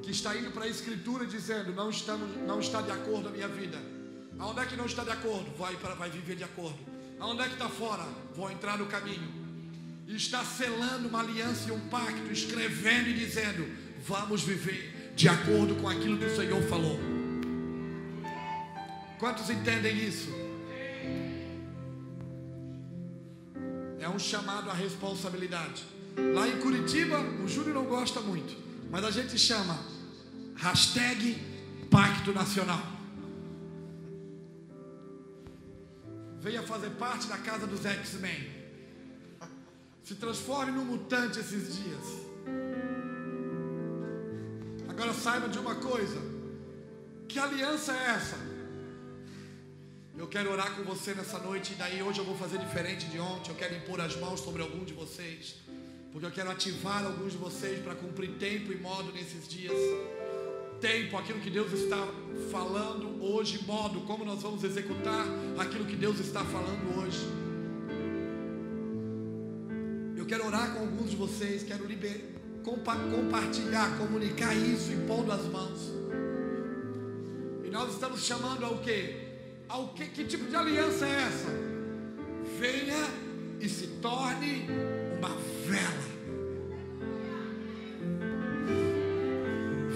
[0.00, 3.48] Que está indo para a escritura dizendo, não, estamos, não está de acordo a minha
[3.48, 3.78] vida.
[4.38, 5.50] Aonde é que não está de acordo?
[5.58, 6.78] Vai, para, vai viver de acordo.
[7.18, 8.04] Aonde é que está fora?
[8.36, 9.28] Vou entrar no caminho.
[10.06, 13.66] E está selando uma aliança e um pacto, escrevendo e dizendo,
[14.06, 16.96] vamos viver de acordo com aquilo que o Senhor falou.
[19.18, 20.45] Quantos entendem isso?
[24.06, 25.84] É um chamado à responsabilidade.
[26.32, 28.56] Lá em Curitiba, o Júlio não gosta muito,
[28.88, 29.76] mas a gente chama
[30.54, 31.36] hashtag
[31.90, 32.80] Pacto Nacional.
[36.38, 38.48] Venha fazer parte da casa dos X-Men.
[40.04, 42.06] Se transforme num mutante esses dias.
[44.88, 46.20] Agora saiba de uma coisa:
[47.26, 48.45] que aliança é essa?
[50.18, 53.18] Eu quero orar com você nessa noite, e daí hoje eu vou fazer diferente de
[53.20, 53.50] ontem.
[53.50, 55.56] Eu quero impor as mãos sobre algum de vocês,
[56.10, 59.76] porque eu quero ativar alguns de vocês para cumprir tempo e modo nesses dias.
[60.80, 61.98] Tempo, aquilo que Deus está
[62.50, 65.26] falando hoje, modo, como nós vamos executar
[65.58, 67.20] aquilo que Deus está falando hoje.
[70.16, 72.24] Eu quero orar com alguns de vocês, quero liber,
[72.64, 75.92] compa, compartilhar, comunicar isso, impondo as mãos.
[77.64, 79.25] E nós estamos chamando ao quê?
[79.68, 81.48] Ao que, que tipo de aliança é essa?
[82.58, 83.08] Venha
[83.60, 84.64] e se torne
[85.18, 85.30] uma
[85.66, 86.06] vela.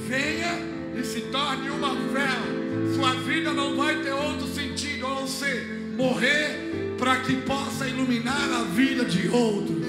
[0.09, 2.95] Venha e se torne uma vela.
[2.95, 5.65] Sua vida não vai ter outro sentido a não ser
[5.97, 9.87] morrer para que possa iluminar a vida de outros.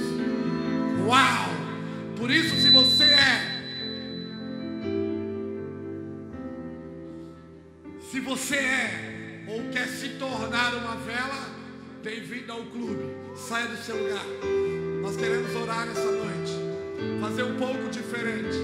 [1.07, 1.49] Uau!
[2.17, 3.63] Por isso, se você é,
[8.11, 9.10] se você é
[9.51, 11.49] ou quer se tornar uma vela,
[12.01, 13.03] bem-vindo ao clube.
[13.35, 14.25] Saia do seu lugar.
[15.01, 16.53] Nós queremos orar nessa noite,
[17.19, 18.57] fazer um pouco diferente.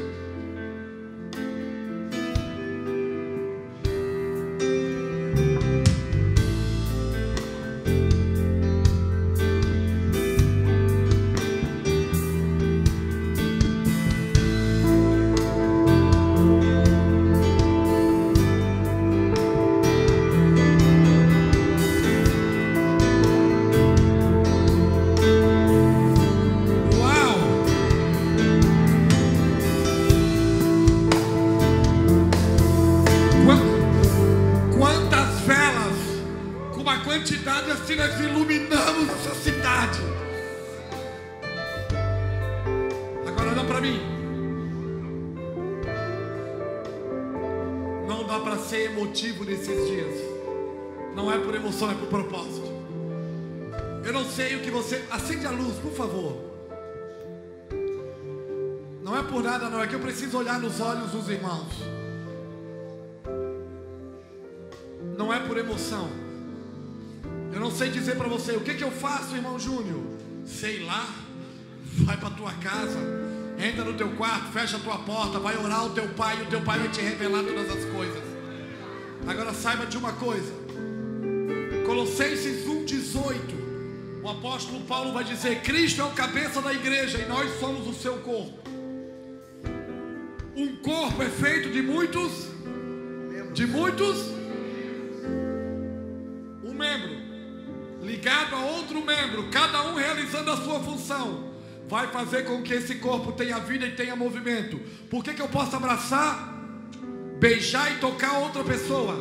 [37.88, 40.00] Assim, nós iluminamos essa cidade.
[43.26, 44.02] Agora olha para mim.
[48.06, 50.20] Não dá para ser emotivo nesses dias.
[51.16, 52.68] Não é por emoção, é por propósito.
[54.04, 55.06] Eu não sei o que você.
[55.10, 56.36] Acende a luz, por favor.
[59.02, 59.82] Não é por nada, não.
[59.82, 61.74] É que eu preciso olhar nos olhos dos irmãos.
[65.18, 66.27] Não é por emoção.
[67.58, 70.00] Eu não sei dizer para você o que, que eu faço, irmão Júnior.
[70.46, 71.10] Sei lá.
[72.06, 73.00] Vai para tua casa.
[73.58, 76.46] Entra no teu quarto, fecha a tua porta, vai orar ao teu pai e o
[76.46, 78.22] teu pai vai te revelar todas as coisas.
[79.26, 80.54] Agora saiba de uma coisa.
[81.84, 84.22] Colossenses 1:18.
[84.22, 87.94] O apóstolo Paulo vai dizer: Cristo é o cabeça da igreja e nós somos o
[88.00, 88.60] seu corpo.
[90.56, 92.50] Um corpo é feito de muitos,
[93.52, 94.28] de muitos,
[96.64, 97.27] um membro
[98.08, 101.52] ligado a outro membro, cada um realizando a sua função,
[101.90, 104.80] vai fazer com que esse corpo tenha vida e tenha movimento.
[105.10, 106.56] Por que, que eu posso abraçar,
[107.38, 109.16] beijar e tocar outra pessoa?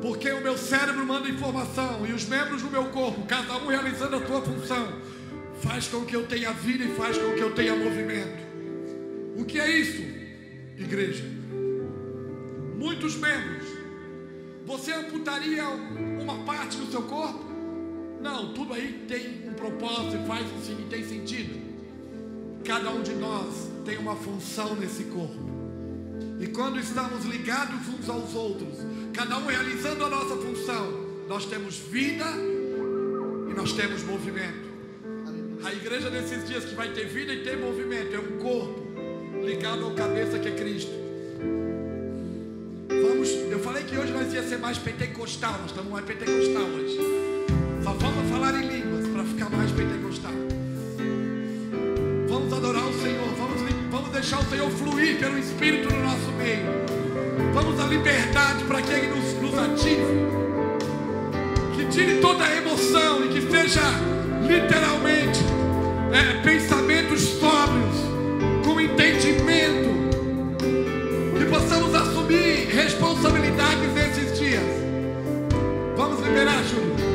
[0.00, 4.16] Porque o meu cérebro manda informação e os membros do meu corpo, cada um realizando
[4.16, 5.00] a sua função,
[5.62, 8.42] faz com que eu tenha vida e faz com que eu tenha movimento.
[9.36, 10.02] O que é isso,
[10.78, 11.24] igreja?
[12.78, 13.66] Muitos membros.
[14.66, 17.53] Você amputaria uma parte do seu corpo?
[18.24, 21.60] Não, tudo aí tem um propósito e faz assim, e tem sentido.
[22.64, 25.52] Cada um de nós tem uma função nesse corpo.
[26.40, 28.78] E quando estamos ligados uns aos outros,
[29.12, 32.24] cada um realizando a nossa função, nós temos vida
[33.50, 34.72] e nós temos movimento.
[35.62, 38.82] A igreja nesses dias que vai ter vida e ter movimento é um corpo
[39.44, 40.92] ligado ao cabeça que é Cristo.
[42.88, 47.33] Vamos, eu falei que hoje nós ia ser mais pentecostal, nós estamos mais pentecostal hoje.
[47.84, 50.32] Só falta falar em línguas para ficar mais pentecostal.
[52.26, 56.64] Vamos adorar o Senhor, vamos, vamos deixar o Senhor fluir pelo Espírito no nosso meio.
[57.52, 60.02] Vamos à liberdade para que Ele nos, nos ative.
[61.76, 63.82] Que tire toda a emoção e que seja
[64.48, 65.40] literalmente,
[66.10, 67.96] é, pensamentos sóbrios,
[68.64, 69.90] com entendimento,
[71.36, 74.64] que possamos assumir responsabilidades nesses dias.
[75.98, 77.13] Vamos liberar, Júlio.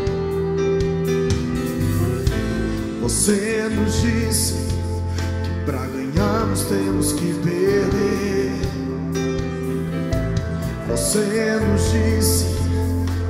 [3.10, 4.54] Você nos disse
[5.44, 8.52] que para ganharmos temos que perder.
[10.88, 12.46] Você nos disse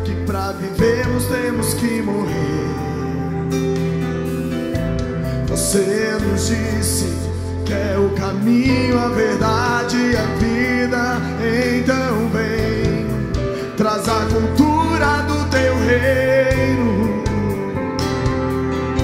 [0.04, 2.76] que para vivermos temos que morrer.
[5.48, 7.08] Você nos disse
[7.66, 11.22] que é o caminho, a verdade e a vida.
[11.80, 13.08] Então vem,
[13.78, 16.99] traz a cultura do teu reino.